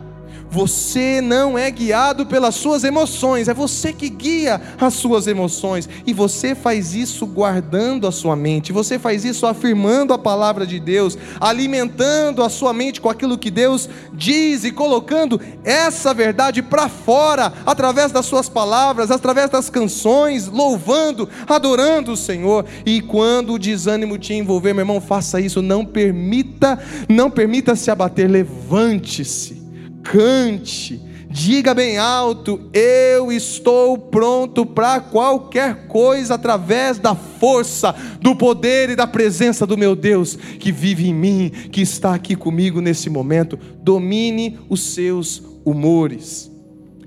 Você 0.50 1.20
não 1.20 1.56
é 1.56 1.70
guiado 1.70 2.26
pelas 2.26 2.56
suas 2.56 2.82
emoções, 2.82 3.46
é 3.46 3.54
você 3.54 3.92
que 3.92 4.08
guia 4.08 4.60
as 4.80 4.94
suas 4.94 5.28
emoções. 5.28 5.88
E 6.04 6.12
você 6.12 6.56
faz 6.56 6.92
isso 6.92 7.24
guardando 7.24 8.06
a 8.06 8.12
sua 8.12 8.34
mente, 8.34 8.72
você 8.72 8.98
faz 8.98 9.24
isso 9.24 9.46
afirmando 9.46 10.12
a 10.12 10.18
palavra 10.18 10.66
de 10.66 10.80
Deus, 10.80 11.16
alimentando 11.40 12.42
a 12.42 12.48
sua 12.48 12.72
mente 12.72 13.00
com 13.00 13.08
aquilo 13.08 13.38
que 13.38 13.50
Deus 13.50 13.88
diz 14.12 14.64
e 14.64 14.72
colocando 14.72 15.40
essa 15.62 16.12
verdade 16.12 16.62
para 16.62 16.88
fora, 16.88 17.52
através 17.64 18.10
das 18.10 18.26
suas 18.26 18.48
palavras, 18.48 19.12
através 19.12 19.50
das 19.50 19.70
canções, 19.70 20.48
louvando, 20.48 21.28
adorando 21.46 22.12
o 22.12 22.16
Senhor. 22.16 22.64
E 22.84 23.00
quando 23.00 23.52
o 23.52 23.58
desânimo 23.58 24.18
te 24.18 24.34
envolver, 24.34 24.72
meu 24.72 24.82
irmão, 24.82 25.00
faça 25.00 25.40
isso, 25.40 25.62
não 25.62 25.84
permita, 25.84 26.76
não 27.08 27.30
permita 27.30 27.76
se 27.76 27.88
abater, 27.88 28.28
levante-se 28.28 29.59
cante, 30.02 31.00
diga 31.28 31.72
bem 31.72 31.98
alto: 31.98 32.68
Eu 32.72 33.30
estou 33.30 33.96
pronto 33.96 34.66
para 34.66 35.00
qualquer 35.00 35.86
coisa 35.86 36.34
através 36.34 36.98
da 36.98 37.14
força, 37.14 37.94
do 38.20 38.34
poder 38.34 38.90
e 38.90 38.96
da 38.96 39.06
presença 39.06 39.66
do 39.66 39.78
meu 39.78 39.94
Deus 39.94 40.36
que 40.36 40.72
vive 40.72 41.08
em 41.08 41.14
mim, 41.14 41.50
que 41.70 41.80
está 41.80 42.14
aqui 42.14 42.34
comigo 42.34 42.80
nesse 42.80 43.08
momento. 43.08 43.58
Domine 43.82 44.58
os 44.68 44.82
seus 44.94 45.42
humores. 45.64 46.50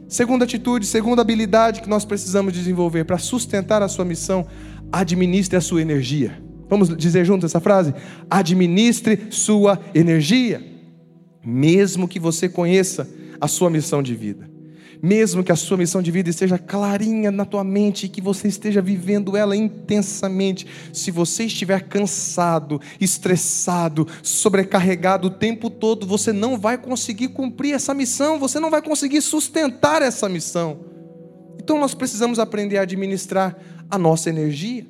Segunda 0.08 0.46
atitude, 0.46 0.86
segunda 0.86 1.22
habilidade 1.22 1.82
que 1.82 1.90
nós 1.90 2.06
precisamos 2.06 2.54
desenvolver 2.54 3.04
para 3.04 3.18
sustentar 3.18 3.82
a 3.82 3.88
sua 3.88 4.06
missão, 4.06 4.46
administre 4.92 5.58
a 5.58 5.62
sua 5.62 5.82
energia. 5.82 6.40
Vamos 6.70 6.96
dizer 6.96 7.26
junto 7.26 7.46
essa 7.46 7.60
frase? 7.60 7.94
Administre 8.30 9.28
sua 9.32 9.80
energia 9.94 10.73
mesmo 11.44 12.08
que 12.08 12.20
você 12.20 12.48
conheça 12.48 13.08
a 13.42 13.48
sua 13.48 13.70
missão 13.70 14.02
de 14.02 14.16
vida, 14.16 14.50
mesmo 15.02 15.44
que 15.44 15.52
a 15.52 15.56
sua 15.58 15.76
missão 15.76 16.02
de 16.02 16.10
vida 16.12 16.30
esteja 16.30 16.58
clarinha 16.58 17.30
na 17.30 17.44
tua 17.44 17.62
mente 17.62 18.06
e 18.06 18.10
que 18.10 18.22
você 18.22 18.48
esteja 18.48 18.82
vivendo 18.82 19.36
ela 19.36 19.54
intensamente, 19.54 20.66
se 20.94 21.12
você 21.12 21.44
estiver 21.44 21.82
cansado, 21.90 22.80
estressado, 23.02 24.08
sobrecarregado 24.22 25.28
o 25.28 25.32
tempo 25.32 25.70
todo, 25.70 26.08
você 26.08 26.32
não 26.32 26.58
vai 26.58 26.78
conseguir 26.78 27.28
cumprir 27.30 27.74
essa 27.74 27.94
missão, 27.94 28.40
você 28.40 28.62
não 28.62 28.72
vai 28.72 28.82
conseguir 28.82 29.22
sustentar 29.22 30.02
essa 30.02 30.30
missão. 30.30 30.86
Então 31.62 31.78
nós 31.78 31.94
precisamos 31.94 32.40
aprender 32.40 32.78
a 32.78 32.84
administrar 32.84 33.58
a 33.92 33.98
nossa 33.98 34.30
energia, 34.30 34.86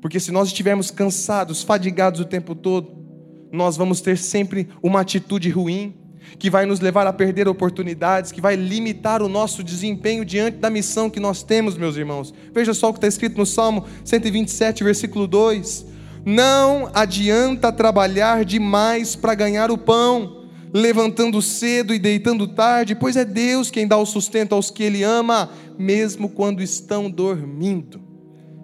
porque 0.00 0.18
se 0.18 0.32
nós 0.32 0.48
estivermos 0.48 0.90
cansados, 0.90 1.62
fadigados 1.62 2.20
o 2.20 2.24
tempo 2.24 2.54
todo, 2.54 3.05
nós 3.52 3.76
vamos 3.76 4.00
ter 4.00 4.16
sempre 4.18 4.68
uma 4.82 5.00
atitude 5.00 5.48
ruim, 5.50 5.94
que 6.38 6.50
vai 6.50 6.66
nos 6.66 6.80
levar 6.80 7.06
a 7.06 7.12
perder 7.12 7.48
oportunidades, 7.48 8.32
que 8.32 8.40
vai 8.40 8.56
limitar 8.56 9.22
o 9.22 9.28
nosso 9.28 9.62
desempenho 9.62 10.24
diante 10.24 10.58
da 10.58 10.68
missão 10.68 11.08
que 11.08 11.20
nós 11.20 11.42
temos, 11.42 11.76
meus 11.76 11.96
irmãos. 11.96 12.34
Veja 12.52 12.74
só 12.74 12.88
o 12.88 12.92
que 12.92 12.98
está 12.98 13.06
escrito 13.06 13.38
no 13.38 13.46
Salmo 13.46 13.84
127, 14.04 14.82
versículo 14.82 15.26
2: 15.26 15.86
Não 16.24 16.90
adianta 16.92 17.72
trabalhar 17.72 18.44
demais 18.44 19.14
para 19.14 19.34
ganhar 19.34 19.70
o 19.70 19.78
pão, 19.78 20.46
levantando 20.72 21.40
cedo 21.40 21.94
e 21.94 21.98
deitando 21.98 22.48
tarde, 22.48 22.94
pois 22.94 23.16
é 23.16 23.24
Deus 23.24 23.70
quem 23.70 23.86
dá 23.86 23.96
o 23.96 24.06
sustento 24.06 24.54
aos 24.54 24.70
que 24.70 24.82
Ele 24.82 25.02
ama, 25.02 25.50
mesmo 25.78 26.28
quando 26.28 26.62
estão 26.62 27.10
dormindo. 27.10 28.00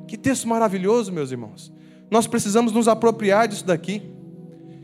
Que 0.07 0.19
texto 0.19 0.47
maravilhoso, 0.47 1.13
meus 1.13 1.31
irmãos. 1.31 1.73
Nós 2.11 2.27
precisamos 2.27 2.73
nos 2.73 2.89
apropriar 2.89 3.49
disso 3.49 3.65
daqui. 3.65 4.12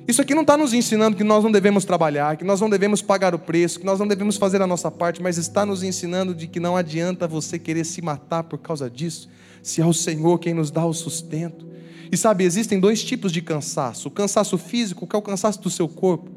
Isso 0.09 0.23
aqui 0.23 0.35
não 0.35 0.41
está 0.41 0.57
nos 0.57 0.73
ensinando 0.73 1.19
que 1.19 1.23
nós 1.23 1.45
não 1.45 1.53
devemos 1.53 1.85
trabalhar, 1.85 2.39
que 2.39 2.45
nós 2.45 2.63
não 2.63 2.71
devemos 2.71 3.03
pagar 3.03 3.35
o 3.35 3.39
preço, 3.39 3.79
que 3.79 3.85
nós 3.85 4.01
não 4.01 4.09
devemos 4.09 4.39
fazer 4.39 4.63
a 4.63 4.67
nossa 4.67 4.91
parte, 4.91 5.21
mas 5.21 5.37
está 5.37 5.67
nos 5.67 5.83
ensinando 5.83 6.35
de 6.35 6.47
que 6.47 6.59
não 6.59 6.79
adianta 6.79 7.29
você 7.29 7.59
querer 7.59 7.85
se 7.85 8.01
matar 8.01 8.45
por 8.45 8.57
causa 8.57 8.89
disso, 8.89 9.29
se 9.63 9.83
é 9.83 9.87
o 9.87 9.93
Senhor 9.93 10.39
quem 10.39 10.55
nos 10.55 10.71
dá 10.71 10.87
o 10.87 10.95
sustento. 10.95 11.67
E 12.11 12.17
sabe, 12.17 12.45
existem 12.45 12.81
dois 12.81 13.05
tipos 13.05 13.31
de 13.31 13.43
cansaço: 13.43 14.09
o 14.09 14.11
cansaço 14.11 14.57
físico, 14.57 15.07
que 15.07 15.15
é 15.15 15.19
o 15.19 15.23
cansaço 15.23 15.61
do 15.61 15.69
seu 15.69 15.87
corpo, 15.87 16.31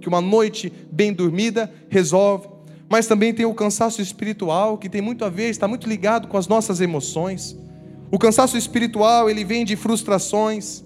que 0.00 0.06
uma 0.06 0.20
noite 0.20 0.72
bem 0.92 1.12
dormida 1.12 1.68
resolve, 1.88 2.46
mas 2.88 3.08
também 3.08 3.34
tem 3.34 3.44
o 3.44 3.54
cansaço 3.54 4.00
espiritual, 4.00 4.78
que 4.78 4.88
tem 4.88 5.02
muito 5.02 5.24
a 5.24 5.28
ver, 5.28 5.50
está 5.50 5.66
muito 5.66 5.88
ligado 5.88 6.28
com 6.28 6.36
as 6.38 6.46
nossas 6.46 6.80
emoções. 6.80 7.58
O 8.08 8.20
cansaço 8.20 8.56
espiritual, 8.56 9.28
ele 9.28 9.44
vem 9.44 9.64
de 9.64 9.74
frustrações, 9.74 10.84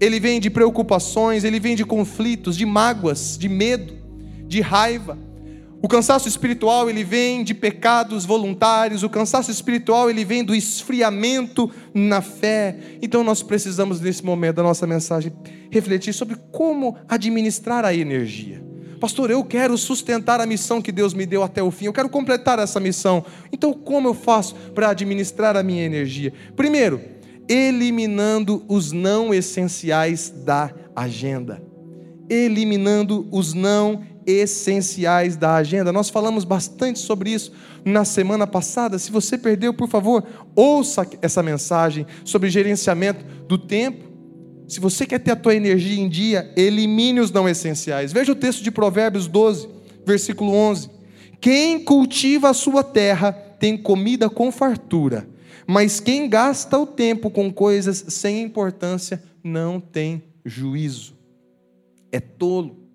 ele 0.00 0.20
vem 0.20 0.40
de 0.40 0.50
preocupações, 0.50 1.44
ele 1.44 1.58
vem 1.58 1.74
de 1.74 1.84
conflitos, 1.84 2.56
de 2.56 2.66
mágoas, 2.66 3.36
de 3.38 3.48
medo, 3.48 3.94
de 4.46 4.60
raiva. 4.60 5.18
O 5.82 5.88
cansaço 5.88 6.26
espiritual, 6.26 6.90
ele 6.90 7.04
vem 7.04 7.44
de 7.44 7.54
pecados 7.54 8.24
voluntários, 8.24 9.02
o 9.02 9.10
cansaço 9.10 9.50
espiritual, 9.50 10.10
ele 10.10 10.24
vem 10.24 10.42
do 10.42 10.54
esfriamento 10.54 11.70
na 11.94 12.20
fé. 12.20 12.76
Então 13.00 13.22
nós 13.22 13.42
precisamos 13.42 14.00
nesse 14.00 14.24
momento 14.24 14.56
da 14.56 14.62
nossa 14.62 14.86
mensagem 14.86 15.32
refletir 15.70 16.12
sobre 16.12 16.36
como 16.50 16.96
administrar 17.08 17.84
a 17.84 17.94
energia. 17.94 18.64
Pastor, 18.98 19.30
eu 19.30 19.44
quero 19.44 19.76
sustentar 19.76 20.40
a 20.40 20.46
missão 20.46 20.80
que 20.80 20.90
Deus 20.90 21.12
me 21.12 21.26
deu 21.26 21.42
até 21.42 21.62
o 21.62 21.70
fim, 21.70 21.84
eu 21.84 21.92
quero 21.92 22.08
completar 22.08 22.58
essa 22.58 22.80
missão. 22.80 23.24
Então, 23.52 23.72
como 23.72 24.08
eu 24.08 24.14
faço 24.14 24.54
para 24.74 24.88
administrar 24.88 25.56
a 25.56 25.62
minha 25.62 25.84
energia? 25.84 26.32
Primeiro, 26.56 27.00
eliminando 27.48 28.64
os 28.68 28.92
não 28.92 29.32
essenciais 29.32 30.30
da 30.30 30.72
agenda. 30.94 31.62
Eliminando 32.28 33.28
os 33.30 33.54
não 33.54 34.02
essenciais 34.26 35.36
da 35.36 35.54
agenda. 35.54 35.92
Nós 35.92 36.10
falamos 36.10 36.44
bastante 36.44 36.98
sobre 36.98 37.30
isso 37.30 37.52
na 37.84 38.04
semana 38.04 38.46
passada. 38.46 38.98
Se 38.98 39.12
você 39.12 39.38
perdeu, 39.38 39.72
por 39.72 39.88
favor, 39.88 40.24
ouça 40.54 41.06
essa 41.22 41.42
mensagem 41.42 42.06
sobre 42.24 42.50
gerenciamento 42.50 43.24
do 43.46 43.56
tempo. 43.56 44.04
Se 44.66 44.80
você 44.80 45.06
quer 45.06 45.20
ter 45.20 45.30
a 45.30 45.36
tua 45.36 45.54
energia 45.54 46.02
em 46.02 46.08
dia, 46.08 46.52
elimine 46.56 47.20
os 47.20 47.30
não 47.30 47.48
essenciais. 47.48 48.12
Veja 48.12 48.32
o 48.32 48.36
texto 48.36 48.64
de 48.64 48.72
Provérbios 48.72 49.28
12, 49.28 49.68
versículo 50.04 50.52
11. 50.52 50.90
Quem 51.40 51.78
cultiva 51.78 52.50
a 52.50 52.54
sua 52.54 52.82
terra 52.82 53.30
tem 53.32 53.76
comida 53.76 54.28
com 54.28 54.50
fartura, 54.50 55.28
mas 55.66 56.00
quem 56.00 56.28
gasta 56.28 56.78
o 56.78 56.86
tempo 56.86 57.30
com 57.30 57.52
coisas 57.52 58.04
sem 58.08 58.42
importância 58.42 59.22
não 59.42 59.80
tem 59.80 60.22
juízo. 60.44 61.14
É 62.12 62.20
tolo. 62.20 62.86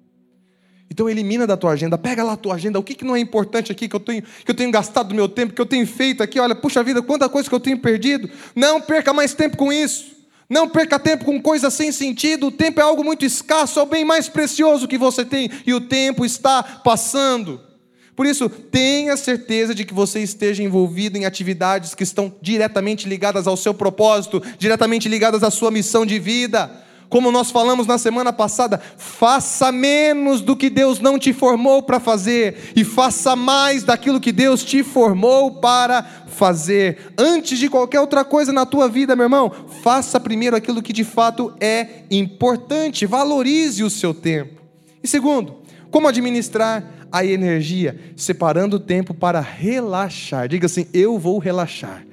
Então 0.90 1.10
elimina 1.10 1.48
da 1.48 1.56
tua 1.56 1.72
agenda, 1.72 1.98
pega 1.98 2.22
lá 2.22 2.34
a 2.34 2.38
tua 2.38 2.56
agenda, 2.56 2.78
o 2.78 2.84
que, 2.84 2.94
que 2.94 3.06
não 3.06 3.16
é 3.16 3.20
importante 3.20 3.72
aqui 3.72 3.88
que 3.88 3.96
eu 3.96 4.00
tenho, 4.00 4.22
que 4.22 4.52
eu 4.52 4.56
tenho 4.56 4.70
gastado 4.70 5.10
do 5.10 5.16
meu 5.16 5.30
tempo, 5.30 5.54
que 5.54 5.62
eu 5.62 5.66
tenho 5.66 5.88
feito 5.88 6.22
aqui, 6.22 6.38
olha, 6.38 6.54
puxa 6.54 6.84
vida, 6.84 7.02
quanta 7.02 7.30
coisa 7.30 7.48
que 7.48 7.56
eu 7.56 7.62
tenho 7.62 7.80
perdido. 7.80 8.30
Não 8.54 8.82
perca 8.82 9.14
mais 9.14 9.34
tempo 9.34 9.56
com 9.56 9.72
isso. 9.72 10.12
Não 10.50 10.68
perca 10.68 11.00
tempo 11.00 11.24
com 11.24 11.42
coisas 11.42 11.74
sem 11.74 11.94
sentido. 11.94 12.48
O 12.48 12.52
tempo 12.52 12.82
é 12.82 12.84
algo 12.84 13.06
muito 13.06 13.24
escasso, 13.24 13.80
é 13.80 13.84
o 13.84 13.86
bem 13.86 14.04
mais 14.04 14.28
precioso 14.28 14.86
que 14.86 14.98
você 14.98 15.24
tem, 15.24 15.50
e 15.66 15.74
o 15.74 15.80
tempo 15.80 16.26
está 16.26 16.62
passando. 16.62 17.62
Por 18.22 18.28
isso, 18.28 18.48
tenha 18.48 19.18
certeza 19.18 19.74
de 19.74 19.84
que 19.84 19.96
você 19.96 20.20
esteja 20.20 20.62
envolvido 20.62 21.18
em 21.18 21.26
atividades 21.26 21.96
que 21.96 22.04
estão 22.04 22.32
diretamente 22.40 23.10
ligadas 23.10 23.48
ao 23.48 23.58
seu 23.58 23.74
propósito, 23.74 24.40
diretamente 24.60 25.10
ligadas 25.10 25.42
à 25.42 25.50
sua 25.50 25.72
missão 25.72 26.06
de 26.06 26.20
vida. 26.20 26.70
Como 27.10 27.32
nós 27.32 27.50
falamos 27.50 27.88
na 27.88 27.98
semana 27.98 28.32
passada, 28.32 28.80
faça 28.96 29.72
menos 29.72 30.40
do 30.40 30.56
que 30.56 30.70
Deus 30.70 31.00
não 31.00 31.18
te 31.18 31.34
formou 31.34 31.82
para 31.82 32.00
fazer 32.00 32.72
e 32.76 32.84
faça 32.84 33.36
mais 33.36 33.84
daquilo 33.84 34.20
que 34.20 34.32
Deus 34.32 34.64
te 34.64 34.84
formou 34.84 35.60
para 35.60 36.04
fazer. 36.28 37.14
Antes 37.18 37.58
de 37.58 37.70
qualquer 37.70 38.02
outra 38.02 38.24
coisa 38.24 38.54
na 38.54 38.68
tua 38.68 38.88
vida, 38.88 39.16
meu 39.16 39.26
irmão, 39.26 39.52
faça 39.82 40.20
primeiro 40.20 40.56
aquilo 40.56 40.84
que 40.84 40.94
de 40.94 41.04
fato 41.04 41.52
é 41.60 42.04
importante, 42.12 43.08
valorize 43.08 43.84
o 43.84 43.90
seu 43.90 44.14
tempo. 44.14 44.62
E 45.04 45.08
segundo, 45.08 45.56
como 45.90 46.08
administrar 46.08 47.01
a 47.12 47.26
energia, 47.26 48.00
separando 48.16 48.78
o 48.78 48.80
tempo 48.80 49.14
para 49.14 49.40
relaxar. 49.40 50.48
Diga 50.48 50.66
assim: 50.66 50.88
eu 50.94 51.20
vou 51.20 51.40
relaxar. 51.40 52.06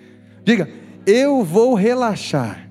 Diga, 0.45 0.69
eu 1.07 1.45
vou 1.45 1.75
relaxar. 1.75 2.71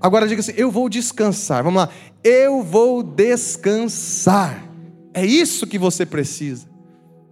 Agora 0.00 0.26
diga 0.26 0.40
assim: 0.40 0.54
eu 0.56 0.70
vou 0.70 0.88
descansar. 0.88 1.62
Vamos 1.62 1.82
lá. 1.82 1.88
Eu 2.24 2.62
vou 2.62 3.02
descansar. 3.02 4.64
É 5.14 5.24
isso 5.24 5.66
que 5.66 5.78
você 5.78 6.04
precisa. 6.04 6.66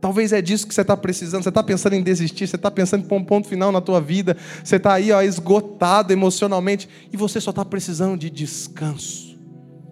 Talvez 0.00 0.32
é 0.32 0.40
disso 0.40 0.66
que 0.66 0.74
você 0.74 0.82
está 0.82 0.96
precisando. 0.96 1.42
Você 1.42 1.48
está 1.48 1.62
pensando 1.62 1.94
em 1.94 2.02
desistir, 2.02 2.46
você 2.46 2.56
está 2.56 2.70
pensando 2.70 3.04
em 3.04 3.08
pôr 3.08 3.16
um 3.16 3.24
ponto 3.24 3.48
final 3.48 3.72
na 3.72 3.80
tua 3.80 4.00
vida. 4.00 4.36
Você 4.62 4.76
está 4.76 4.94
aí 4.94 5.10
ó, 5.10 5.20
esgotado 5.22 6.12
emocionalmente 6.12 6.88
e 7.12 7.16
você 7.16 7.40
só 7.40 7.50
está 7.50 7.64
precisando 7.64 8.16
de 8.16 8.30
descanso. 8.30 9.25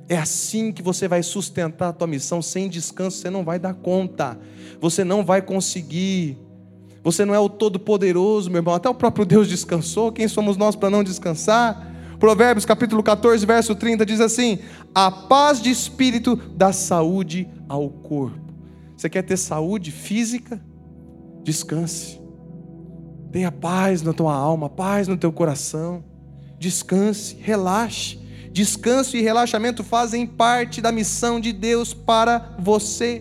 É 0.08 0.16
assim 0.18 0.70
que 0.70 0.82
você 0.82 1.08
vai 1.08 1.22
sustentar 1.22 1.88
a 1.88 1.92
tua 1.92 2.06
missão. 2.06 2.42
Sem 2.42 2.68
descanso 2.68 3.18
você 3.18 3.30
não 3.30 3.44
vai 3.44 3.58
dar 3.58 3.74
conta. 3.74 4.38
Você 4.80 5.02
não 5.04 5.24
vai 5.24 5.40
conseguir. 5.40 6.38
Você 7.02 7.24
não 7.24 7.34
é 7.34 7.38
o 7.38 7.48
todo-poderoso, 7.48 8.50
meu 8.50 8.60
irmão. 8.60 8.74
Até 8.74 8.88
o 8.88 8.94
próprio 8.94 9.24
Deus 9.24 9.48
descansou. 9.48 10.12
Quem 10.12 10.28
somos 10.28 10.56
nós 10.56 10.76
para 10.76 10.90
não 10.90 11.02
descansar? 11.02 11.92
Provérbios 12.18 12.64
capítulo 12.64 13.02
14, 13.02 13.44
verso 13.44 13.74
30 13.74 14.06
diz 14.06 14.20
assim: 14.20 14.58
A 14.94 15.10
paz 15.10 15.60
de 15.60 15.70
espírito 15.70 16.36
dá 16.54 16.72
saúde 16.72 17.48
ao 17.68 17.90
corpo. 17.90 18.54
Você 18.96 19.10
quer 19.10 19.22
ter 19.22 19.36
saúde 19.36 19.90
física? 19.90 20.62
Descanse. 21.42 22.20
Tenha 23.30 23.50
paz 23.50 24.00
na 24.00 24.12
tua 24.12 24.34
alma, 24.34 24.70
paz 24.70 25.08
no 25.08 25.16
teu 25.16 25.32
coração. 25.32 26.04
Descanse, 26.58 27.36
relaxe. 27.40 28.23
Descanso 28.54 29.16
e 29.16 29.20
relaxamento 29.20 29.82
fazem 29.82 30.24
parte 30.24 30.80
da 30.80 30.92
missão 30.92 31.40
de 31.40 31.52
Deus 31.52 31.92
para 31.92 32.54
você. 32.56 33.20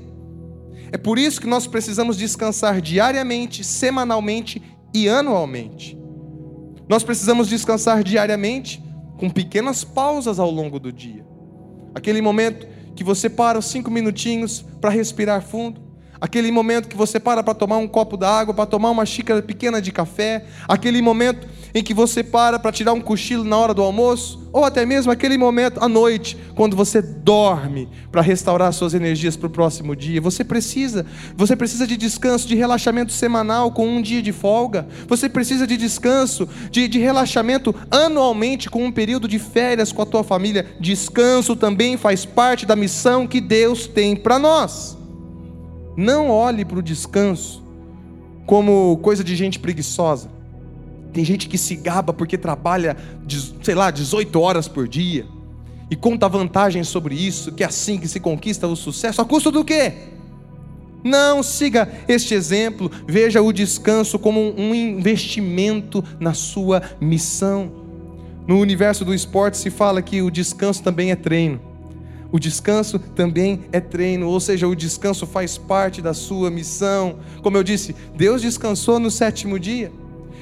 É 0.92 0.98
por 0.98 1.18
isso 1.18 1.42
que 1.42 1.48
nós 1.48 1.66
precisamos 1.66 2.16
descansar 2.16 2.80
diariamente, 2.80 3.64
semanalmente 3.64 4.62
e 4.94 5.10
anualmente. 5.10 5.98
Nós 6.88 7.04
precisamos 7.04 7.50
descansar 7.50 8.04
diariamente 8.04 8.80
com 9.18 9.28
pequenas 9.28 9.84
pausas 9.84 10.38
ao 10.38 10.52
longo 10.52 10.80
do 10.80 10.94
dia. 10.94 11.26
Aquele 11.96 12.22
momento 12.22 12.68
que 12.96 13.04
você 13.04 13.28
para 13.28 13.60
cinco 13.60 13.90
minutinhos 13.90 14.64
para 14.80 14.92
respirar 14.92 15.42
fundo. 15.42 15.82
Aquele 16.22 16.52
momento 16.52 16.88
que 16.88 16.96
você 16.96 17.20
para 17.20 17.42
para 17.42 17.56
tomar 17.56 17.78
um 17.78 17.88
copo 17.88 18.16
d'água, 18.16 18.54
para 18.54 18.68
tomar 18.68 18.92
uma 18.92 19.06
xícara 19.06 19.42
pequena 19.42 19.82
de 19.82 19.92
café. 19.92 20.46
Aquele 20.68 21.02
momento 21.02 21.48
em 21.74 21.84
que 21.84 21.94
você 21.94 22.24
para 22.24 22.60
para 22.60 22.72
tirar 22.72 22.94
um 22.94 23.02
cochilo 23.02 23.44
na 23.44 23.58
hora 23.58 23.74
do 23.74 23.82
almoço, 23.82 24.48
ou 24.54 24.64
até 24.64 24.86
mesmo 24.86 25.12
aquele 25.12 25.38
momento 25.38 25.84
à 25.84 25.88
noite, 25.88 26.38
quando 26.56 26.76
você 26.76 27.02
dorme 27.02 27.90
para 28.12 28.22
restaurar 28.22 28.72
suas 28.72 28.94
energias 28.94 29.36
para 29.36 29.48
o 29.48 29.50
próximo 29.50 29.96
dia. 29.96 30.22
Você 30.22 30.44
precisa, 30.44 31.06
você 31.36 31.56
precisa 31.56 31.88
de 31.88 31.98
descanso, 31.98 32.48
de 32.48 32.56
relaxamento 32.56 33.12
semanal 33.12 33.72
com 33.72 33.88
um 33.88 34.02
dia 34.02 34.22
de 34.22 34.32
folga. 34.32 34.88
Você 35.08 35.28
precisa 35.28 35.66
de 35.66 35.76
descanso, 35.76 36.48
de, 36.70 36.88
de 36.88 37.00
relaxamento 37.00 37.74
anualmente 37.90 38.70
com 38.70 38.86
um 38.86 38.92
período 38.92 39.28
de 39.28 39.40
férias 39.40 39.92
com 39.92 40.04
a 40.04 40.06
tua 40.06 40.24
família. 40.24 40.68
Descanso 40.80 41.56
também 41.56 41.98
faz 41.98 42.24
parte 42.26 42.66
da 42.66 42.76
missão 42.76 43.26
que 43.26 43.42
Deus 43.42 43.88
tem 43.88 44.16
para 44.16 44.38
nós. 44.38 44.96
Não 45.98 46.30
olhe 46.30 46.64
para 46.66 46.80
o 46.80 46.84
descanso 46.84 47.64
como 48.46 48.98
coisa 48.98 49.24
de 49.24 49.36
gente 49.36 49.60
preguiçosa. 49.60 50.33
Tem 51.14 51.24
gente 51.24 51.48
que 51.48 51.58
se 51.58 51.76
gaba 51.76 52.12
porque 52.12 52.38
trabalha, 52.38 52.98
sei 53.62 53.76
lá, 53.76 53.92
18 53.92 54.40
horas 54.40 54.68
por 54.68 54.88
dia 54.88 55.26
e 55.90 55.96
conta 55.96 56.28
vantagens 56.28 56.88
sobre 56.88 57.14
isso, 57.14 57.52
que 57.52 57.64
é 57.64 57.68
assim 57.68 58.00
que 58.00 58.08
se 58.08 58.20
conquista 58.20 58.68
o 58.68 58.76
sucesso. 58.76 59.22
A 59.22 59.26
custo 59.26 59.52
do 59.52 59.64
quê? 59.64 59.94
Não 61.04 61.44
siga 61.44 61.88
este 62.08 62.34
exemplo, 62.34 62.90
veja 63.06 63.42
o 63.42 63.54
descanso 63.54 64.18
como 64.18 64.40
um 64.58 64.74
investimento 64.74 66.04
na 66.20 66.34
sua 66.34 66.82
missão. 67.00 67.72
No 68.48 68.60
universo 68.60 69.06
do 69.06 69.14
esporte 69.14 69.58
se 69.58 69.70
fala 69.70 70.02
que 70.02 70.22
o 70.22 70.32
descanso 70.32 70.82
também 70.82 71.12
é 71.12 71.16
treino. 71.16 71.62
O 72.32 72.40
descanso 72.40 72.98
também 72.98 73.62
é 73.72 73.80
treino, 73.80 74.28
ou 74.28 74.40
seja, 74.40 74.68
o 74.68 74.76
descanso 74.76 75.28
faz 75.28 75.58
parte 75.60 76.02
da 76.02 76.16
sua 76.16 76.50
missão. 76.50 77.20
Como 77.44 77.56
eu 77.56 77.64
disse, 77.64 77.96
Deus 78.16 78.42
descansou 78.42 78.98
no 78.98 79.12
sétimo 79.12 79.60
dia. 79.60 79.92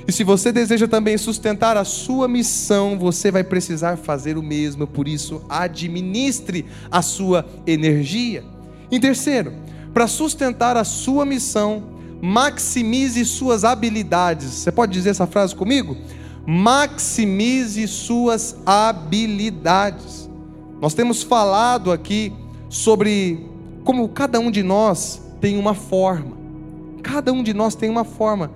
E 0.08 0.12
se 0.12 0.24
você 0.24 0.52
deseja 0.52 0.88
também 0.88 1.18
sustentar 1.18 1.78
a 1.78 1.86
sua 1.86 2.28
missão, 2.28 2.98
você 2.98 3.32
vai 3.32 3.44
precisar 3.44 3.98
fazer 3.98 4.38
o 4.38 4.44
mesmo. 4.44 4.88
Por 4.88 5.08
isso, 5.08 5.42
administre 5.50 6.66
a 6.90 7.02
sua 7.02 7.46
energia. 7.68 8.44
Em 8.92 9.00
terceiro, 9.00 9.54
para 9.94 10.08
sustentar 10.08 10.76
a 10.76 10.84
sua 10.84 11.26
missão, 11.26 11.84
maximize 12.22 13.24
suas 13.26 13.64
habilidades. 13.64 14.50
Você 14.50 14.72
pode 14.72 14.92
dizer 14.92 15.12
essa 15.12 15.28
frase 15.28 15.56
comigo? 15.56 15.96
Maximize 16.46 17.88
suas 17.88 18.56
habilidades. 18.66 20.30
Nós 20.82 20.94
temos 20.94 21.22
falado 21.22 21.92
aqui 21.92 22.34
sobre 22.70 23.46
como 23.84 24.08
cada 24.10 24.40
um 24.40 24.50
de 24.50 24.64
nós 24.64 25.22
tem 25.40 25.58
uma 25.58 25.74
forma. 25.74 26.38
Cada 27.04 27.32
um 27.32 27.44
de 27.44 27.54
nós 27.54 27.76
tem 27.76 27.90
uma 27.90 28.04
forma 28.04 28.52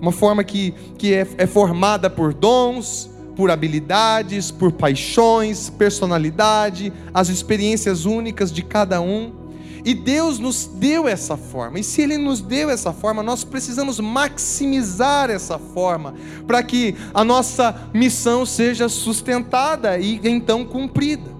uma 0.00 0.12
forma 0.12 0.44
que, 0.44 0.72
que 0.96 1.14
é, 1.14 1.26
é 1.38 1.46
formada 1.46 2.08
por 2.08 2.32
dons, 2.32 3.10
por 3.36 3.50
habilidades, 3.50 4.50
por 4.50 4.72
paixões, 4.72 5.70
personalidade, 5.70 6.92
as 7.12 7.28
experiências 7.28 8.04
únicas 8.04 8.52
de 8.52 8.62
cada 8.62 9.00
um. 9.00 9.32
E 9.84 9.94
Deus 9.94 10.38
nos 10.38 10.66
deu 10.66 11.06
essa 11.06 11.36
forma. 11.36 11.78
E 11.78 11.84
se 11.84 12.02
Ele 12.02 12.18
nos 12.18 12.40
deu 12.40 12.68
essa 12.68 12.92
forma, 12.92 13.22
nós 13.22 13.44
precisamos 13.44 14.00
maximizar 14.00 15.30
essa 15.30 15.58
forma 15.58 16.14
para 16.46 16.62
que 16.62 16.96
a 17.14 17.22
nossa 17.24 17.88
missão 17.94 18.44
seja 18.44 18.88
sustentada 18.88 19.98
e 19.98 20.20
então 20.24 20.64
cumprida. 20.64 21.30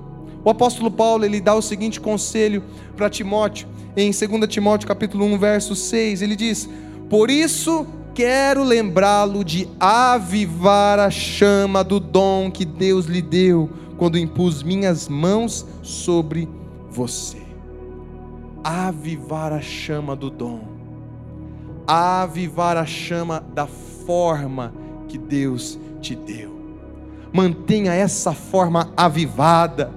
O 0.44 0.50
apóstolo 0.50 0.90
Paulo 0.90 1.24
ele 1.24 1.40
dá 1.40 1.54
o 1.54 1.60
seguinte 1.60 2.00
conselho 2.00 2.62
para 2.96 3.10
Timóteo 3.10 3.68
em 3.96 4.12
2 4.12 4.48
Timóteo 4.48 4.86
capítulo 4.86 5.24
1, 5.24 5.38
verso 5.38 5.74
6, 5.74 6.22
ele 6.22 6.36
diz: 6.36 6.68
"Por 7.10 7.30
isso 7.30 7.84
quero 8.18 8.64
lembrá-lo 8.64 9.44
de 9.44 9.68
avivar 9.78 10.98
a 10.98 11.08
chama 11.08 11.84
do 11.84 12.00
dom 12.00 12.50
que 12.50 12.64
Deus 12.64 13.06
lhe 13.06 13.22
deu 13.22 13.70
quando 13.96 14.18
impus 14.18 14.60
minhas 14.60 15.08
mãos 15.08 15.64
sobre 15.84 16.48
você. 16.90 17.40
Avivar 18.64 19.52
a 19.52 19.60
chama 19.60 20.16
do 20.16 20.30
dom, 20.30 20.62
avivar 21.86 22.76
a 22.76 22.84
chama 22.84 23.40
da 23.54 23.68
forma 23.68 24.74
que 25.06 25.16
Deus 25.16 25.78
te 26.00 26.16
deu. 26.16 26.58
Mantenha 27.32 27.92
essa 27.92 28.32
forma 28.32 28.92
avivada, 28.96 29.92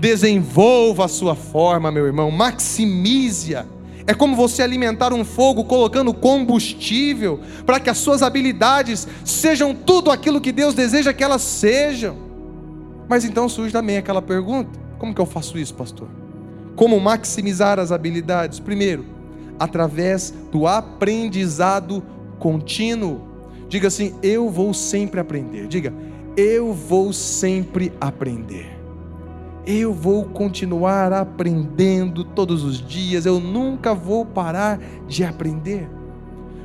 desenvolva 0.00 1.04
a 1.04 1.08
sua 1.08 1.36
forma, 1.36 1.92
meu 1.92 2.06
irmão, 2.06 2.28
maximize-a 2.28 3.64
é 4.06 4.14
como 4.14 4.34
você 4.34 4.62
alimentar 4.62 5.12
um 5.12 5.24
fogo 5.24 5.64
colocando 5.64 6.12
combustível 6.12 7.40
para 7.64 7.78
que 7.78 7.88
as 7.88 7.98
suas 7.98 8.22
habilidades 8.22 9.06
sejam 9.24 9.74
tudo 9.74 10.10
aquilo 10.10 10.40
que 10.40 10.52
Deus 10.52 10.74
deseja 10.74 11.12
que 11.12 11.22
elas 11.22 11.42
sejam. 11.42 12.16
Mas 13.08 13.24
então 13.24 13.48
surge 13.48 13.72
também 13.72 13.96
aquela 13.96 14.22
pergunta: 14.22 14.78
como 14.98 15.14
que 15.14 15.20
eu 15.20 15.26
faço 15.26 15.58
isso, 15.58 15.74
pastor? 15.74 16.08
Como 16.74 16.98
maximizar 16.98 17.78
as 17.78 17.92
habilidades? 17.92 18.58
Primeiro, 18.58 19.04
através 19.58 20.34
do 20.50 20.66
aprendizado 20.66 22.02
contínuo. 22.38 23.20
Diga 23.68 23.88
assim: 23.88 24.14
eu 24.22 24.50
vou 24.50 24.74
sempre 24.74 25.20
aprender. 25.20 25.68
Diga, 25.68 25.92
eu 26.36 26.72
vou 26.72 27.12
sempre 27.12 27.92
aprender. 28.00 28.71
Eu 29.66 29.94
vou 29.94 30.24
continuar 30.24 31.12
aprendendo 31.12 32.24
todos 32.24 32.64
os 32.64 32.84
dias, 32.84 33.24
eu 33.26 33.38
nunca 33.38 33.94
vou 33.94 34.26
parar 34.26 34.80
de 35.06 35.22
aprender. 35.22 35.88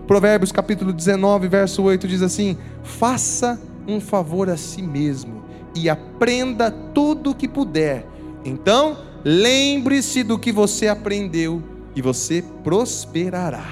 Provérbios 0.07 0.51
capítulo 0.51 0.91
19, 0.91 1.47
verso 1.47 1.83
8 1.83 2.07
diz 2.07 2.23
assim: 2.23 2.57
Faça 2.81 3.61
um 3.87 3.99
favor 4.01 4.49
a 4.49 4.57
si 4.57 4.81
mesmo 4.81 5.43
e 5.75 5.87
aprenda 5.89 6.71
tudo 6.71 7.31
o 7.31 7.35
que 7.35 7.47
puder. 7.47 8.03
Então, 8.43 8.97
lembre-se 9.23 10.23
do 10.23 10.39
que 10.39 10.51
você 10.51 10.87
aprendeu 10.87 11.61
e 11.95 12.01
você 12.01 12.43
prosperará. 12.63 13.65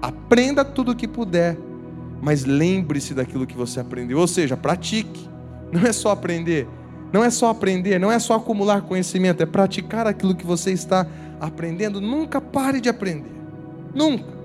Aprenda 0.00 0.64
tudo 0.64 0.92
o 0.92 0.96
que 0.96 1.06
puder, 1.06 1.58
mas 2.22 2.46
lembre-se 2.46 3.12
daquilo 3.12 3.46
que 3.46 3.56
você 3.56 3.80
aprendeu, 3.80 4.18
ou 4.18 4.26
seja, 4.26 4.56
pratique. 4.56 5.28
Não 5.70 5.82
é 5.82 5.92
só 5.92 6.12
aprender, 6.12 6.66
não 7.12 7.24
é 7.24 7.30
só 7.30 7.48
aprender, 7.48 7.98
não 7.98 8.10
é 8.12 8.18
só 8.18 8.34
acumular 8.34 8.82
conhecimento, 8.82 9.42
é 9.42 9.46
praticar 9.46 10.06
aquilo 10.06 10.34
que 10.34 10.46
você 10.46 10.72
está 10.72 11.06
aprendendo. 11.40 12.00
Nunca 12.00 12.40
pare 12.40 12.80
de 12.80 12.88
aprender. 12.88 13.32
Nunca. 13.94 14.38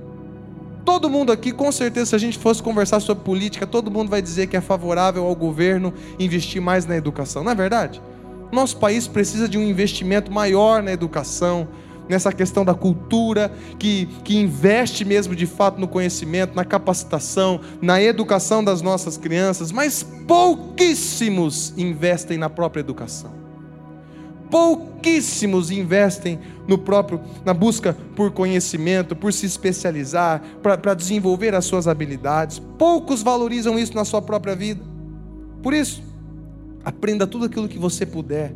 Todo 0.86 1.10
mundo 1.10 1.32
aqui, 1.32 1.52
com 1.52 1.72
certeza, 1.72 2.08
se 2.08 2.16
a 2.16 2.20
gente 2.20 2.38
fosse 2.38 2.62
conversar 2.62 3.00
sobre 3.00 3.24
política, 3.24 3.66
todo 3.66 3.90
mundo 3.90 4.10
vai 4.10 4.22
dizer 4.22 4.48
que 4.48 4.58
é 4.58 4.62
favorável 4.62 5.26
ao 5.26 5.36
governo 5.36 5.94
investir 6.20 6.62
mais 6.62 6.86
na 6.86 6.98
educação, 6.98 7.44
não 7.44 7.52
é 7.52 7.56
verdade? 7.56 8.02
Nosso 8.52 8.78
país 8.78 9.08
precisa 9.08 9.48
de 9.48 9.58
um 9.58 9.64
investimento 9.64 10.32
maior 10.32 10.84
na 10.84 10.92
educação, 10.92 11.68
nessa 12.08 12.32
questão 12.32 12.66
da 12.66 12.74
cultura, 12.74 13.52
que, 13.80 14.08
que 14.24 14.38
investe 14.38 15.06
mesmo 15.06 15.36
de 15.36 15.46
fato 15.46 15.80
no 15.80 15.88
conhecimento, 15.88 16.56
na 16.56 16.66
capacitação, 16.66 17.60
na 17.82 18.02
educação 18.02 18.64
das 18.64 18.82
nossas 18.82 19.18
crianças, 19.18 19.72
mas 19.72 20.04
pouquíssimos 20.28 21.74
investem 21.78 22.38
na 22.38 22.50
própria 22.50 22.82
educação. 22.82 23.32
Pouquíssimos 24.50 25.72
investem 25.72 26.40
no 26.68 26.78
próprio, 26.78 27.20
na 27.44 27.54
busca 27.54 27.98
por 28.16 28.32
conhecimento, 28.32 29.16
por 29.16 29.34
se 29.34 29.48
especializar, 29.48 30.44
para 30.62 30.94
desenvolver 30.94 31.56
as 31.56 31.66
suas 31.66 31.88
habilidades. 31.88 32.60
Poucos 32.78 33.24
valorizam 33.24 33.80
isso 33.80 33.96
na 33.96 34.06
sua 34.06 34.22
própria 34.22 34.56
vida. 34.56 34.84
Por 35.64 35.74
isso, 35.74 36.04
aprenda 36.86 37.26
tudo 37.26 37.46
aquilo 37.46 37.68
que 37.68 37.80
você 37.80 38.06
puder 38.06 38.54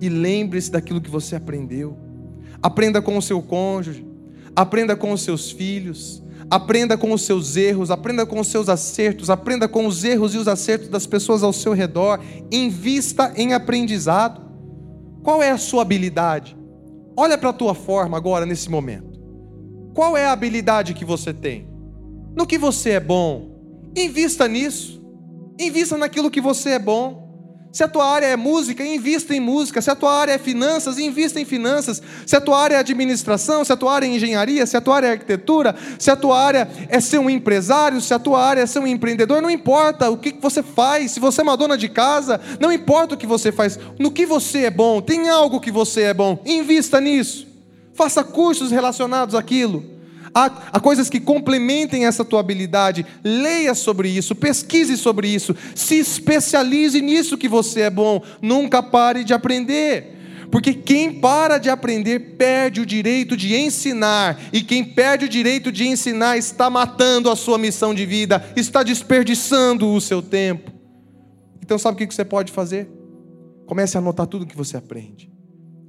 e 0.00 0.08
lembre-se 0.08 0.70
daquilo 0.70 1.00
que 1.00 1.10
você 1.10 1.36
aprendeu. 1.36 2.05
Aprenda 2.62 3.00
com 3.02 3.16
o 3.16 3.22
seu 3.22 3.40
cônjuge, 3.42 4.06
aprenda 4.54 4.96
com 4.96 5.12
os 5.12 5.22
seus 5.22 5.50
filhos, 5.50 6.22
aprenda 6.50 6.96
com 6.96 7.12
os 7.12 7.22
seus 7.22 7.56
erros, 7.56 7.90
aprenda 7.90 8.24
com 8.24 8.40
os 8.40 8.48
seus 8.48 8.68
acertos, 8.68 9.30
aprenda 9.30 9.68
com 9.68 9.86
os 9.86 10.04
erros 10.04 10.34
e 10.34 10.38
os 10.38 10.48
acertos 10.48 10.88
das 10.88 11.06
pessoas 11.06 11.42
ao 11.42 11.52
seu 11.52 11.72
redor, 11.72 12.20
invista 12.50 13.32
em 13.36 13.52
aprendizado. 13.52 14.40
Qual 15.22 15.42
é 15.42 15.50
a 15.50 15.58
sua 15.58 15.82
habilidade? 15.82 16.56
Olha 17.16 17.36
para 17.36 17.50
a 17.50 17.52
tua 17.52 17.74
forma 17.74 18.16
agora 18.16 18.46
nesse 18.46 18.70
momento. 18.70 19.18
Qual 19.94 20.16
é 20.16 20.26
a 20.26 20.32
habilidade 20.32 20.94
que 20.94 21.04
você 21.04 21.32
tem? 21.32 21.68
No 22.36 22.46
que 22.46 22.58
você 22.58 22.90
é 22.90 23.00
bom? 23.00 23.56
Invista 23.96 24.46
nisso. 24.46 25.02
Invista 25.58 25.96
naquilo 25.96 26.30
que 26.30 26.40
você 26.40 26.70
é 26.70 26.78
bom. 26.78 27.25
Se 27.76 27.84
a 27.84 27.88
tua 27.88 28.10
área 28.10 28.24
é 28.24 28.36
música, 28.36 28.82
invista 28.82 29.34
em 29.34 29.40
música. 29.40 29.82
Se 29.82 29.90
a 29.90 29.94
tua 29.94 30.10
área 30.10 30.32
é 30.32 30.38
finanças, 30.38 30.96
invista 30.96 31.38
em 31.38 31.44
finanças. 31.44 32.02
Se 32.24 32.34
a 32.34 32.40
tua 32.40 32.58
área 32.58 32.76
é 32.76 32.78
administração, 32.78 33.62
se 33.66 33.70
a 33.70 33.76
tua 33.76 33.92
área 33.92 34.06
é 34.06 34.08
engenharia, 34.08 34.64
se 34.64 34.78
a 34.78 34.80
tua 34.80 34.96
área 34.96 35.08
é 35.08 35.10
arquitetura, 35.10 35.76
se 35.98 36.10
a 36.10 36.16
tua 36.16 36.40
área 36.40 36.66
é 36.88 36.98
ser 37.00 37.18
um 37.18 37.28
empresário, 37.28 38.00
se 38.00 38.14
a 38.14 38.18
tua 38.18 38.42
área 38.42 38.62
é 38.62 38.66
ser 38.66 38.78
um 38.78 38.86
empreendedor, 38.86 39.42
não 39.42 39.50
importa 39.50 40.08
o 40.08 40.16
que 40.16 40.34
você 40.40 40.62
faz. 40.62 41.10
Se 41.10 41.20
você 41.20 41.42
é 41.42 41.44
uma 41.44 41.54
dona 41.54 41.76
de 41.76 41.90
casa, 41.90 42.40
não 42.58 42.72
importa 42.72 43.14
o 43.14 43.18
que 43.18 43.26
você 43.26 43.52
faz. 43.52 43.78
No 43.98 44.10
que 44.10 44.24
você 44.24 44.60
é 44.60 44.70
bom, 44.70 45.02
tem 45.02 45.28
algo 45.28 45.60
que 45.60 45.70
você 45.70 46.04
é 46.04 46.14
bom, 46.14 46.42
invista 46.46 46.98
nisso. 46.98 47.46
Faça 47.92 48.24
cursos 48.24 48.70
relacionados 48.70 49.34
àquilo 49.34 49.95
há, 50.36 50.52
há 50.72 50.78
coisas 50.78 51.08
que 51.08 51.18
complementem 51.18 52.04
essa 52.04 52.22
tua 52.22 52.40
habilidade. 52.40 53.06
Leia 53.24 53.74
sobre 53.74 54.10
isso, 54.10 54.34
pesquise 54.34 54.98
sobre 54.98 55.28
isso, 55.28 55.56
se 55.74 55.96
especialize 55.96 57.00
nisso 57.00 57.38
que 57.38 57.48
você 57.48 57.82
é 57.82 57.90
bom. 57.90 58.22
Nunca 58.42 58.82
pare 58.82 59.24
de 59.24 59.32
aprender. 59.32 60.12
Porque 60.50 60.74
quem 60.74 61.18
para 61.18 61.58
de 61.58 61.70
aprender 61.70 62.36
perde 62.36 62.80
o 62.80 62.86
direito 62.86 63.36
de 63.36 63.56
ensinar, 63.56 64.40
e 64.52 64.62
quem 64.62 64.84
perde 64.84 65.24
o 65.24 65.28
direito 65.28 65.72
de 65.72 65.88
ensinar 65.88 66.36
está 66.36 66.70
matando 66.70 67.28
a 67.28 67.34
sua 67.34 67.58
missão 67.58 67.92
de 67.92 68.06
vida, 68.06 68.52
está 68.54 68.84
desperdiçando 68.84 69.88
o 69.92 70.00
seu 70.00 70.22
tempo. 70.22 70.70
Então, 71.60 71.76
sabe 71.76 71.96
o 71.96 72.06
que 72.06 72.14
você 72.14 72.24
pode 72.24 72.52
fazer? 72.52 72.88
Comece 73.66 73.96
a 73.96 74.00
anotar 74.00 74.28
tudo 74.28 74.46
que 74.46 74.56
você 74.56 74.76
aprende, 74.76 75.28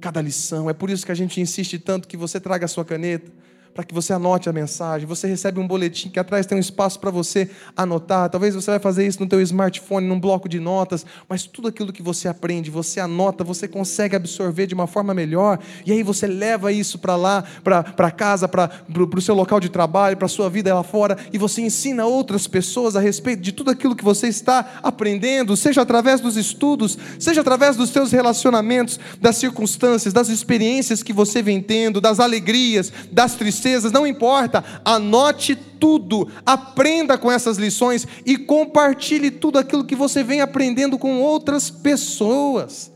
cada 0.00 0.20
lição. 0.20 0.68
É 0.68 0.72
por 0.72 0.90
isso 0.90 1.06
que 1.06 1.12
a 1.12 1.14
gente 1.14 1.40
insiste 1.40 1.78
tanto 1.78 2.08
que 2.08 2.16
você 2.16 2.40
traga 2.40 2.64
a 2.64 2.68
sua 2.68 2.84
caneta 2.84 3.30
para 3.74 3.84
que 3.84 3.94
você 3.94 4.12
anote 4.12 4.48
a 4.48 4.52
mensagem. 4.52 5.06
Você 5.06 5.28
recebe 5.28 5.60
um 5.60 5.66
boletim 5.66 6.08
que 6.08 6.18
atrás 6.18 6.46
tem 6.46 6.58
um 6.58 6.60
espaço 6.60 6.98
para 6.98 7.10
você 7.10 7.48
anotar. 7.76 8.28
Talvez 8.28 8.54
você 8.54 8.72
vai 8.72 8.80
fazer 8.80 9.06
isso 9.06 9.20
no 9.20 9.28
teu 9.28 9.40
smartphone, 9.40 10.06
num 10.06 10.18
bloco 10.18 10.48
de 10.48 10.58
notas, 10.58 11.06
mas 11.28 11.44
tudo 11.44 11.68
aquilo 11.68 11.92
que 11.92 12.02
você 12.02 12.26
aprende, 12.26 12.70
você 12.70 12.98
anota, 12.98 13.44
você 13.44 13.68
consegue 13.68 14.16
absorver 14.16 14.66
de 14.66 14.74
uma 14.74 14.86
forma 14.86 15.14
melhor, 15.14 15.58
e 15.86 15.92
aí 15.92 16.02
você 16.02 16.26
leva 16.26 16.72
isso 16.72 16.98
para 16.98 17.14
lá, 17.14 17.44
para 17.62 18.10
casa, 18.10 18.48
para 18.48 18.70
o 19.16 19.20
seu 19.20 19.34
local 19.34 19.60
de 19.60 19.68
trabalho, 19.68 20.16
para 20.16 20.26
a 20.26 20.28
sua 20.28 20.50
vida 20.50 20.74
lá 20.74 20.82
fora, 20.82 21.16
e 21.32 21.38
você 21.38 21.62
ensina 21.62 22.04
outras 22.04 22.46
pessoas 22.46 22.96
a 22.96 23.00
respeito 23.00 23.42
de 23.42 23.52
tudo 23.52 23.70
aquilo 23.70 23.94
que 23.94 24.04
você 24.04 24.28
está 24.28 24.80
aprendendo, 24.82 25.56
seja 25.56 25.82
através 25.82 26.20
dos 26.20 26.36
estudos, 26.36 26.98
seja 27.18 27.42
através 27.42 27.76
dos 27.76 27.90
seus 27.90 28.10
relacionamentos, 28.10 28.98
das 29.20 29.36
circunstâncias, 29.36 30.12
das 30.12 30.28
experiências 30.28 31.02
que 31.02 31.12
você 31.12 31.42
vem 31.42 31.60
tendo, 31.60 32.00
das 32.00 32.18
alegrias, 32.18 32.92
das 33.12 33.34
tristezas 33.34 33.57
princesas, 33.58 33.92
não 33.92 34.06
importa, 34.06 34.64
anote 34.84 35.54
tudo, 35.54 36.28
aprenda 36.46 37.18
com 37.18 37.30
essas 37.30 37.58
lições 37.58 38.06
e 38.24 38.36
compartilhe 38.36 39.30
tudo 39.30 39.58
aquilo 39.58 39.84
que 39.84 39.96
você 39.96 40.22
vem 40.22 40.40
aprendendo 40.40 40.98
com 40.98 41.20
outras 41.20 41.70
pessoas. 41.70 42.92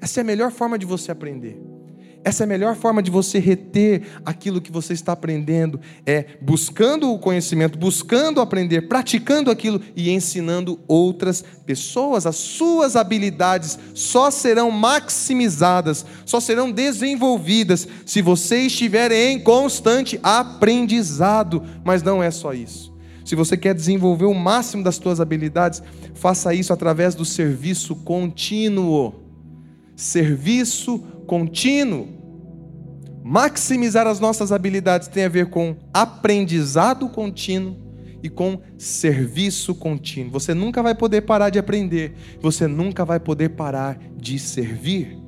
Essa 0.00 0.20
é 0.20 0.22
a 0.22 0.24
melhor 0.24 0.50
forma 0.50 0.78
de 0.78 0.86
você 0.86 1.10
aprender. 1.10 1.71
Essa 2.24 2.44
é 2.44 2.46
a 2.46 2.48
melhor 2.48 2.76
forma 2.76 3.02
de 3.02 3.10
você 3.10 3.40
reter 3.40 4.02
aquilo 4.24 4.60
que 4.60 4.70
você 4.70 4.92
está 4.92 5.12
aprendendo, 5.12 5.80
é 6.06 6.24
buscando 6.40 7.10
o 7.10 7.18
conhecimento, 7.18 7.76
buscando 7.76 8.40
aprender, 8.40 8.82
praticando 8.82 9.50
aquilo 9.50 9.80
e 9.96 10.10
ensinando 10.10 10.78
outras 10.86 11.44
pessoas. 11.66 12.24
As 12.24 12.36
suas 12.36 12.94
habilidades 12.94 13.78
só 13.94 14.30
serão 14.30 14.70
maximizadas, 14.70 16.06
só 16.24 16.38
serão 16.38 16.70
desenvolvidas 16.70 17.88
se 18.06 18.22
você 18.22 18.62
estiver 18.62 19.10
em 19.10 19.40
constante 19.40 20.20
aprendizado. 20.22 21.62
Mas 21.84 22.02
não 22.04 22.22
é 22.22 22.30
só 22.30 22.52
isso. 22.52 22.92
Se 23.24 23.34
você 23.34 23.56
quer 23.56 23.74
desenvolver 23.74 24.26
o 24.26 24.34
máximo 24.34 24.84
das 24.84 24.96
suas 24.96 25.20
habilidades, 25.20 25.82
faça 26.14 26.54
isso 26.54 26.72
através 26.72 27.14
do 27.14 27.24
serviço 27.24 27.96
contínuo. 27.96 29.14
Serviço 29.96 30.98
contínuo. 30.98 31.21
Maximizar 33.24 34.06
as 34.06 34.18
nossas 34.18 34.50
habilidades 34.50 35.08
tem 35.08 35.24
a 35.24 35.28
ver 35.28 35.48
com 35.48 35.76
aprendizado 35.94 37.08
contínuo 37.08 37.76
e 38.22 38.28
com 38.28 38.60
serviço 38.76 39.74
contínuo. 39.74 40.32
Você 40.32 40.54
nunca 40.54 40.82
vai 40.82 40.94
poder 40.94 41.22
parar 41.22 41.50
de 41.50 41.58
aprender, 41.58 42.14
você 42.40 42.66
nunca 42.66 43.04
vai 43.04 43.18
poder 43.20 43.50
parar 43.50 43.98
de 44.16 44.38
servir. 44.38 45.18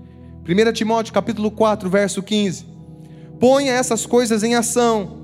1 0.46 0.72
Timóteo 0.72 1.12
capítulo 1.12 1.50
4, 1.50 1.88
verso 1.88 2.22
15. 2.22 2.66
Ponha 3.40 3.72
essas 3.72 4.06
coisas 4.06 4.42
em 4.42 4.54
ação. 4.54 5.22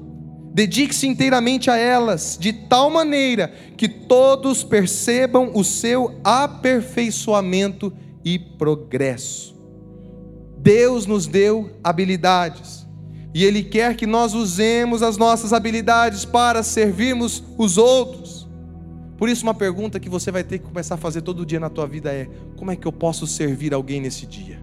Dedique-se 0.52 1.06
inteiramente 1.06 1.70
a 1.70 1.76
elas, 1.76 2.36
de 2.40 2.52
tal 2.52 2.90
maneira 2.90 3.52
que 3.76 3.88
todos 3.88 4.64
percebam 4.64 5.52
o 5.54 5.62
seu 5.62 6.18
aperfeiçoamento 6.24 7.92
e 8.24 8.38
progresso. 8.38 9.49
Deus 10.62 11.06
nos 11.06 11.26
deu 11.26 11.70
habilidades. 11.82 12.86
E 13.32 13.44
Ele 13.44 13.62
quer 13.62 13.96
que 13.96 14.06
nós 14.06 14.34
usemos 14.34 15.02
as 15.02 15.16
nossas 15.16 15.52
habilidades 15.52 16.24
para 16.24 16.62
servirmos 16.62 17.42
os 17.56 17.78
outros. 17.78 18.48
Por 19.16 19.28
isso, 19.28 19.42
uma 19.42 19.54
pergunta 19.54 20.00
que 20.00 20.08
você 20.08 20.30
vai 20.30 20.42
ter 20.42 20.58
que 20.58 20.64
começar 20.64 20.94
a 20.94 20.98
fazer 20.98 21.22
todo 21.22 21.46
dia 21.46 21.60
na 21.60 21.70
tua 21.70 21.86
vida 21.86 22.12
é: 22.12 22.28
como 22.56 22.70
é 22.70 22.76
que 22.76 22.86
eu 22.86 22.92
posso 22.92 23.26
servir 23.26 23.72
alguém 23.72 24.00
nesse 24.00 24.26
dia? 24.26 24.60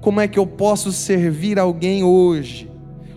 Como 0.00 0.20
é 0.20 0.26
que 0.26 0.38
eu 0.38 0.46
posso 0.46 0.90
servir 0.90 1.58
alguém 1.58 2.02
hoje? 2.02 2.70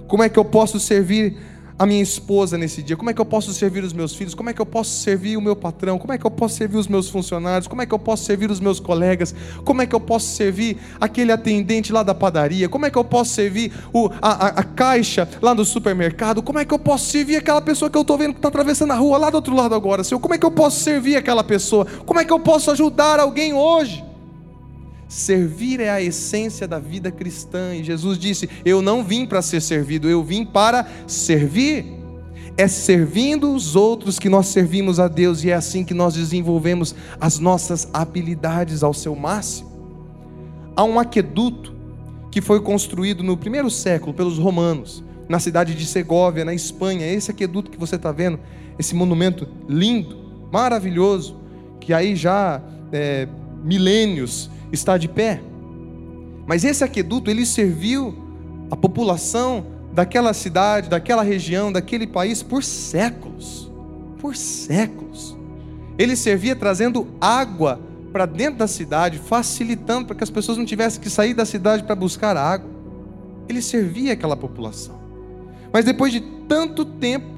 Como 0.07 0.21
é 0.21 0.29
que 0.29 0.37
eu 0.37 0.45
posso 0.45 0.79
servir 0.79 1.37
a 1.77 1.85
minha 1.85 2.01
esposa 2.01 2.57
nesse 2.57 2.81
dia? 2.81 2.95
Como 2.95 3.09
é 3.09 3.13
que 3.13 3.21
eu 3.21 3.25
posso 3.25 3.53
servir 3.53 3.83
os 3.83 3.93
meus 3.93 4.15
filhos? 4.15 4.33
Como 4.33 4.49
é 4.49 4.53
que 4.53 4.61
eu 4.61 4.65
posso 4.65 4.91
servir 5.01 5.37
o 5.37 5.41
meu 5.41 5.55
patrão? 5.55 5.97
Como 5.97 6.13
é 6.13 6.17
que 6.17 6.25
eu 6.25 6.31
posso 6.31 6.55
servir 6.55 6.77
os 6.77 6.87
meus 6.87 7.09
funcionários? 7.09 7.67
Como 7.67 7.81
é 7.81 7.85
que 7.85 7.93
eu 7.93 7.99
posso 7.99 8.23
servir 8.23 8.49
os 8.49 8.59
meus 8.59 8.79
colegas? 8.79 9.35
Como 9.63 9.81
é 9.81 9.85
que 9.85 9.93
eu 9.93 9.99
posso 9.99 10.27
servir 10.27 10.77
aquele 10.99 11.31
atendente 11.31 11.91
lá 11.91 12.03
da 12.03 12.15
padaria? 12.15 12.69
Como 12.69 12.85
é 12.85 12.89
que 12.89 12.97
eu 12.97 13.03
posso 13.03 13.33
servir 13.33 13.73
o, 13.91 14.09
a, 14.21 14.47
a, 14.47 14.47
a 14.47 14.63
caixa 14.63 15.27
lá 15.41 15.53
no 15.53 15.65
supermercado? 15.65 16.41
Como 16.41 16.59
é 16.59 16.65
que 16.65 16.73
eu 16.73 16.79
posso 16.79 17.09
servir 17.09 17.35
aquela 17.35 17.61
pessoa 17.61 17.89
que 17.89 17.97
eu 17.97 18.01
estou 18.01 18.17
vendo 18.17 18.33
que 18.33 18.39
está 18.39 18.47
atravessando 18.47 18.91
a 18.91 18.95
rua 18.95 19.17
lá 19.17 19.29
do 19.29 19.35
outro 19.35 19.55
lado 19.55 19.75
agora? 19.75 20.03
Senhor, 20.03 20.19
como 20.19 20.33
é 20.33 20.37
que 20.37 20.45
eu 20.45 20.51
posso 20.51 20.79
servir 20.79 21.17
aquela 21.17 21.43
pessoa? 21.43 21.85
Como 22.05 22.19
é 22.19 22.25
que 22.25 22.31
eu 22.31 22.39
posso 22.39 22.71
ajudar 22.71 23.19
alguém 23.19 23.53
hoje? 23.53 24.14
Servir 25.07 25.79
é 25.79 25.89
a 25.89 26.01
essência 26.01 26.67
da 26.67 26.79
vida 26.79 27.11
cristã. 27.11 27.75
E 27.75 27.83
Jesus 27.83 28.17
disse: 28.17 28.49
Eu 28.63 28.81
não 28.81 29.03
vim 29.03 29.25
para 29.25 29.41
ser 29.41 29.61
servido, 29.61 30.09
eu 30.09 30.23
vim 30.23 30.45
para 30.45 30.87
servir. 31.07 31.93
É 32.57 32.69
servindo 32.69 33.53
os 33.53 33.75
outros 33.75 34.17
que 34.17 34.29
nós 34.29 34.47
servimos 34.47 34.97
a 34.97 35.09
Deus 35.09 35.43
e 35.43 35.49
é 35.49 35.53
assim 35.53 35.83
que 35.83 35.93
nós 35.93 36.13
desenvolvemos 36.13 36.95
as 37.19 37.37
nossas 37.37 37.89
habilidades 37.93 38.81
ao 38.81 38.93
seu 38.93 39.13
máximo. 39.13 39.69
Há 40.73 40.83
um 40.85 40.97
aqueduto 40.97 41.75
que 42.31 42.41
foi 42.41 42.61
construído 42.61 43.23
no 43.23 43.35
primeiro 43.35 43.69
século 43.69 44.13
pelos 44.13 44.37
romanos, 44.37 45.03
na 45.27 45.37
cidade 45.37 45.75
de 45.75 45.85
Segóvia, 45.85 46.45
na 46.45 46.53
Espanha. 46.53 47.05
Esse 47.05 47.29
aqueduto 47.29 47.69
que 47.69 47.77
você 47.77 47.97
está 47.97 48.13
vendo, 48.13 48.39
esse 48.79 48.95
monumento 48.95 49.47
lindo, 49.67 50.17
maravilhoso, 50.49 51.37
que 51.79 51.93
aí 51.93 52.15
já 52.15 52.61
é, 52.91 53.27
milênios 53.63 54.49
está 54.75 54.97
de 54.97 55.07
pé. 55.07 55.41
Mas 56.45 56.63
esse 56.63 56.83
aqueduto, 56.83 57.31
ele 57.31 57.45
serviu 57.45 58.15
a 58.69 58.75
população 58.75 59.65
daquela 59.91 60.33
cidade, 60.33 60.89
daquela 60.89 61.23
região, 61.23 61.71
daquele 61.71 62.05
país 62.05 62.43
por 62.43 62.63
séculos. 62.63 63.71
Por 64.19 64.35
séculos. 64.35 65.35
Ele 65.97 66.15
servia 66.15 66.55
trazendo 66.55 67.07
água 67.19 67.79
para 68.11 68.25
dentro 68.25 68.59
da 68.59 68.67
cidade, 68.67 69.17
facilitando 69.17 70.07
para 70.07 70.15
que 70.15 70.23
as 70.23 70.29
pessoas 70.29 70.57
não 70.57 70.65
tivessem 70.65 71.01
que 71.01 71.09
sair 71.09 71.33
da 71.33 71.45
cidade 71.45 71.83
para 71.83 71.95
buscar 71.95 72.37
água. 72.37 72.69
Ele 73.49 73.61
servia 73.61 74.13
aquela 74.13 74.37
população. 74.37 74.95
Mas 75.71 75.85
depois 75.85 76.13
de 76.13 76.21
tanto 76.47 76.85
tempo, 76.85 77.34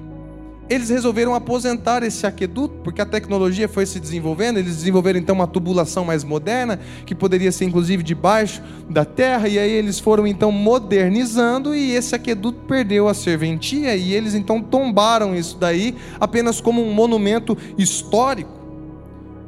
eles 0.70 0.89
resolveram 0.89 1.34
aposentar 1.34 2.03
esse 2.03 2.28
aqueduto, 2.28 2.76
porque 2.84 3.01
a 3.01 3.05
tecnologia 3.05 3.68
foi 3.68 3.86
se 3.86 3.99
desenvolvendo, 3.99 4.57
eles 4.57 4.76
desenvolveram 4.76 5.20
então 5.20 5.36
uma 5.36 5.47
tubulação 5.47 6.03
mais 6.03 6.24
moderna, 6.24 6.80
que 7.05 7.15
poderia 7.15 7.51
ser 7.51 7.65
inclusive 7.65 8.03
debaixo 8.03 8.61
da 8.89 9.05
terra, 9.05 9.47
e 9.47 9.57
aí 9.57 9.72
eles 9.72 9.99
foram 9.99 10.28
então 10.28 10.51
modernizando 10.51 11.74
e 11.74 11.91
esse 11.91 12.13
aqueduto 12.13 12.65
perdeu 12.68 13.07
a 13.07 13.13
serventia 13.13 13.95
e 13.95 14.13
eles 14.13 14.34
então 14.34 14.61
tombaram 14.61 15.34
isso 15.34 15.57
daí 15.57 15.95
apenas 16.20 16.59
como 16.59 16.84
um 16.84 16.93
monumento 16.93 17.57
histórico. 17.78 18.57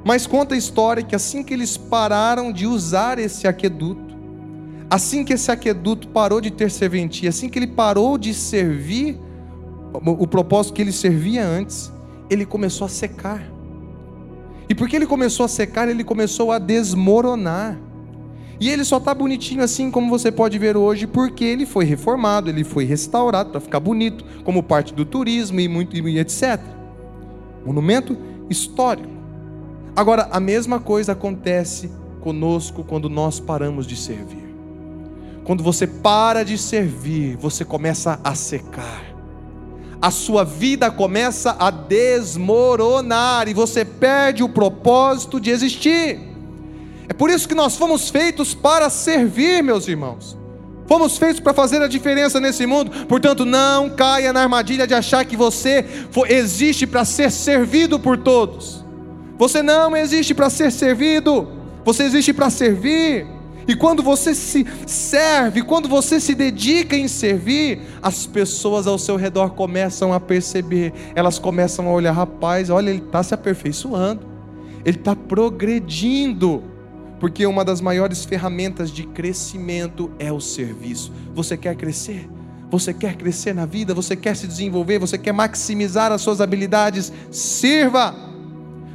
Mas 0.05 0.25
conta 0.25 0.55
a 0.55 0.57
história 0.57 1.03
que 1.03 1.15
assim 1.15 1.43
que 1.43 1.53
eles 1.53 1.75
pararam 1.75 2.53
de 2.53 2.65
usar 2.65 3.19
esse 3.19 3.45
aqueduto, 3.45 4.17
assim 4.89 5.25
que 5.25 5.33
esse 5.33 5.51
aqueduto 5.51 6.07
parou 6.07 6.39
de 6.39 6.49
ter 6.49 6.71
serventia, 6.71 7.29
assim 7.29 7.49
que 7.49 7.59
ele 7.59 7.67
parou 7.67 8.17
de 8.17 8.33
servir 8.33 9.19
o 9.93 10.27
propósito 10.27 10.73
que 10.73 10.81
ele 10.81 10.91
servia 10.91 11.45
antes, 11.45 11.91
ele 12.29 12.45
começou 12.45 12.85
a 12.85 12.89
secar. 12.89 13.43
E 14.67 14.75
porque 14.75 14.95
ele 14.95 15.07
começou 15.07 15.45
a 15.45 15.49
secar, 15.49 15.89
ele 15.89 16.03
começou 16.03 16.51
a 16.51 16.59
desmoronar. 16.59 17.77
E 18.59 18.69
ele 18.69 18.83
só 18.83 18.97
está 18.97 19.13
bonitinho 19.13 19.63
assim 19.63 19.89
como 19.89 20.09
você 20.09 20.31
pode 20.31 20.59
ver 20.59 20.77
hoje, 20.77 21.07
porque 21.07 21.43
ele 21.43 21.65
foi 21.65 21.85
reformado, 21.85 22.49
ele 22.49 22.63
foi 22.63 22.85
restaurado 22.85 23.51
para 23.51 23.59
ficar 23.59 23.79
bonito, 23.79 24.23
como 24.43 24.61
parte 24.61 24.93
do 24.93 25.05
turismo 25.05 25.59
e 25.59 25.67
muito 25.67 25.95
e 25.95 26.19
etc. 26.19 26.59
Monumento 27.65 28.17
histórico. 28.49 29.09
Agora, 29.95 30.27
a 30.31 30.39
mesma 30.39 30.79
coisa 30.79 31.13
acontece 31.13 31.89
conosco 32.21 32.83
quando 32.83 33.09
nós 33.09 33.39
paramos 33.39 33.87
de 33.87 33.95
servir. 33.95 34.49
Quando 35.45 35.63
você 35.63 35.87
para 35.87 36.43
de 36.43 36.57
servir, 36.57 37.37
você 37.37 37.65
começa 37.65 38.19
a 38.23 38.35
secar 38.35 39.08
a 40.01 40.11
sua 40.11 40.45
vida 40.45 40.89
começa 40.89 41.55
a 41.59 41.69
desmoronar 41.69 43.47
e 43.47 43.53
você 43.53 43.83
perde 43.83 44.43
o 44.43 44.49
propósito 44.49 45.39
de 45.39 45.49
existir. 45.49 46.19
É 47.07 47.13
por 47.13 47.29
isso 47.29 47.47
que 47.47 47.55
nós 47.55 47.75
fomos 47.75 48.09
feitos 48.09 48.53
para 48.53 48.89
servir, 48.89 49.61
meus 49.63 49.87
irmãos. 49.87 50.37
Fomos 50.87 51.17
feitos 51.17 51.39
para 51.39 51.53
fazer 51.53 51.81
a 51.81 51.87
diferença 51.87 52.39
nesse 52.39 52.65
mundo, 52.65 53.05
portanto, 53.05 53.45
não 53.45 53.89
caia 53.89 54.33
na 54.33 54.41
armadilha 54.41 54.87
de 54.87 54.93
achar 54.93 55.23
que 55.23 55.35
você 55.35 55.85
existe 56.29 56.87
para 56.87 57.05
ser 57.05 57.29
servido 57.29 57.99
por 57.99 58.17
todos. 58.17 58.83
Você 59.37 59.61
não 59.61 59.95
existe 59.95 60.33
para 60.33 60.49
ser 60.49 60.71
servido, 60.71 61.47
você 61.85 62.03
existe 62.03 62.33
para 62.33 62.49
servir. 62.49 63.38
E 63.69 63.75
quando 63.75 64.01
você 64.01 64.33
se 64.33 64.65
serve, 64.87 65.61
quando 65.61 65.87
você 65.87 66.19
se 66.19 66.33
dedica 66.33 66.95
em 66.95 67.07
servir, 67.07 67.79
as 68.01 68.25
pessoas 68.25 68.87
ao 68.87 68.97
seu 68.97 69.15
redor 69.15 69.51
começam 69.51 70.11
a 70.11 70.19
perceber, 70.19 70.91
elas 71.13 71.37
começam 71.37 71.87
a 71.87 71.91
olhar, 71.91 72.11
rapaz, 72.11 72.71
olha, 72.71 72.89
ele 72.89 72.97
está 72.97 73.21
se 73.21 73.31
aperfeiçoando, 73.31 74.25
ele 74.83 74.97
está 74.97 75.15
progredindo, 75.15 76.63
porque 77.19 77.45
uma 77.45 77.63
das 77.63 77.79
maiores 77.79 78.25
ferramentas 78.25 78.89
de 78.89 79.03
crescimento 79.03 80.09
é 80.17 80.31
o 80.31 80.39
serviço. 80.39 81.11
Você 81.35 81.55
quer 81.55 81.75
crescer? 81.75 82.27
Você 82.71 82.91
quer 82.91 83.17
crescer 83.17 83.53
na 83.53 83.67
vida? 83.67 83.93
Você 83.93 84.15
quer 84.15 84.35
se 84.35 84.47
desenvolver? 84.47 84.97
Você 84.97 85.15
quer 85.15 85.31
maximizar 85.31 86.11
as 86.11 86.21
suas 86.21 86.41
habilidades? 86.41 87.13
Sirva! 87.29 88.15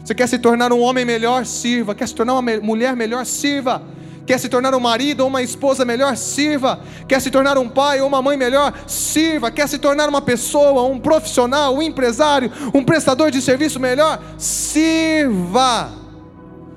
Você 0.05 0.17
quer 0.17 0.27
se 0.27 0.37
tornar 0.37 0.73
um 0.73 0.81
homem 0.81 1.05
melhor? 1.05 1.47
Sirva. 1.47 1.95
Quer 1.95 2.09
se 2.09 2.15
tornar 2.15 2.33
uma 2.35 2.43
mulher 2.61 2.97
melhor? 2.97 3.25
Sirva. 3.25 3.95
Quer 4.27 4.39
se 4.39 4.49
tornar 4.49 4.75
um 4.75 4.81
marido 4.81 5.21
ou 5.21 5.29
uma 5.29 5.43
esposa 5.43 5.85
melhor? 5.85 6.17
Sirva. 6.17 6.81
Quer 7.07 7.21
se 7.21 7.31
tornar 7.31 7.59
um 7.59 7.69
pai 7.69 8.01
ou 8.01 8.09
uma 8.09 8.23
mãe 8.23 8.37
melhor? 8.37 8.73
Sirva. 8.87 9.51
Quer 9.51 9.69
se 9.69 9.79
tornar 9.79 10.09
uma 10.09 10.23
pessoa, 10.23 10.83
um 10.85 10.99
profissional, 10.99 11.75
um 11.75 11.83
empresário, 11.83 12.51
um 12.73 12.83
prestador 12.83 13.31
de 13.31 13.43
serviço 13.43 13.79
melhor? 13.79 14.23
Sirva. 14.39 16.05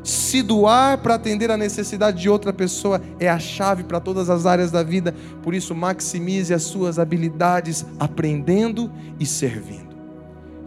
Se 0.04 0.42
doar 0.42 1.00
para 1.00 1.16
atender 1.16 1.52
a 1.52 1.58
necessidade 1.58 2.22
de 2.22 2.30
outra 2.30 2.54
pessoa 2.54 3.02
é 3.20 3.30
a 3.30 3.40
chave 3.40 3.84
para 3.84 4.00
todas 4.00 4.30
as 4.30 4.46
áreas 4.46 4.72
da 4.72 4.82
vida. 4.82 5.14
Por 5.44 5.54
isso, 5.54 5.76
maximize 5.76 6.54
as 6.54 6.64
suas 6.64 6.98
habilidades 6.98 7.86
aprendendo 8.00 8.92
e 9.20 9.26
servindo. 9.26 9.96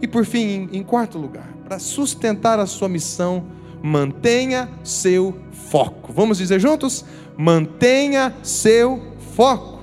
E 0.01 0.07
por 0.07 0.25
fim, 0.25 0.69
em 0.71 0.83
quarto 0.83 1.17
lugar, 1.17 1.47
para 1.63 1.79
sustentar 1.79 2.59
a 2.59 2.65
sua 2.65 2.89
missão, 2.89 3.45
mantenha 3.81 4.69
seu 4.83 5.35
foco. 5.69 6.13
Vamos 6.13 6.37
dizer 6.37 6.59
juntos? 6.59 7.05
Mantenha 7.37 8.33
seu 8.43 9.15
foco. 9.35 9.81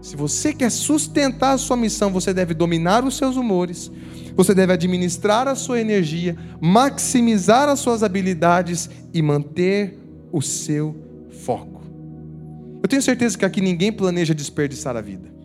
Se 0.00 0.16
você 0.16 0.52
quer 0.52 0.70
sustentar 0.70 1.52
a 1.52 1.58
sua 1.58 1.76
missão, 1.76 2.10
você 2.10 2.32
deve 2.32 2.54
dominar 2.54 3.04
os 3.04 3.16
seus 3.16 3.36
humores, 3.36 3.90
você 4.34 4.54
deve 4.54 4.72
administrar 4.72 5.48
a 5.48 5.54
sua 5.54 5.80
energia, 5.80 6.36
maximizar 6.60 7.68
as 7.68 7.80
suas 7.80 8.02
habilidades 8.02 8.88
e 9.12 9.20
manter 9.20 9.98
o 10.30 10.40
seu 10.40 10.96
foco. 11.44 11.82
Eu 12.82 12.88
tenho 12.88 13.02
certeza 13.02 13.36
que 13.36 13.44
aqui 13.44 13.60
ninguém 13.60 13.92
planeja 13.92 14.32
desperdiçar 14.32 14.96
a 14.96 15.00
vida. 15.00 15.37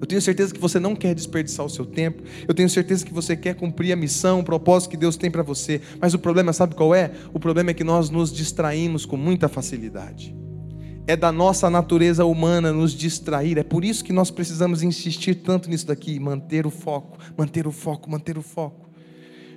Eu 0.00 0.06
tenho 0.06 0.22
certeza 0.22 0.54
que 0.54 0.60
você 0.60 0.78
não 0.78 0.94
quer 0.94 1.14
desperdiçar 1.14 1.66
o 1.66 1.68
seu 1.68 1.84
tempo. 1.84 2.22
Eu 2.46 2.54
tenho 2.54 2.70
certeza 2.70 3.04
que 3.04 3.12
você 3.12 3.36
quer 3.36 3.54
cumprir 3.54 3.92
a 3.92 3.96
missão, 3.96 4.40
o 4.40 4.44
propósito 4.44 4.90
que 4.90 4.96
Deus 4.96 5.16
tem 5.16 5.30
para 5.30 5.42
você. 5.42 5.80
Mas 6.00 6.14
o 6.14 6.18
problema, 6.18 6.52
sabe 6.52 6.74
qual 6.74 6.94
é? 6.94 7.10
O 7.34 7.40
problema 7.40 7.70
é 7.70 7.74
que 7.74 7.82
nós 7.82 8.08
nos 8.08 8.32
distraímos 8.32 9.04
com 9.04 9.16
muita 9.16 9.48
facilidade. 9.48 10.36
É 11.06 11.16
da 11.16 11.32
nossa 11.32 11.68
natureza 11.68 12.24
humana 12.24 12.72
nos 12.72 12.92
distrair. 12.92 13.58
É 13.58 13.64
por 13.64 13.84
isso 13.84 14.04
que 14.04 14.12
nós 14.12 14.30
precisamos 14.30 14.82
insistir 14.82 15.36
tanto 15.36 15.68
nisso 15.68 15.86
daqui, 15.86 16.20
manter 16.20 16.66
o 16.66 16.70
foco, 16.70 17.18
manter 17.36 17.66
o 17.66 17.72
foco, 17.72 18.10
manter 18.10 18.38
o 18.38 18.42
foco. 18.42 18.88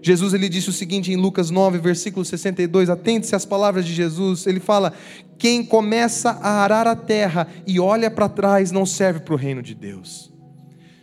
Jesus 0.02 0.34
ele 0.34 0.50
disse 0.50 0.70
o 0.70 0.74
seguinte 0.74 1.12
em 1.12 1.16
Lucas 1.16 1.52
9, 1.52 1.78
versículo 1.78 2.26
62, 2.26 2.90
atente-se 2.90 3.36
às 3.36 3.46
palavras 3.46 3.86
de 3.86 3.94
Jesus. 3.94 4.48
Ele 4.48 4.60
fala: 4.60 4.94
"Quem 5.38 5.64
começa 5.64 6.32
a 6.42 6.64
arar 6.64 6.88
a 6.88 6.96
terra 6.96 7.48
e 7.68 7.80
olha 7.80 8.10
para 8.10 8.28
trás 8.28 8.72
não 8.72 8.86
serve 8.86 9.20
para 9.20 9.36
o 9.36 9.38
reino 9.38 9.62
de 9.62 9.76
Deus." 9.76 10.31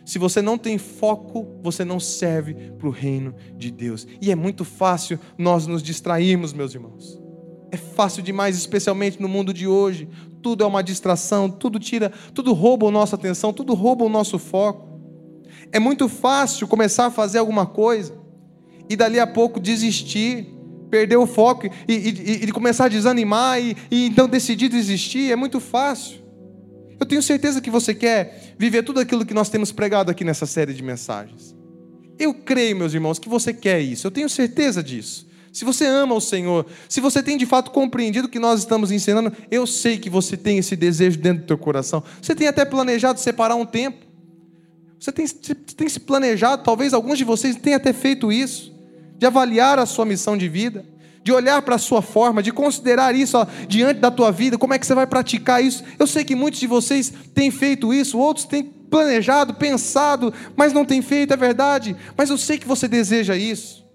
Se 0.09 0.17
você 0.17 0.41
não 0.41 0.57
tem 0.57 0.79
foco, 0.79 1.45
você 1.61 1.85
não 1.85 1.99
serve 1.99 2.55
para 2.79 2.87
o 2.87 2.91
reino 2.91 3.35
de 3.55 3.69
Deus. 3.69 4.07
E 4.19 4.31
é 4.31 4.35
muito 4.35 4.65
fácil 4.65 5.19
nós 5.37 5.67
nos 5.67 5.83
distrairmos, 5.83 6.51
meus 6.51 6.73
irmãos. 6.73 7.21
É 7.71 7.77
fácil 7.77 8.23
demais, 8.23 8.57
especialmente 8.57 9.21
no 9.21 9.29
mundo 9.29 9.53
de 9.53 9.67
hoje. 9.67 10.09
Tudo 10.41 10.63
é 10.63 10.65
uma 10.65 10.81
distração, 10.81 11.47
tudo 11.47 11.79
tira, 11.79 12.11
tudo 12.33 12.53
rouba 12.53 12.87
a 12.87 12.91
nossa 12.91 13.15
atenção, 13.15 13.53
tudo 13.53 13.75
rouba 13.75 14.03
o 14.03 14.09
nosso 14.09 14.39
foco. 14.39 14.99
É 15.71 15.77
muito 15.77 16.09
fácil 16.09 16.67
começar 16.67 17.05
a 17.05 17.11
fazer 17.11 17.37
alguma 17.37 17.67
coisa 17.67 18.17
e 18.89 18.95
dali 18.95 19.19
a 19.19 19.27
pouco 19.27 19.59
desistir, 19.59 20.47
perder 20.89 21.17
o 21.17 21.27
foco 21.27 21.67
e, 21.87 21.93
e, 21.93 22.45
e 22.45 22.51
começar 22.51 22.85
a 22.85 22.89
desanimar 22.89 23.61
e, 23.61 23.77
e 23.91 24.07
então 24.07 24.27
decidir 24.27 24.69
desistir. 24.69 25.31
É 25.31 25.35
muito 25.35 25.59
fácil. 25.59 26.28
Eu 26.99 27.05
tenho 27.05 27.21
certeza 27.21 27.61
que 27.61 27.69
você 27.69 27.93
quer 27.93 28.55
viver 28.57 28.83
tudo 28.83 28.99
aquilo 28.99 29.25
que 29.25 29.33
nós 29.33 29.49
temos 29.49 29.71
pregado 29.71 30.11
aqui 30.11 30.23
nessa 30.23 30.45
série 30.45 30.73
de 30.73 30.83
mensagens. 30.83 31.55
Eu 32.17 32.33
creio, 32.33 32.75
meus 32.75 32.93
irmãos, 32.93 33.17
que 33.17 33.29
você 33.29 33.53
quer 33.53 33.79
isso. 33.79 34.05
Eu 34.05 34.11
tenho 34.11 34.29
certeza 34.29 34.83
disso. 34.83 35.27
Se 35.51 35.65
você 35.65 35.85
ama 35.85 36.13
o 36.13 36.21
Senhor, 36.21 36.65
se 36.87 37.01
você 37.01 37.23
tem 37.23 37.37
de 37.37 37.45
fato 37.45 37.71
compreendido 37.71 38.27
o 38.27 38.29
que 38.29 38.37
nós 38.37 38.59
estamos 38.59 38.91
ensinando, 38.91 39.31
eu 39.49 39.65
sei 39.65 39.97
que 39.97 40.09
você 40.09 40.37
tem 40.37 40.57
esse 40.57 40.75
desejo 40.75 41.17
dentro 41.17 41.43
do 41.43 41.47
teu 41.47 41.57
coração. 41.57 42.03
Você 42.21 42.35
tem 42.35 42.47
até 42.47 42.65
planejado 42.65 43.19
separar 43.19 43.55
um 43.55 43.65
tempo. 43.65 44.05
Você 44.99 45.11
tem, 45.11 45.25
tem 45.27 45.87
se 45.87 46.01
planejado, 46.01 46.63
talvez 46.63 46.93
alguns 46.93 47.17
de 47.17 47.23
vocês 47.23 47.55
tenham 47.55 47.77
até 47.77 47.93
feito 47.93 48.31
isso, 48.31 48.73
de 49.17 49.25
avaliar 49.25 49.79
a 49.79 49.85
sua 49.85 50.05
missão 50.05 50.37
de 50.37 50.49
vida, 50.49 50.85
de 51.23 51.31
olhar 51.31 51.61
para 51.61 51.75
a 51.75 51.79
sua 51.79 52.01
forma, 52.01 52.41
de 52.41 52.51
considerar 52.51 53.13
isso 53.13 53.37
ó, 53.37 53.45
diante 53.67 53.99
da 53.99 54.09
tua 54.09 54.31
vida, 54.31 54.57
como 54.57 54.73
é 54.73 54.79
que 54.79 54.85
você 54.85 54.95
vai 54.95 55.05
praticar 55.05 55.63
isso. 55.63 55.83
Eu 55.97 56.07
sei 56.07 56.23
que 56.23 56.35
muitos 56.35 56.59
de 56.59 56.67
vocês 56.67 57.13
têm 57.33 57.51
feito 57.51 57.93
isso, 57.93 58.17
outros 58.17 58.45
têm 58.45 58.63
planejado, 58.63 59.53
pensado, 59.53 60.33
mas 60.55 60.73
não 60.73 60.85
têm 60.85 61.01
feito, 61.01 61.33
é 61.33 61.37
verdade. 61.37 61.95
Mas 62.17 62.29
eu 62.29 62.37
sei 62.37 62.57
que 62.57 62.67
você 62.67 62.87
deseja 62.87 63.35
isso. 63.35 63.87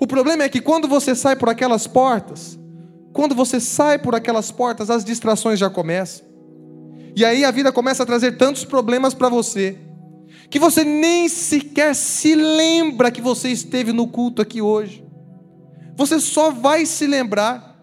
O 0.00 0.06
problema 0.06 0.44
é 0.44 0.48
que 0.48 0.60
quando 0.60 0.88
você 0.88 1.14
sai 1.14 1.36
por 1.36 1.48
aquelas 1.48 1.86
portas, 1.86 2.58
quando 3.12 3.34
você 3.34 3.58
sai 3.58 3.98
por 3.98 4.14
aquelas 4.14 4.50
portas, 4.50 4.90
as 4.90 5.04
distrações 5.04 5.58
já 5.58 5.68
começam. 5.68 6.26
E 7.16 7.24
aí 7.24 7.44
a 7.44 7.50
vida 7.50 7.72
começa 7.72 8.04
a 8.04 8.06
trazer 8.06 8.36
tantos 8.36 8.64
problemas 8.64 9.12
para 9.12 9.28
você, 9.28 9.76
que 10.48 10.58
você 10.58 10.84
nem 10.84 11.28
sequer 11.28 11.94
se 11.94 12.34
lembra 12.34 13.10
que 13.10 13.20
você 13.20 13.48
esteve 13.48 13.92
no 13.92 14.06
culto 14.06 14.40
aqui 14.40 14.62
hoje. 14.62 15.07
Você 15.98 16.20
só 16.20 16.52
vai 16.52 16.86
se 16.86 17.08
lembrar 17.08 17.76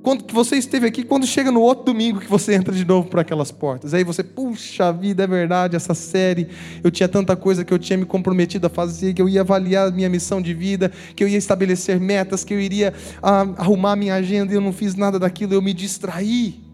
quando 0.00 0.22
que 0.22 0.32
você 0.32 0.54
esteve 0.54 0.86
aqui, 0.86 1.02
quando 1.02 1.26
chega 1.26 1.50
no 1.50 1.60
outro 1.60 1.86
domingo 1.86 2.20
que 2.20 2.30
você 2.30 2.54
entra 2.54 2.72
de 2.72 2.84
novo 2.84 3.08
por 3.08 3.18
aquelas 3.18 3.50
portas. 3.50 3.92
Aí 3.92 4.04
você, 4.04 4.22
puxa 4.22 4.92
vida, 4.92 5.24
é 5.24 5.26
verdade, 5.26 5.74
essa 5.74 5.92
série, 5.92 6.46
eu 6.84 6.92
tinha 6.92 7.08
tanta 7.08 7.34
coisa 7.34 7.64
que 7.64 7.74
eu 7.74 7.78
tinha 7.80 7.96
me 7.96 8.04
comprometido 8.04 8.68
a 8.68 8.70
fazer, 8.70 9.14
que 9.14 9.20
eu 9.20 9.28
ia 9.28 9.40
avaliar 9.40 9.88
a 9.88 9.90
minha 9.90 10.08
missão 10.08 10.40
de 10.40 10.54
vida, 10.54 10.92
que 11.16 11.24
eu 11.24 11.28
ia 11.28 11.36
estabelecer 11.36 11.98
metas, 11.98 12.44
que 12.44 12.54
eu 12.54 12.60
iria 12.60 12.94
ah, 13.20 13.40
arrumar 13.56 13.94
a 13.94 13.96
minha 13.96 14.14
agenda, 14.14 14.52
e 14.52 14.56
eu 14.56 14.60
não 14.60 14.72
fiz 14.72 14.94
nada 14.94 15.18
daquilo, 15.18 15.52
eu 15.52 15.60
me 15.60 15.74
distraí. 15.74 16.64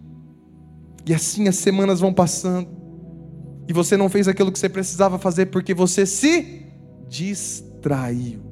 E 1.06 1.14
assim 1.14 1.48
as 1.48 1.56
semanas 1.56 2.00
vão 2.00 2.12
passando. 2.12 2.68
E 3.66 3.72
você 3.72 3.96
não 3.96 4.10
fez 4.10 4.28
aquilo 4.28 4.52
que 4.52 4.58
você 4.58 4.68
precisava 4.68 5.18
fazer 5.18 5.46
porque 5.46 5.72
você 5.72 6.04
se 6.04 6.66
distraiu. 7.08 8.51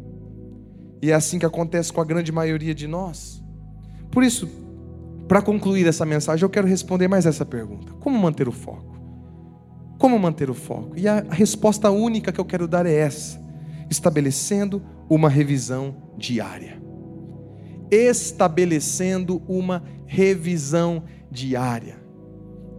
E 1.02 1.10
é 1.10 1.14
assim 1.14 1.38
que 1.38 1.46
acontece 1.46 1.92
com 1.92 2.00
a 2.00 2.04
grande 2.04 2.30
maioria 2.30 2.74
de 2.74 2.86
nós. 2.86 3.42
Por 4.10 4.22
isso, 4.22 4.48
para 5.26 5.40
concluir 5.40 5.86
essa 5.86 6.04
mensagem, 6.04 6.42
eu 6.42 6.50
quero 6.50 6.66
responder 6.66 7.08
mais 7.08 7.26
essa 7.26 7.46
pergunta: 7.46 7.92
como 8.00 8.18
manter 8.18 8.48
o 8.48 8.52
foco? 8.52 8.98
Como 9.98 10.18
manter 10.18 10.50
o 10.50 10.54
foco? 10.54 10.96
E 10.96 11.06
a 11.06 11.20
resposta 11.30 11.90
única 11.90 12.32
que 12.32 12.40
eu 12.40 12.44
quero 12.44 12.66
dar 12.66 12.84
é 12.86 12.92
essa: 12.94 13.40
estabelecendo 13.88 14.82
uma 15.08 15.28
revisão 15.28 15.96
diária. 16.16 16.80
Estabelecendo 17.90 19.42
uma 19.48 19.82
revisão 20.06 21.04
diária. 21.30 22.00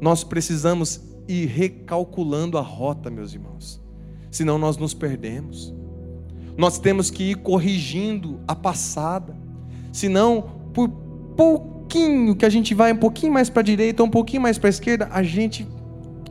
Nós 0.01 0.23
precisamos 0.23 1.01
ir 1.27 1.45
recalculando 1.47 2.57
a 2.57 2.61
rota, 2.61 3.09
meus 3.09 3.33
irmãos, 3.33 3.81
senão 4.29 4.57
nós 4.57 4.77
nos 4.77 4.93
perdemos. 4.93 5.73
Nós 6.57 6.77
temos 6.77 7.09
que 7.09 7.31
ir 7.31 7.35
corrigindo 7.35 8.39
a 8.47 8.55
passada, 8.55 9.35
senão, 9.91 10.43
por 10.73 10.89
pouquinho 11.35 12.35
que 12.35 12.45
a 12.45 12.49
gente 12.49 12.73
vai 12.73 12.91
um 12.93 12.97
pouquinho 12.97 13.33
mais 13.33 13.49
para 13.49 13.61
a 13.61 13.63
direita, 13.63 14.03
um 14.03 14.09
pouquinho 14.09 14.41
mais 14.41 14.57
para 14.57 14.69
a 14.69 14.71
esquerda, 14.71 15.09
a 15.11 15.23
gente 15.23 15.67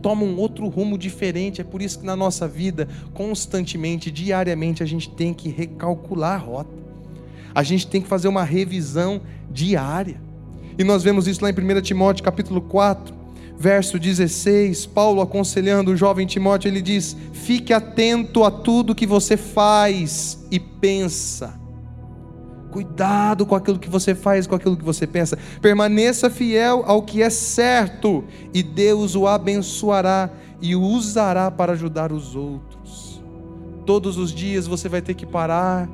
toma 0.00 0.22
um 0.24 0.36
outro 0.38 0.68
rumo 0.68 0.96
diferente. 0.96 1.60
É 1.60 1.64
por 1.64 1.82
isso 1.82 2.00
que 2.00 2.06
na 2.06 2.16
nossa 2.16 2.48
vida, 2.48 2.88
constantemente, 3.12 4.10
diariamente, 4.10 4.82
a 4.82 4.86
gente 4.86 5.10
tem 5.10 5.34
que 5.34 5.48
recalcular 5.48 6.34
a 6.34 6.38
rota. 6.38 6.80
A 7.54 7.62
gente 7.62 7.86
tem 7.86 8.00
que 8.00 8.08
fazer 8.08 8.28
uma 8.28 8.44
revisão 8.44 9.20
diária. 9.50 10.20
E 10.78 10.84
nós 10.84 11.02
vemos 11.02 11.26
isso 11.26 11.42
lá 11.42 11.50
em 11.50 11.52
1 11.52 11.80
Timóteo 11.82 12.24
capítulo 12.24 12.60
4, 12.62 13.14
verso 13.60 13.98
16, 13.98 14.86
Paulo 14.86 15.20
aconselhando 15.20 15.92
o 15.92 15.96
jovem 15.96 16.26
Timóteo, 16.26 16.68
ele 16.68 16.82
diz: 16.82 17.16
"Fique 17.32 17.72
atento 17.72 18.42
a 18.42 18.50
tudo 18.50 18.94
que 18.94 19.06
você 19.06 19.36
faz 19.36 20.44
e 20.50 20.58
pensa 20.58 21.60
Cuidado 22.70 23.44
com 23.44 23.54
aquilo 23.54 23.78
que 23.78 23.90
você 23.90 24.14
faz, 24.14 24.46
com 24.46 24.54
aquilo 24.54 24.76
que 24.76 24.84
você 24.84 25.06
pensa. 25.06 25.36
Permaneça 25.60 26.30
fiel 26.30 26.84
ao 26.86 27.02
que 27.02 27.20
é 27.20 27.28
certo, 27.28 28.24
e 28.54 28.62
Deus 28.62 29.16
o 29.16 29.26
abençoará 29.26 30.30
e 30.62 30.76
o 30.76 30.82
usará 30.82 31.50
para 31.50 31.72
ajudar 31.72 32.12
os 32.12 32.36
outros. 32.36 33.20
Todos 33.84 34.16
os 34.16 34.32
dias 34.32 34.66
você 34.66 34.88
vai 34.88 35.02
ter 35.02 35.14
que 35.14 35.26
parar 35.26 35.88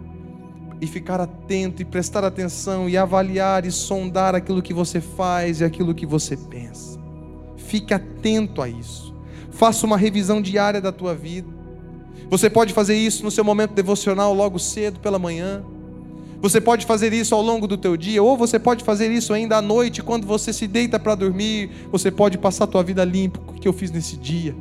e 0.79 0.87
ficar 0.87 1.19
atento 1.19 1.81
e 1.81 1.85
prestar 1.85 2.25
atenção 2.25 2.89
e 2.89 2.97
avaliar 2.97 3.65
e 3.65 3.71
sondar 3.71 4.35
aquilo 4.35 4.61
que 4.61 4.75
você 4.75 5.01
faz 5.01 5.61
e 5.61 5.65
aquilo 5.65 5.95
que 5.95 6.05
você 6.05 6.37
pensa. 6.37 7.06
Fique 7.77 7.93
atento 7.93 8.63
a 8.63 8.69
isso. 8.71 9.15
Faça 9.51 9.85
uma 9.85 9.99
revisão 9.99 10.41
diária 10.41 10.81
da 10.81 10.91
tua 10.91 11.15
vida. 11.15 11.47
Você 12.31 12.49
pode 12.49 12.73
fazer 12.73 12.97
isso 12.97 13.23
no 13.23 13.31
seu 13.31 13.45
momento 13.45 13.75
devocional 13.75 14.33
logo 14.33 14.59
cedo 14.59 14.99
pela 14.99 15.19
manhã. 15.19 15.63
Você 16.41 16.59
pode 16.59 16.87
fazer 16.87 17.13
isso 17.13 17.35
ao 17.35 17.43
longo 17.43 17.67
do 17.67 17.77
teu 17.77 17.95
dia, 17.95 18.23
ou 18.23 18.35
você 18.35 18.59
pode 18.59 18.83
fazer 18.83 19.11
isso 19.11 19.35
ainda 19.35 19.59
à 19.59 19.63
noite, 19.63 20.03
quando 20.03 20.27
você 20.27 20.55
se 20.55 20.67
deita 20.67 20.99
para 20.99 21.15
dormir. 21.15 21.69
Você 21.93 22.11
pode 22.11 22.39
passar 22.39 22.65
a 22.65 22.67
tua 22.67 22.83
vida 22.83 23.05
limpo. 23.05 23.43
O 23.47 23.53
que 23.53 23.69
eu 23.69 23.75
fiz 23.75 23.91
nesse 23.91 24.17
dia? 24.17 24.57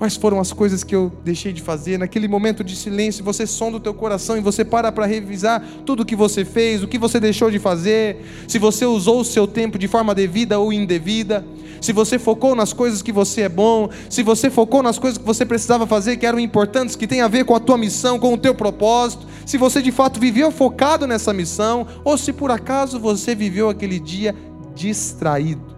Quais 0.00 0.16
foram 0.16 0.40
as 0.40 0.50
coisas 0.50 0.82
que 0.82 0.96
eu 0.96 1.12
deixei 1.22 1.52
de 1.52 1.60
fazer? 1.60 1.98
Naquele 1.98 2.26
momento 2.26 2.64
de 2.64 2.74
silêncio, 2.74 3.22
você 3.22 3.46
sonda 3.46 3.76
o 3.76 3.80
teu 3.80 3.92
coração 3.92 4.34
e 4.34 4.40
você 4.40 4.64
para 4.64 4.90
para 4.90 5.04
revisar 5.04 5.62
tudo 5.84 6.04
o 6.04 6.06
que 6.06 6.16
você 6.16 6.42
fez, 6.42 6.82
o 6.82 6.88
que 6.88 6.96
você 6.96 7.20
deixou 7.20 7.50
de 7.50 7.58
fazer, 7.58 8.24
se 8.48 8.58
você 8.58 8.86
usou 8.86 9.20
o 9.20 9.24
seu 9.26 9.46
tempo 9.46 9.78
de 9.78 9.86
forma 9.86 10.14
devida 10.14 10.58
ou 10.58 10.72
indevida, 10.72 11.44
se 11.82 11.92
você 11.92 12.18
focou 12.18 12.54
nas 12.54 12.72
coisas 12.72 13.02
que 13.02 13.12
você 13.12 13.42
é 13.42 13.48
bom, 13.50 13.90
se 14.08 14.22
você 14.22 14.48
focou 14.48 14.82
nas 14.82 14.98
coisas 14.98 15.18
que 15.18 15.26
você 15.26 15.44
precisava 15.44 15.86
fazer, 15.86 16.16
que 16.16 16.24
eram 16.24 16.40
importantes, 16.40 16.96
que 16.96 17.06
tem 17.06 17.20
a 17.20 17.28
ver 17.28 17.44
com 17.44 17.54
a 17.54 17.60
tua 17.60 17.76
missão, 17.76 18.18
com 18.18 18.32
o 18.32 18.38
teu 18.38 18.54
propósito, 18.54 19.26
se 19.44 19.58
você 19.58 19.82
de 19.82 19.92
fato 19.92 20.18
viveu 20.18 20.50
focado 20.50 21.06
nessa 21.06 21.34
missão, 21.34 21.86
ou 22.02 22.16
se 22.16 22.32
por 22.32 22.50
acaso 22.50 22.98
você 22.98 23.34
viveu 23.34 23.68
aquele 23.68 24.00
dia 24.00 24.34
distraído. 24.74 25.76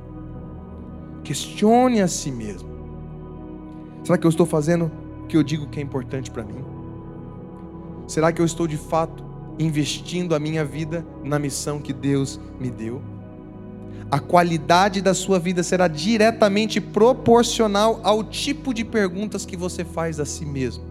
Questione 1.25 2.01
a 2.01 2.07
si 2.07 2.31
mesmo. 2.31 2.72
Será 4.05 4.19
que 4.19 4.27
eu 4.27 4.31
estou 4.31 4.47
fazendo 4.47 4.91
o 5.23 5.27
que 5.27 5.37
eu 5.37 5.43
digo 5.43 5.69
que 5.69 5.79
é 5.79 5.83
importante 5.83 6.31
para 6.31 6.45
mim? 6.45 6.65
Será 8.07 8.33
que 8.33 8.41
eu 8.41 8.47
estou 8.47 8.67
de 8.67 8.77
fato 8.77 9.25
investindo 9.59 10.35
a 10.35 10.39
minha 10.39 10.65
vida 10.65 11.07
na 11.23 11.39
missão 11.39 11.81
que 11.81 11.93
Deus 11.93 12.41
me 12.59 12.71
deu? 12.71 13.01
A 14.11 14.19
qualidade 14.19 15.01
da 15.01 15.15
sua 15.15 15.39
vida 15.39 15.63
será 15.63 15.89
diretamente 15.89 16.81
proporcional 16.81 18.01
ao 18.03 18.23
tipo 18.23 18.75
de 18.75 18.85
perguntas 18.85 19.47
que 19.47 19.57
você 19.57 19.85
faz 19.85 20.21
a 20.21 20.27
si 20.27 20.45
mesmo. 20.45 20.85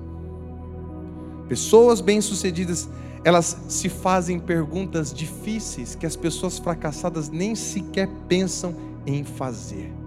Pessoas 1.48 2.02
bem-sucedidas, 2.02 2.90
elas 3.24 3.58
se 3.68 3.90
fazem 3.90 4.40
perguntas 4.40 5.14
difíceis 5.14 5.94
que 5.94 6.06
as 6.06 6.16
pessoas 6.16 6.58
fracassadas 6.58 7.30
nem 7.30 7.54
sequer 7.56 8.08
pensam 8.28 8.74
em 9.06 9.24
fazer. 9.24 10.01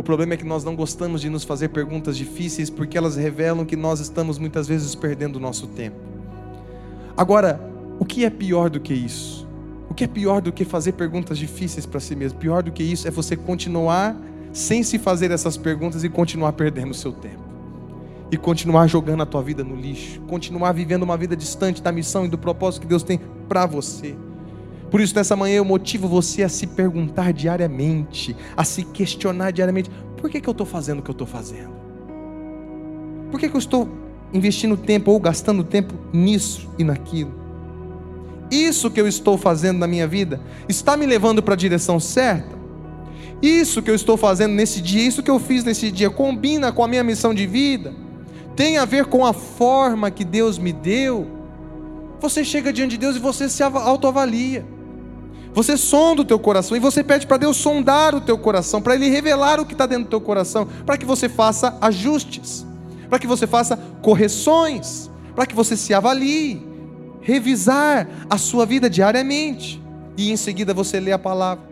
O 0.00 0.02
problema 0.02 0.32
é 0.32 0.36
que 0.38 0.46
nós 0.46 0.64
não 0.64 0.74
gostamos 0.74 1.20
de 1.20 1.28
nos 1.28 1.44
fazer 1.44 1.68
perguntas 1.68 2.16
difíceis 2.16 2.70
porque 2.70 2.96
elas 2.96 3.16
revelam 3.16 3.66
que 3.66 3.76
nós 3.76 4.00
estamos 4.00 4.38
muitas 4.38 4.66
vezes 4.66 4.94
perdendo 4.94 5.36
o 5.36 5.38
nosso 5.38 5.66
tempo. 5.66 5.98
Agora, 7.14 7.60
o 7.98 8.06
que 8.06 8.24
é 8.24 8.30
pior 8.30 8.70
do 8.70 8.80
que 8.80 8.94
isso? 8.94 9.46
O 9.90 9.94
que 9.94 10.04
é 10.04 10.06
pior 10.06 10.40
do 10.40 10.50
que 10.50 10.64
fazer 10.64 10.92
perguntas 10.92 11.36
difíceis 11.36 11.84
para 11.84 12.00
si 12.00 12.16
mesmo? 12.16 12.38
Pior 12.38 12.62
do 12.62 12.72
que 12.72 12.82
isso 12.82 13.06
é 13.06 13.10
você 13.10 13.36
continuar 13.36 14.16
sem 14.54 14.82
se 14.82 14.98
fazer 14.98 15.30
essas 15.32 15.58
perguntas 15.58 16.02
e 16.02 16.08
continuar 16.08 16.54
perdendo 16.54 16.92
o 16.92 16.94
seu 16.94 17.12
tempo. 17.12 17.44
E 18.32 18.38
continuar 18.38 18.86
jogando 18.86 19.22
a 19.22 19.26
tua 19.26 19.42
vida 19.42 19.62
no 19.62 19.76
lixo, 19.76 20.18
continuar 20.22 20.72
vivendo 20.72 21.02
uma 21.02 21.18
vida 21.18 21.36
distante 21.36 21.82
da 21.82 21.92
missão 21.92 22.24
e 22.24 22.28
do 22.28 22.38
propósito 22.38 22.80
que 22.80 22.88
Deus 22.88 23.02
tem 23.02 23.20
para 23.46 23.66
você. 23.66 24.16
Por 24.90 25.00
isso, 25.00 25.14
nessa 25.14 25.36
manhã, 25.36 25.56
eu 25.56 25.64
motivo 25.64 26.08
você 26.08 26.42
a 26.42 26.48
se 26.48 26.66
perguntar 26.66 27.32
diariamente, 27.32 28.36
a 28.56 28.64
se 28.64 28.82
questionar 28.82 29.52
diariamente: 29.52 29.90
por 30.16 30.28
que, 30.28 30.40
que 30.40 30.48
eu 30.48 30.52
estou 30.52 30.66
fazendo 30.66 30.98
o 30.98 31.02
que 31.02 31.10
eu 31.10 31.12
estou 31.12 31.26
fazendo? 31.26 31.70
Por 33.30 33.38
que, 33.38 33.48
que 33.48 33.54
eu 33.54 33.60
estou 33.60 33.88
investindo 34.32 34.76
tempo 34.76 35.12
ou 35.12 35.20
gastando 35.20 35.62
tempo 35.62 35.94
nisso 36.12 36.68
e 36.78 36.84
naquilo? 36.84 37.32
Isso 38.50 38.90
que 38.90 39.00
eu 39.00 39.06
estou 39.06 39.38
fazendo 39.38 39.78
na 39.78 39.86
minha 39.86 40.08
vida 40.08 40.40
está 40.68 40.96
me 40.96 41.06
levando 41.06 41.42
para 41.42 41.54
a 41.54 41.56
direção 41.56 42.00
certa? 42.00 42.58
Isso 43.40 43.80
que 43.80 43.90
eu 43.90 43.94
estou 43.94 44.16
fazendo 44.16 44.52
nesse 44.52 44.80
dia, 44.80 45.06
isso 45.06 45.22
que 45.22 45.30
eu 45.30 45.38
fiz 45.38 45.62
nesse 45.64 45.90
dia, 45.90 46.10
combina 46.10 46.72
com 46.72 46.82
a 46.82 46.88
minha 46.88 47.04
missão 47.04 47.32
de 47.32 47.46
vida? 47.46 47.94
Tem 48.56 48.76
a 48.76 48.84
ver 48.84 49.06
com 49.06 49.24
a 49.24 49.32
forma 49.32 50.10
que 50.10 50.24
Deus 50.24 50.58
me 50.58 50.72
deu? 50.72 51.26
Você 52.20 52.44
chega 52.44 52.72
diante 52.72 52.90
de 52.90 52.98
Deus 52.98 53.16
e 53.16 53.20
você 53.20 53.48
se 53.48 53.62
autoavalia. 53.62 54.66
Você 55.52 55.76
sonda 55.76 56.22
o 56.22 56.24
teu 56.24 56.38
coração 56.38 56.76
e 56.76 56.80
você 56.80 57.02
pede 57.02 57.26
para 57.26 57.36
Deus 57.36 57.56
sondar 57.56 58.14
o 58.14 58.20
teu 58.20 58.38
coração, 58.38 58.80
para 58.80 58.94
Ele 58.94 59.08
revelar 59.08 59.58
o 59.58 59.66
que 59.66 59.72
está 59.72 59.86
dentro 59.86 60.04
do 60.04 60.10
teu 60.10 60.20
coração, 60.20 60.66
para 60.86 60.96
que 60.96 61.04
você 61.04 61.28
faça 61.28 61.76
ajustes, 61.80 62.64
para 63.08 63.18
que 63.18 63.26
você 63.26 63.46
faça 63.46 63.76
correções, 64.00 65.10
para 65.34 65.46
que 65.46 65.54
você 65.54 65.76
se 65.76 65.92
avalie, 65.92 66.64
revisar 67.20 68.08
a 68.28 68.38
sua 68.38 68.64
vida 68.64 68.88
diariamente 68.88 69.82
e 70.16 70.30
em 70.30 70.36
seguida 70.36 70.72
você 70.72 71.00
lê 71.00 71.12
a 71.12 71.18
palavra. 71.18 71.64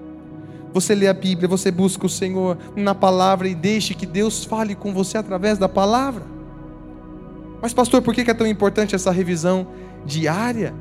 Você 0.73 0.95
lê 0.95 1.09
a 1.09 1.15
Bíblia, 1.15 1.49
você 1.49 1.71
busca 1.71 2.05
o 2.05 2.11
Senhor 2.11 2.59
na 2.77 2.95
palavra 2.95 3.49
e 3.49 3.55
deixe 3.55 3.95
que 3.95 4.05
Deus 4.05 4.45
fale 4.45 4.75
com 4.75 4.93
você 4.93 5.17
através 5.17 5.57
da 5.57 5.69
palavra. 5.69 6.25
Mas, 7.61 7.73
pastor, 7.73 8.03
por 8.03 8.15
que 8.15 8.31
é 8.31 8.35
tão 8.35 8.47
importante 8.47 8.95
essa 8.95 9.11
revisão 9.11 9.67
diária? 10.05 10.75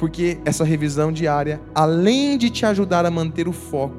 Porque 0.00 0.38
essa 0.46 0.64
revisão 0.64 1.12
diária, 1.12 1.60
além 1.74 2.38
de 2.38 2.48
te 2.48 2.64
ajudar 2.64 3.04
a 3.04 3.10
manter 3.10 3.46
o 3.46 3.52
foco, 3.52 3.94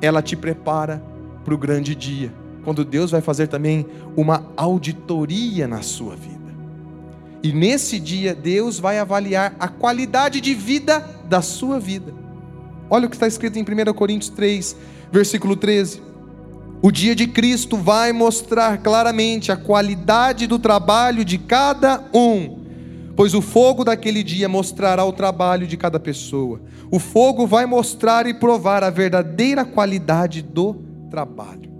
ela 0.00 0.22
te 0.22 0.34
prepara 0.34 1.04
para 1.44 1.54
o 1.54 1.58
grande 1.58 1.94
dia, 1.94 2.32
quando 2.64 2.86
Deus 2.86 3.10
vai 3.10 3.20
fazer 3.20 3.46
também 3.46 3.86
uma 4.16 4.50
auditoria 4.56 5.68
na 5.68 5.82
sua 5.82 6.16
vida. 6.16 6.34
E 7.42 7.52
nesse 7.52 8.00
dia, 8.00 8.34
Deus 8.34 8.78
vai 8.78 8.98
avaliar 8.98 9.54
a 9.60 9.68
qualidade 9.68 10.40
de 10.40 10.54
vida 10.54 11.06
da 11.28 11.42
sua 11.42 11.78
vida. 11.78 12.14
Olha 12.88 13.06
o 13.06 13.10
que 13.10 13.16
está 13.16 13.26
escrito 13.26 13.58
em 13.58 13.62
1 13.62 13.92
Coríntios 13.92 14.30
3, 14.30 14.74
versículo 15.12 15.54
13. 15.54 16.00
O 16.80 16.90
dia 16.90 17.14
de 17.14 17.26
Cristo 17.26 17.76
vai 17.76 18.12
mostrar 18.12 18.78
claramente 18.78 19.52
a 19.52 19.56
qualidade 19.56 20.46
do 20.46 20.58
trabalho 20.58 21.22
de 21.22 21.36
cada 21.36 22.02
um, 22.14 22.63
pois 23.16 23.34
o 23.34 23.40
fogo 23.40 23.84
daquele 23.84 24.22
dia 24.22 24.48
mostrará 24.48 25.04
o 25.04 25.12
trabalho 25.12 25.66
de 25.66 25.76
cada 25.76 26.00
pessoa. 26.00 26.60
O 26.90 26.98
fogo 26.98 27.46
vai 27.46 27.66
mostrar 27.66 28.26
e 28.26 28.34
provar 28.34 28.82
a 28.82 28.90
verdadeira 28.90 29.64
qualidade 29.64 30.42
do 30.42 30.74
trabalho. 31.10 31.72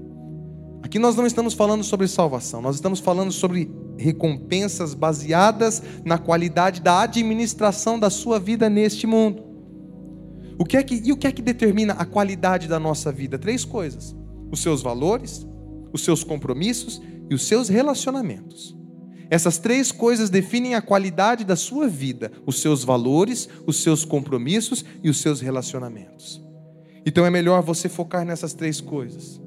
Aqui 0.82 0.98
nós 0.98 1.16
não 1.16 1.26
estamos 1.26 1.54
falando 1.54 1.82
sobre 1.82 2.06
salvação, 2.06 2.60
nós 2.60 2.76
estamos 2.76 3.00
falando 3.00 3.32
sobre 3.32 3.70
recompensas 3.96 4.94
baseadas 4.94 5.82
na 6.04 6.18
qualidade 6.18 6.80
da 6.80 7.00
administração 7.00 7.98
da 7.98 8.10
sua 8.10 8.38
vida 8.38 8.68
neste 8.68 9.06
mundo. 9.06 9.42
O 10.58 10.64
que 10.64 10.76
é 10.76 10.82
que, 10.82 11.02
e 11.04 11.12
o 11.12 11.16
que 11.16 11.26
é 11.26 11.32
que 11.32 11.42
determina 11.42 11.94
a 11.94 12.04
qualidade 12.04 12.68
da 12.68 12.78
nossa 12.78 13.10
vida? 13.10 13.38
Três 13.38 13.64
coisas 13.64 14.14
os 14.54 14.60
seus 14.60 14.82
valores, 14.82 15.46
os 15.92 16.02
seus 16.02 16.22
compromissos 16.22 17.02
e 17.28 17.34
os 17.34 17.46
seus 17.46 17.68
relacionamentos. 17.68 18.76
Essas 19.34 19.58
três 19.58 19.90
coisas 19.90 20.30
definem 20.30 20.76
a 20.76 20.80
qualidade 20.80 21.42
da 21.42 21.56
sua 21.56 21.88
vida: 21.88 22.30
os 22.46 22.60
seus 22.60 22.84
valores, 22.84 23.48
os 23.66 23.82
seus 23.82 24.04
compromissos 24.04 24.84
e 25.02 25.10
os 25.10 25.20
seus 25.20 25.40
relacionamentos. 25.40 26.40
Então 27.04 27.26
é 27.26 27.30
melhor 27.30 27.60
você 27.60 27.88
focar 27.88 28.24
nessas 28.24 28.54
três 28.54 28.80
coisas, 28.80 29.40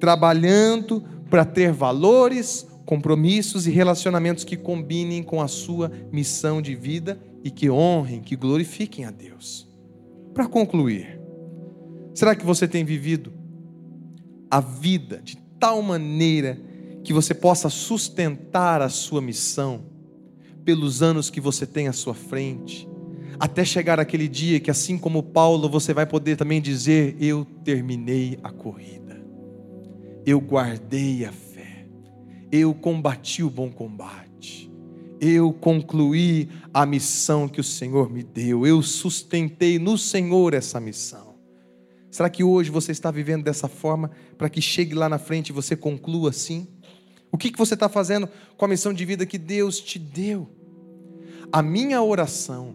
trabalhando 0.00 1.04
para 1.28 1.44
ter 1.44 1.72
valores, 1.72 2.66
compromissos 2.86 3.66
e 3.66 3.70
relacionamentos 3.70 4.44
que 4.44 4.56
combinem 4.56 5.22
com 5.22 5.42
a 5.42 5.46
sua 5.46 5.92
missão 6.10 6.62
de 6.62 6.74
vida 6.74 7.20
e 7.44 7.50
que 7.50 7.68
honrem, 7.68 8.22
que 8.22 8.34
glorifiquem 8.34 9.04
a 9.04 9.10
Deus. 9.10 9.68
Para 10.32 10.48
concluir, 10.48 11.20
será 12.14 12.34
que 12.34 12.46
você 12.46 12.66
tem 12.66 12.82
vivido 12.82 13.30
a 14.50 14.58
vida 14.58 15.20
de 15.22 15.36
tal 15.60 15.82
maneira 15.82 16.71
que 17.02 17.12
você 17.12 17.34
possa 17.34 17.68
sustentar 17.68 18.80
a 18.80 18.88
sua 18.88 19.20
missão 19.20 19.84
pelos 20.64 21.02
anos 21.02 21.30
que 21.30 21.40
você 21.40 21.66
tem 21.66 21.88
à 21.88 21.92
sua 21.92 22.14
frente, 22.14 22.88
até 23.38 23.64
chegar 23.64 23.98
aquele 23.98 24.28
dia 24.28 24.60
que, 24.60 24.70
assim 24.70 24.96
como 24.96 25.22
Paulo, 25.22 25.68
você 25.68 25.92
vai 25.92 26.06
poder 26.06 26.36
também 26.36 26.60
dizer: 26.60 27.16
Eu 27.18 27.44
terminei 27.64 28.38
a 28.42 28.50
corrida, 28.50 29.20
eu 30.24 30.40
guardei 30.40 31.24
a 31.24 31.32
fé, 31.32 31.86
eu 32.50 32.72
combati 32.72 33.42
o 33.42 33.50
bom 33.50 33.70
combate, 33.70 34.70
eu 35.20 35.52
concluí 35.52 36.48
a 36.72 36.86
missão 36.86 37.48
que 37.48 37.60
o 37.60 37.64
Senhor 37.64 38.08
me 38.10 38.22
deu, 38.22 38.66
eu 38.66 38.80
sustentei 38.82 39.78
no 39.78 39.98
Senhor 39.98 40.54
essa 40.54 40.78
missão. 40.78 41.32
Será 42.12 42.28
que 42.28 42.44
hoje 42.44 42.70
você 42.70 42.92
está 42.92 43.10
vivendo 43.10 43.42
dessa 43.42 43.66
forma 43.66 44.10
para 44.36 44.50
que 44.50 44.60
chegue 44.60 44.94
lá 44.94 45.08
na 45.08 45.18
frente 45.18 45.48
e 45.48 45.52
você 45.52 45.74
conclua 45.74 46.28
assim? 46.28 46.68
O 47.32 47.38
que, 47.38 47.50
que 47.50 47.58
você 47.58 47.74
está 47.74 47.88
fazendo 47.88 48.28
com 48.56 48.64
a 48.64 48.68
missão 48.68 48.92
de 48.92 49.04
vida 49.04 49.26
que 49.26 49.38
Deus 49.38 49.80
te 49.80 49.98
deu? 49.98 50.48
A 51.50 51.62
minha 51.62 52.00
oração 52.02 52.74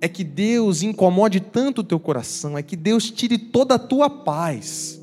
é 0.00 0.08
que 0.08 0.24
Deus 0.24 0.82
incomode 0.82 1.40
tanto 1.40 1.80
o 1.80 1.84
teu 1.84 2.00
coração, 2.00 2.56
é 2.56 2.62
que 2.62 2.76
Deus 2.76 3.10
tire 3.10 3.36
toda 3.36 3.74
a 3.74 3.78
tua 3.78 4.08
paz, 4.08 4.98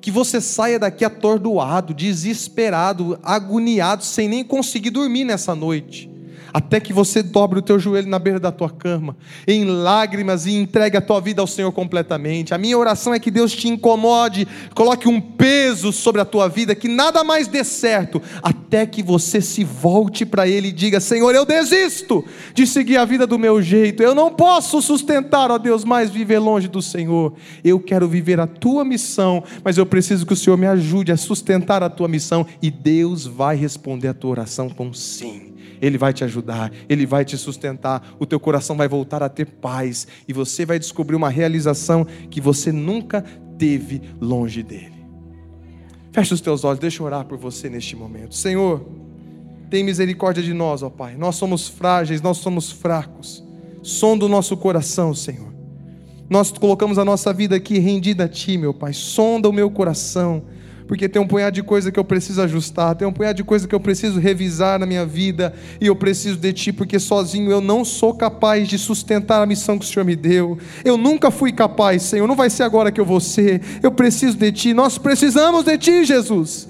que 0.00 0.10
você 0.10 0.40
saia 0.40 0.78
daqui 0.78 1.04
atordoado, 1.04 1.92
desesperado, 1.92 3.18
agoniado, 3.22 4.04
sem 4.04 4.28
nem 4.28 4.44
conseguir 4.44 4.90
dormir 4.90 5.24
nessa 5.24 5.54
noite 5.54 6.15
até 6.52 6.80
que 6.80 6.92
você 6.92 7.22
dobre 7.22 7.58
o 7.58 7.62
teu 7.62 7.78
joelho 7.78 8.08
na 8.08 8.18
beira 8.18 8.40
da 8.40 8.52
tua 8.52 8.70
cama, 8.70 9.16
em 9.46 9.64
lágrimas 9.64 10.46
e 10.46 10.54
entregue 10.54 10.96
a 10.96 11.00
tua 11.00 11.20
vida 11.20 11.40
ao 11.40 11.46
Senhor 11.46 11.72
completamente. 11.72 12.54
A 12.54 12.58
minha 12.58 12.78
oração 12.78 13.12
é 13.12 13.18
que 13.18 13.30
Deus 13.30 13.52
te 13.52 13.68
incomode, 13.68 14.46
coloque 14.74 15.08
um 15.08 15.20
peso 15.20 15.92
sobre 15.92 16.20
a 16.20 16.24
tua 16.24 16.48
vida, 16.48 16.74
que 16.74 16.88
nada 16.88 17.22
mais 17.24 17.48
dê 17.48 17.64
certo, 17.64 18.20
até 18.42 18.86
que 18.86 19.02
você 19.02 19.40
se 19.40 19.64
volte 19.64 20.24
para 20.24 20.48
Ele 20.48 20.68
e 20.68 20.72
diga: 20.72 21.00
Senhor, 21.00 21.34
eu 21.34 21.44
desisto 21.44 22.24
de 22.54 22.66
seguir 22.66 22.96
a 22.96 23.04
vida 23.04 23.26
do 23.26 23.38
meu 23.38 23.60
jeito, 23.60 24.02
eu 24.02 24.14
não 24.14 24.30
posso 24.30 24.80
sustentar, 24.80 25.50
ó 25.50 25.58
Deus, 25.58 25.84
mais 25.84 26.10
viver 26.10 26.38
longe 26.38 26.68
do 26.68 26.82
Senhor. 26.82 27.34
Eu 27.64 27.80
quero 27.80 28.08
viver 28.08 28.40
a 28.40 28.46
tua 28.46 28.84
missão, 28.84 29.42
mas 29.64 29.78
eu 29.78 29.86
preciso 29.86 30.26
que 30.26 30.32
o 30.32 30.36
Senhor 30.36 30.56
me 30.56 30.66
ajude 30.66 31.12
a 31.12 31.16
sustentar 31.16 31.82
a 31.82 31.90
tua 31.90 32.08
missão, 32.08 32.46
e 32.62 32.70
Deus 32.70 33.26
vai 33.26 33.56
responder 33.56 34.08
a 34.08 34.14
tua 34.14 34.30
oração 34.30 34.68
com 34.68 34.92
sim. 34.92 35.55
Ele 35.80 35.98
vai 35.98 36.12
te 36.12 36.24
ajudar, 36.24 36.72
Ele 36.88 37.06
vai 37.06 37.24
te 37.24 37.36
sustentar, 37.36 38.14
o 38.18 38.26
teu 38.26 38.38
coração 38.40 38.76
vai 38.76 38.88
voltar 38.88 39.22
a 39.22 39.28
ter 39.28 39.46
paz 39.46 40.06
e 40.26 40.32
você 40.32 40.64
vai 40.64 40.78
descobrir 40.78 41.16
uma 41.16 41.28
realização 41.28 42.06
que 42.30 42.40
você 42.40 42.72
nunca 42.72 43.22
teve 43.58 44.02
longe 44.20 44.62
dele. 44.62 44.96
Feche 46.12 46.32
os 46.32 46.40
teus 46.40 46.64
olhos, 46.64 46.78
deixa 46.78 47.02
eu 47.02 47.06
orar 47.06 47.24
por 47.24 47.36
você 47.36 47.68
neste 47.68 47.94
momento. 47.94 48.34
Senhor, 48.34 48.86
tem 49.68 49.84
misericórdia 49.84 50.42
de 50.42 50.54
nós, 50.54 50.82
ó 50.82 50.88
Pai. 50.88 51.16
Nós 51.16 51.36
somos 51.36 51.68
frágeis, 51.68 52.22
nós 52.22 52.38
somos 52.38 52.70
fracos. 52.70 53.44
Sonda 53.82 54.24
o 54.24 54.28
nosso 54.28 54.56
coração, 54.56 55.14
Senhor. 55.14 55.52
Nós 56.28 56.50
colocamos 56.50 56.98
a 56.98 57.04
nossa 57.04 57.32
vida 57.32 57.54
aqui 57.56 57.78
rendida 57.78 58.24
a 58.24 58.28
Ti, 58.28 58.56
meu 58.58 58.72
Pai. 58.74 58.92
Sonda 58.92 59.48
o 59.48 59.52
meu 59.52 59.70
coração 59.70 60.44
porque 60.86 61.08
tem 61.08 61.20
um 61.20 61.26
punhado 61.26 61.54
de 61.54 61.62
coisa 61.62 61.90
que 61.90 61.98
eu 61.98 62.04
preciso 62.04 62.40
ajustar, 62.42 62.94
tem 62.94 63.06
um 63.06 63.12
punhado 63.12 63.36
de 63.36 63.44
coisa 63.44 63.66
que 63.66 63.74
eu 63.74 63.80
preciso 63.80 64.20
revisar 64.20 64.78
na 64.78 64.86
minha 64.86 65.04
vida, 65.04 65.54
e 65.80 65.86
eu 65.86 65.96
preciso 65.96 66.36
de 66.36 66.52
Ti, 66.52 66.72
porque 66.72 66.98
sozinho 66.98 67.50
eu 67.50 67.60
não 67.60 67.84
sou 67.84 68.14
capaz 68.14 68.68
de 68.68 68.78
sustentar 68.78 69.42
a 69.42 69.46
missão 69.46 69.78
que 69.78 69.84
o 69.84 69.88
Senhor 69.88 70.04
me 70.04 70.16
deu. 70.16 70.58
Eu 70.84 70.96
nunca 70.96 71.30
fui 71.30 71.52
capaz, 71.52 72.02
Senhor, 72.02 72.26
não 72.26 72.36
vai 72.36 72.50
ser 72.50 72.62
agora 72.62 72.92
que 72.92 73.00
eu 73.00 73.04
vou 73.04 73.20
ser. 73.20 73.60
Eu 73.82 73.90
preciso 73.90 74.36
de 74.36 74.52
Ti, 74.52 74.74
nós 74.74 74.98
precisamos 74.98 75.64
de 75.64 75.76
Ti, 75.78 76.04
Jesus. 76.04 76.68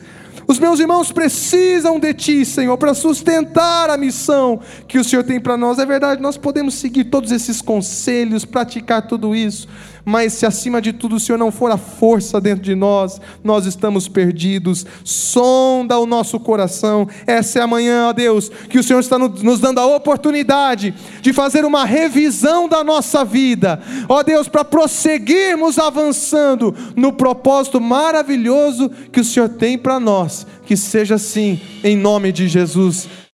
Os 0.48 0.60
meus 0.60 0.78
irmãos 0.78 1.10
precisam 1.10 1.98
de 1.98 2.14
Ti, 2.14 2.44
Senhor, 2.44 2.78
para 2.78 2.94
sustentar 2.94 3.90
a 3.90 3.96
missão 3.96 4.60
que 4.86 4.96
o 4.96 5.02
Senhor 5.02 5.24
tem 5.24 5.40
para 5.40 5.56
nós. 5.56 5.80
É 5.80 5.84
verdade, 5.84 6.22
nós 6.22 6.36
podemos 6.36 6.74
seguir 6.74 7.04
todos 7.04 7.32
esses 7.32 7.60
conselhos, 7.60 8.44
praticar 8.44 9.08
tudo 9.08 9.34
isso, 9.34 9.66
mas 10.08 10.34
se 10.34 10.46
acima 10.46 10.80
de 10.80 10.92
tudo 10.92 11.16
o 11.16 11.20
Senhor 11.20 11.36
não 11.36 11.50
for 11.50 11.68
a 11.68 11.76
força 11.76 12.40
dentro 12.40 12.62
de 12.62 12.76
nós, 12.76 13.20
nós 13.42 13.66
estamos 13.66 14.06
perdidos. 14.06 14.86
Sonda 15.02 15.98
o 15.98 16.06
nosso 16.06 16.38
coração. 16.38 17.08
Essa 17.26 17.58
é 17.58 17.62
a 17.62 17.66
manhã, 17.66 18.06
ó 18.06 18.12
Deus, 18.12 18.48
que 18.70 18.78
o 18.78 18.84
Senhor 18.84 19.00
está 19.00 19.18
nos 19.18 19.58
dando 19.58 19.80
a 19.80 19.96
oportunidade 19.96 20.94
de 21.20 21.32
fazer 21.32 21.64
uma 21.64 21.84
revisão 21.84 22.68
da 22.68 22.84
nossa 22.84 23.24
vida, 23.24 23.80
ó 24.08 24.22
Deus, 24.22 24.46
para 24.46 24.64
prosseguirmos 24.64 25.76
avançando 25.76 26.72
no 26.94 27.12
propósito 27.12 27.80
maravilhoso 27.80 28.88
que 29.10 29.18
o 29.18 29.24
Senhor 29.24 29.48
tem 29.48 29.76
para 29.76 29.98
nós. 29.98 30.46
Que 30.64 30.76
seja 30.76 31.16
assim, 31.16 31.60
em 31.82 31.96
nome 31.96 32.30
de 32.32 32.48
Jesus. 32.48 33.08